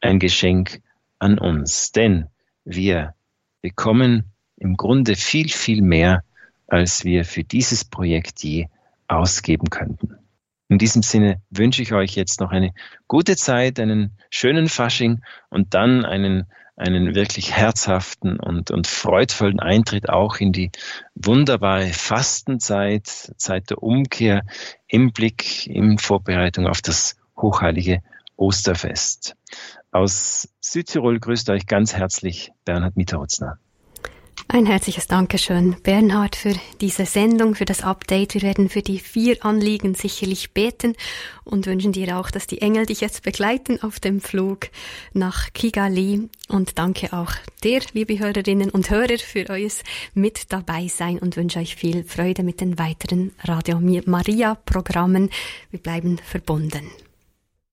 ein 0.01 0.18
Geschenk 0.18 0.81
an 1.18 1.39
uns. 1.39 1.93
Denn 1.93 2.26
wir 2.64 3.14
bekommen 3.61 4.24
im 4.57 4.76
Grunde 4.76 5.14
viel, 5.14 5.49
viel 5.49 5.83
mehr, 5.83 6.24
als 6.66 7.05
wir 7.05 7.24
für 7.24 7.45
dieses 7.45 7.85
Projekt 7.85 8.43
je 8.45 8.66
ausgeben 9.09 9.70
könnten. 9.70 10.18
In 10.69 10.79
diesem 10.79 11.03
Sinne 11.03 11.41
wünsche 11.51 11.83
ich 11.83 11.93
euch 11.93 12.14
jetzt 12.14 12.41
noch 12.41 12.51
eine 12.51 12.73
gute 13.07 13.37
Zeit, 13.37 13.81
einen 13.81 14.19
schönen 14.29 14.69
Fasching 14.69 15.23
und 15.49 15.73
dann 15.73 16.05
einen, 16.05 16.47
einen 16.77 17.14
wirklich 17.14 17.53
herzhaften 17.53 18.39
und, 18.39 18.71
und 18.71 18.87
freudvollen 18.87 19.61
Eintritt 19.61 20.11
auch 20.11 20.37
in 20.37 20.53
die 20.53 20.71
wunderbare 21.14 21.87
Fastenzeit, 21.87 23.07
Zeit 23.07 23.71
der 23.71 23.83
Umkehr 23.83 24.43
im 24.87 25.12
Blick, 25.12 25.66
in 25.66 25.99
Vorbereitung 25.99 26.66
auf 26.66 26.83
das 26.83 27.16
hochheilige 27.37 28.03
Osterfest. 28.37 29.37
Aus 29.91 30.49
Südtirol 30.61 31.19
grüßt 31.19 31.49
euch 31.49 31.66
ganz 31.66 31.95
herzlich 31.95 32.53
Bernhard 32.66 32.97
Mitterhotzner. 32.97 33.59
Ein 34.51 34.64
herzliches 34.64 35.07
Dankeschön, 35.07 35.76
Bernhard, 35.82 36.34
für 36.34 36.55
diese 36.80 37.05
Sendung, 37.05 37.55
für 37.55 37.66
das 37.66 37.82
Update. 37.82 38.32
Wir 38.32 38.40
werden 38.40 38.70
für 38.70 38.80
die 38.80 38.99
vier 38.99 39.44
Anliegen 39.44 39.94
sicherlich 39.94 40.53
beten 40.53 40.94
und 41.44 41.66
wünschen 41.66 41.92
dir 41.92 42.18
auch, 42.18 42.30
dass 42.30 42.46
die 42.46 42.62
Engel 42.62 42.86
dich 42.86 43.03
jetzt 43.03 43.22
begleiten 43.22 43.82
auf 43.82 44.01
dem 44.01 44.22
Flug 44.22 44.68
nach 45.12 45.53
Kigali. 45.53 46.30
Und 46.49 46.78
danke 46.78 47.12
auch 47.12 47.32
dir, 47.62 47.82
liebe 47.92 48.18
Hörerinnen 48.18 48.70
und 48.70 48.88
Hörer, 48.88 49.18
für 49.18 49.44
euer 49.51 49.68
mit 50.14 50.51
dabei 50.51 50.88
sein 50.88 51.18
und 51.18 51.36
wünsche 51.36 51.59
euch 51.59 51.76
viel 51.76 52.03
Freude 52.03 52.42
mit 52.42 52.62
den 52.62 52.78
weiteren 52.78 53.32
Radio 53.44 53.78
Maria 54.07 54.55
Programmen. 54.55 55.28
Wir 55.70 55.80
bleiben 55.80 56.18
verbunden. 56.24 56.90